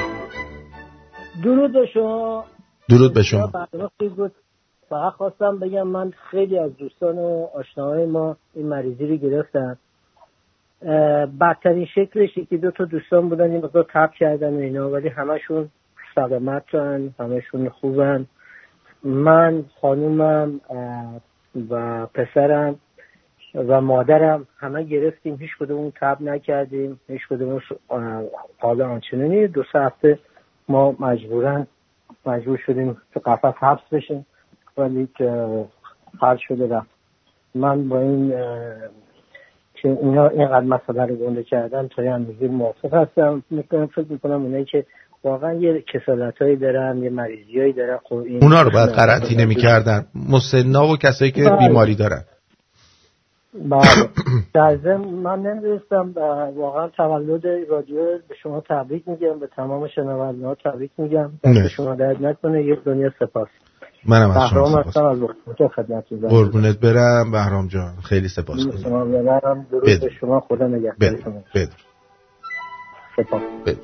[1.43, 2.45] درود به شما.
[2.89, 3.51] درود به شما.
[3.99, 4.31] بود
[4.89, 9.77] فقط خواستم بگم من خیلی از دوستان و آشناهای ما این مریضی رو گرفتن.
[11.41, 15.69] بدترین شکلش که دو تا دوستان بودن این مقدار تب کردن و اینا ولی همشون
[16.15, 16.75] سلامت
[17.19, 18.25] همشون خوبن.
[19.03, 20.61] من خانومم
[21.69, 22.75] و پسرم
[23.55, 25.35] و مادرم همه گرفتیم.
[25.35, 27.61] هیچ کدوم تب نکردیم هیچ کدوم
[28.59, 29.47] حال آنچنانی.
[29.47, 30.19] دو سه هفته
[30.69, 31.67] ما مجبورن
[32.25, 34.25] مجبور شدیم تو قفس حبس بشیم.
[34.79, 35.47] ولی که
[36.21, 36.89] حل شده رفت.
[37.55, 38.29] من با این
[39.73, 43.43] که اینا اینقدر مسئله رو گنده کردن تا یه اندازه موافق هستم.
[43.49, 44.85] می‌کنم فکر می‌کنم اونایی که
[45.23, 49.45] واقعا یه کسالت هایی دارن یه مریضی هایی دارن خب این اونا رو باید قرنطینه
[49.45, 51.67] می‌کردن مسنا و کسایی که بله.
[51.67, 52.23] بیماری دارن.
[53.53, 53.85] بله.
[54.53, 56.13] در ضمن من نمی‌دونستم
[56.55, 57.97] واقعا تولد رادیو
[58.29, 61.31] به شما تبریک میگم به تمام شنونده ها تبریک میگم.
[61.75, 62.63] شما درد نکنه.
[62.63, 63.47] یک دنیا سپاس.
[64.05, 65.17] منم از شما سپاس.
[66.29, 67.31] قربونت برم.
[67.31, 69.67] بهرام جان خیلی سپاس گذارم.
[69.71, 70.39] درود شما.
[70.39, 71.43] خدا نگهدار شما.
[71.55, 71.71] بدر
[73.15, 73.41] سپاس.
[73.65, 73.79] بدر